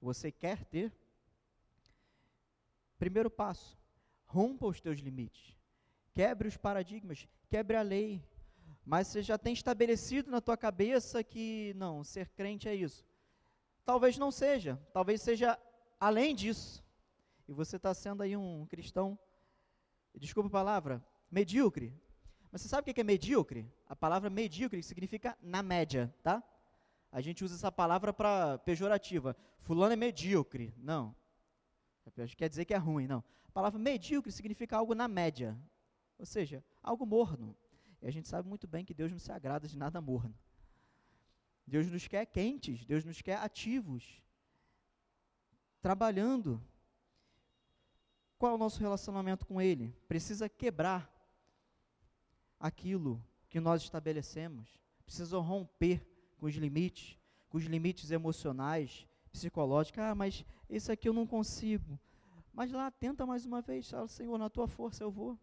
Você 0.00 0.32
quer 0.32 0.64
ter? 0.64 0.92
Primeiro 2.98 3.30
passo, 3.30 3.78
rompa 4.24 4.66
os 4.66 4.80
teus 4.80 4.98
limites, 4.98 5.56
quebre 6.12 6.48
os 6.48 6.56
paradigmas, 6.56 7.28
quebre 7.48 7.76
a 7.76 7.82
lei. 7.82 8.22
Mas 8.84 9.08
você 9.08 9.22
já 9.22 9.38
tem 9.38 9.52
estabelecido 9.52 10.30
na 10.30 10.40
tua 10.40 10.56
cabeça 10.56 11.22
que 11.24 11.72
não, 11.76 12.04
ser 12.04 12.28
crente 12.30 12.68
é 12.68 12.74
isso. 12.74 13.06
Talvez 13.84 14.18
não 14.18 14.30
seja, 14.30 14.76
talvez 14.92 15.22
seja 15.22 15.58
além 15.98 16.34
disso. 16.34 16.84
E 17.46 17.52
você 17.52 17.76
está 17.76 17.92
sendo 17.94 18.22
aí 18.22 18.36
um 18.36 18.66
cristão, 18.66 19.18
desculpa 20.14 20.48
a 20.48 20.52
palavra, 20.52 21.04
medíocre. 21.30 21.94
Mas 22.50 22.62
você 22.62 22.68
sabe 22.68 22.90
o 22.90 22.94
que 22.94 23.00
é 23.00 23.04
medíocre? 23.04 23.70
A 23.86 23.96
palavra 23.96 24.30
medíocre 24.30 24.82
significa 24.82 25.36
na 25.40 25.62
média, 25.62 26.14
tá? 26.22 26.42
A 27.14 27.20
gente 27.20 27.44
usa 27.44 27.54
essa 27.54 27.70
palavra 27.70 28.12
para 28.12 28.58
pejorativa. 28.58 29.36
Fulano 29.60 29.92
é 29.92 29.96
medíocre. 29.96 30.74
Não. 30.76 31.14
Quer 32.36 32.48
dizer 32.48 32.64
que 32.66 32.74
é 32.74 32.76
ruim, 32.76 33.06
não 33.06 33.24
palavra 33.54 33.78
medíocre 33.78 34.32
significa 34.32 34.76
algo 34.76 34.96
na 34.96 35.06
média, 35.06 35.56
ou 36.18 36.26
seja, 36.26 36.62
algo 36.82 37.06
morno. 37.06 37.56
E 38.02 38.06
a 38.06 38.10
gente 38.10 38.28
sabe 38.28 38.48
muito 38.48 38.66
bem 38.66 38.84
que 38.84 38.92
Deus 38.92 39.12
não 39.12 39.18
se 39.18 39.30
agrada 39.30 39.68
de 39.68 39.78
nada 39.78 40.00
morno. 40.00 40.36
Deus 41.64 41.86
nos 41.86 42.06
quer 42.08 42.26
quentes, 42.26 42.84
Deus 42.84 43.04
nos 43.04 43.22
quer 43.22 43.38
ativos, 43.38 44.20
trabalhando. 45.80 46.60
Qual 48.36 48.52
é 48.52 48.54
o 48.56 48.58
nosso 48.58 48.80
relacionamento 48.80 49.46
com 49.46 49.62
Ele? 49.62 49.96
Precisa 50.08 50.48
quebrar 50.48 51.10
aquilo 52.58 53.24
que 53.48 53.60
nós 53.60 53.82
estabelecemos, 53.82 54.68
precisa 55.06 55.38
romper 55.38 56.04
com 56.38 56.46
os 56.46 56.54
limites, 56.54 57.18
com 57.48 57.58
os 57.58 57.64
limites 57.64 58.10
emocionais, 58.10 59.06
psicológicos. 59.32 60.00
Ah, 60.00 60.14
mas 60.14 60.44
isso 60.68 60.90
aqui 60.90 61.08
eu 61.08 61.12
não 61.12 61.26
consigo. 61.26 61.98
Mas 62.52 62.70
lá, 62.70 62.90
tenta 62.90 63.26
mais 63.26 63.44
uma 63.44 63.60
vez. 63.60 63.90
Fala, 63.90 64.06
Senhor, 64.06 64.38
na 64.38 64.48
tua 64.48 64.68
força 64.68 65.02
eu 65.02 65.10
vou. 65.10 65.38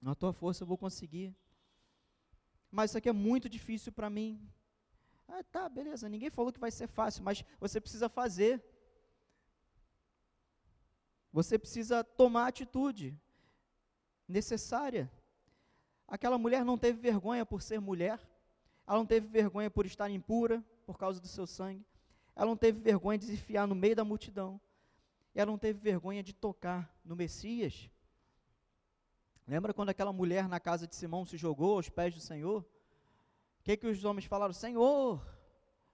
Na 0.00 0.14
tua 0.14 0.32
força 0.32 0.62
eu 0.62 0.66
vou 0.66 0.78
conseguir. 0.78 1.34
Mas 2.70 2.90
isso 2.90 2.98
aqui 2.98 3.08
é 3.08 3.12
muito 3.12 3.48
difícil 3.48 3.92
para 3.92 4.08
mim. 4.08 4.40
Ah, 5.26 5.42
tá, 5.42 5.68
beleza. 5.68 6.08
Ninguém 6.08 6.30
falou 6.30 6.52
que 6.52 6.60
vai 6.60 6.70
ser 6.70 6.86
fácil, 6.86 7.24
mas 7.24 7.44
você 7.58 7.80
precisa 7.80 8.08
fazer. 8.08 8.62
Você 11.32 11.58
precisa 11.58 12.02
tomar 12.04 12.44
a 12.44 12.48
atitude 12.48 13.18
necessária. 14.26 15.10
Aquela 16.06 16.38
mulher 16.38 16.64
não 16.64 16.78
teve 16.78 17.00
vergonha 17.00 17.44
por 17.44 17.62
ser 17.62 17.80
mulher. 17.80 18.20
Ela 18.90 18.98
não 18.98 19.06
teve 19.06 19.28
vergonha 19.28 19.70
por 19.70 19.86
estar 19.86 20.10
impura 20.10 20.64
por 20.84 20.98
causa 20.98 21.20
do 21.20 21.28
seu 21.28 21.46
sangue. 21.46 21.86
Ela 22.34 22.46
não 22.46 22.56
teve 22.56 22.80
vergonha 22.80 23.16
de 23.16 23.26
se 23.26 23.34
enfiar 23.34 23.64
no 23.64 23.74
meio 23.76 23.94
da 23.94 24.04
multidão. 24.04 24.60
Ela 25.32 25.48
não 25.48 25.56
teve 25.56 25.78
vergonha 25.78 26.24
de 26.24 26.32
tocar 26.32 26.92
no 27.04 27.14
Messias. 27.14 27.88
Lembra 29.46 29.72
quando 29.72 29.90
aquela 29.90 30.12
mulher 30.12 30.48
na 30.48 30.58
casa 30.58 30.88
de 30.88 30.96
Simão 30.96 31.24
se 31.24 31.36
jogou 31.36 31.76
aos 31.76 31.88
pés 31.88 32.16
do 32.16 32.20
Senhor? 32.20 32.62
O 33.60 33.62
que, 33.62 33.76
que 33.76 33.86
os 33.86 34.04
homens 34.04 34.24
falaram? 34.24 34.52
Senhor, 34.52 35.24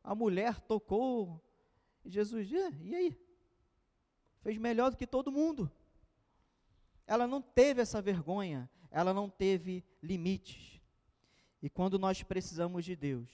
a 0.03 0.15
mulher 0.15 0.59
tocou. 0.63 1.39
E 2.03 2.09
Jesus, 2.09 2.51
e 2.51 2.95
aí? 2.95 3.15
Fez 4.41 4.57
melhor 4.57 4.91
do 4.91 4.97
que 4.97 5.07
todo 5.07 5.31
mundo. 5.31 5.71
Ela 7.07 7.27
não 7.27 7.43
teve 7.43 7.83
essa 7.83 8.01
vergonha, 8.01 8.71
ela 8.91 9.13
não 9.13 9.29
teve 9.29 9.85
limites. 10.03 10.76
E 11.63 11.71
quando 11.71 11.99
nós 11.99 12.23
precisamos 12.23 12.85
de 12.85 12.95
Deus, 12.95 13.29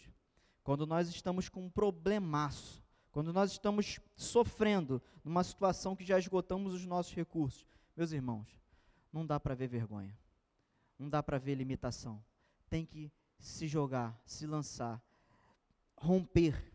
quando 0.63 0.87
nós 0.87 1.09
estamos 1.09 1.49
com 1.49 1.65
um 1.65 1.71
problemaço, 1.71 2.83
quando 3.11 3.33
nós 3.33 3.53
estamos 3.53 4.01
sofrendo 4.17 5.03
numa 5.25 5.45
situação 5.45 5.95
que 5.95 6.05
já 6.05 6.19
esgotamos 6.19 6.73
os 6.73 6.87
nossos 6.87 7.15
recursos, 7.15 7.67
meus 7.97 8.13
irmãos, 8.13 8.49
não 9.13 9.27
dá 9.27 9.39
para 9.39 9.55
ver 9.55 9.69
vergonha. 9.69 10.17
Não 10.99 11.09
dá 11.09 11.23
para 11.23 11.39
ver 11.39 11.55
limitação. 11.55 12.25
Tem 12.71 12.87
que 12.87 13.13
se 13.39 13.67
jogar, 13.67 14.19
se 14.25 14.47
lançar, 14.47 15.03
romper. 15.97 16.73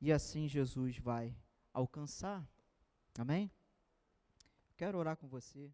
E 0.00 0.12
assim 0.12 0.46
Jesus 0.46 0.98
vai 0.98 1.34
alcançar. 1.72 2.46
Amém? 3.18 3.50
Quero 4.76 4.98
orar 4.98 5.16
com 5.16 5.26
você. 5.26 5.72